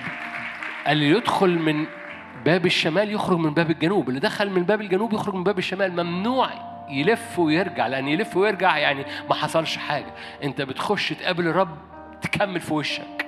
اللي 0.87 1.09
يدخل 1.09 1.59
من 1.59 1.85
باب 2.45 2.65
الشمال 2.65 3.11
يخرج 3.11 3.37
من 3.37 3.53
باب 3.53 3.71
الجنوب 3.71 4.09
اللي 4.09 4.19
دخل 4.19 4.49
من 4.49 4.63
باب 4.63 4.81
الجنوب 4.81 5.13
يخرج 5.13 5.33
من 5.35 5.43
باب 5.43 5.57
الشمال 5.57 6.03
ممنوع 6.03 6.49
يلف 6.91 7.39
ويرجع 7.39 7.87
لأن 7.87 8.07
يلف 8.07 8.37
ويرجع 8.37 8.77
يعني 8.77 9.05
ما 9.29 9.35
حصلش 9.35 9.77
حاجة. 9.77 10.13
أنت 10.43 10.61
بتخش 10.61 11.09
تقابل 11.09 11.47
الرب 11.47 11.77
تكمل 12.21 12.59
في 12.59 12.73
وشك. 12.73 13.25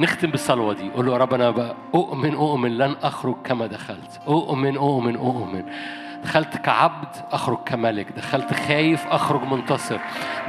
نختم 0.00 0.30
بالصلوة 0.30 0.74
دي. 0.74 0.90
قول 0.90 1.06
له 1.06 1.12
يا 1.12 1.18
رب 1.18 1.34
أنا 1.34 1.50
بقى 1.50 1.74
أؤمن 1.94 2.34
أؤمن 2.34 2.78
لن 2.78 2.96
أخرج 3.02 3.36
كما 3.44 3.66
دخلت. 3.66 4.20
أؤمن 4.28 4.76
أؤمن 4.76 5.16
أؤمن. 5.16 5.64
دخلت 6.24 6.56
كعبد 6.56 7.16
أخرج 7.32 7.58
كملك. 7.66 8.12
دخلت 8.12 8.54
خايف 8.54 9.06
أخرج 9.06 9.42
منتصر. 9.42 9.98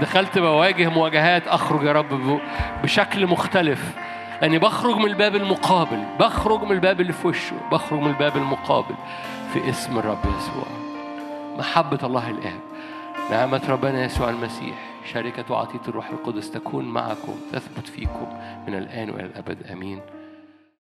دخلت 0.01 0.37
بواجه 0.39 0.89
مواجهات 0.89 1.47
أخرج 1.47 1.83
يا 1.83 1.91
رب 1.91 2.39
بشكل 2.83 3.27
مختلف. 3.27 3.93
لأني 4.41 4.59
بخرج 4.59 4.95
من 4.95 5.05
الباب 5.05 5.35
المقابل. 5.35 6.03
بخرج 6.19 6.63
من 6.63 6.71
الباب 6.71 7.01
اللي 7.01 7.13
في 7.13 7.27
وشه. 7.27 7.55
بخرج 7.71 7.99
من 7.99 8.07
الباب 8.07 8.37
المقابل. 8.37 8.95
في 9.53 9.69
اسم 9.69 9.97
الرب 9.97 10.25
يسوع. 10.25 10.67
محبة 11.57 11.99
الله 12.03 12.29
الآب 12.29 12.59
نعمة 13.31 13.61
ربنا 13.69 14.05
يسوع 14.05 14.29
المسيح 14.29 14.89
شركة 15.13 15.53
وعطية 15.53 15.81
الروح 15.87 16.09
القدس 16.09 16.51
تكون 16.51 16.85
معكم 16.85 17.35
تثبت 17.51 17.87
فيكم 17.87 18.27
من 18.67 18.75
الآن 18.75 19.09
وإلى 19.09 19.25
الأبد. 19.25 19.67
آمين. 19.71 20.01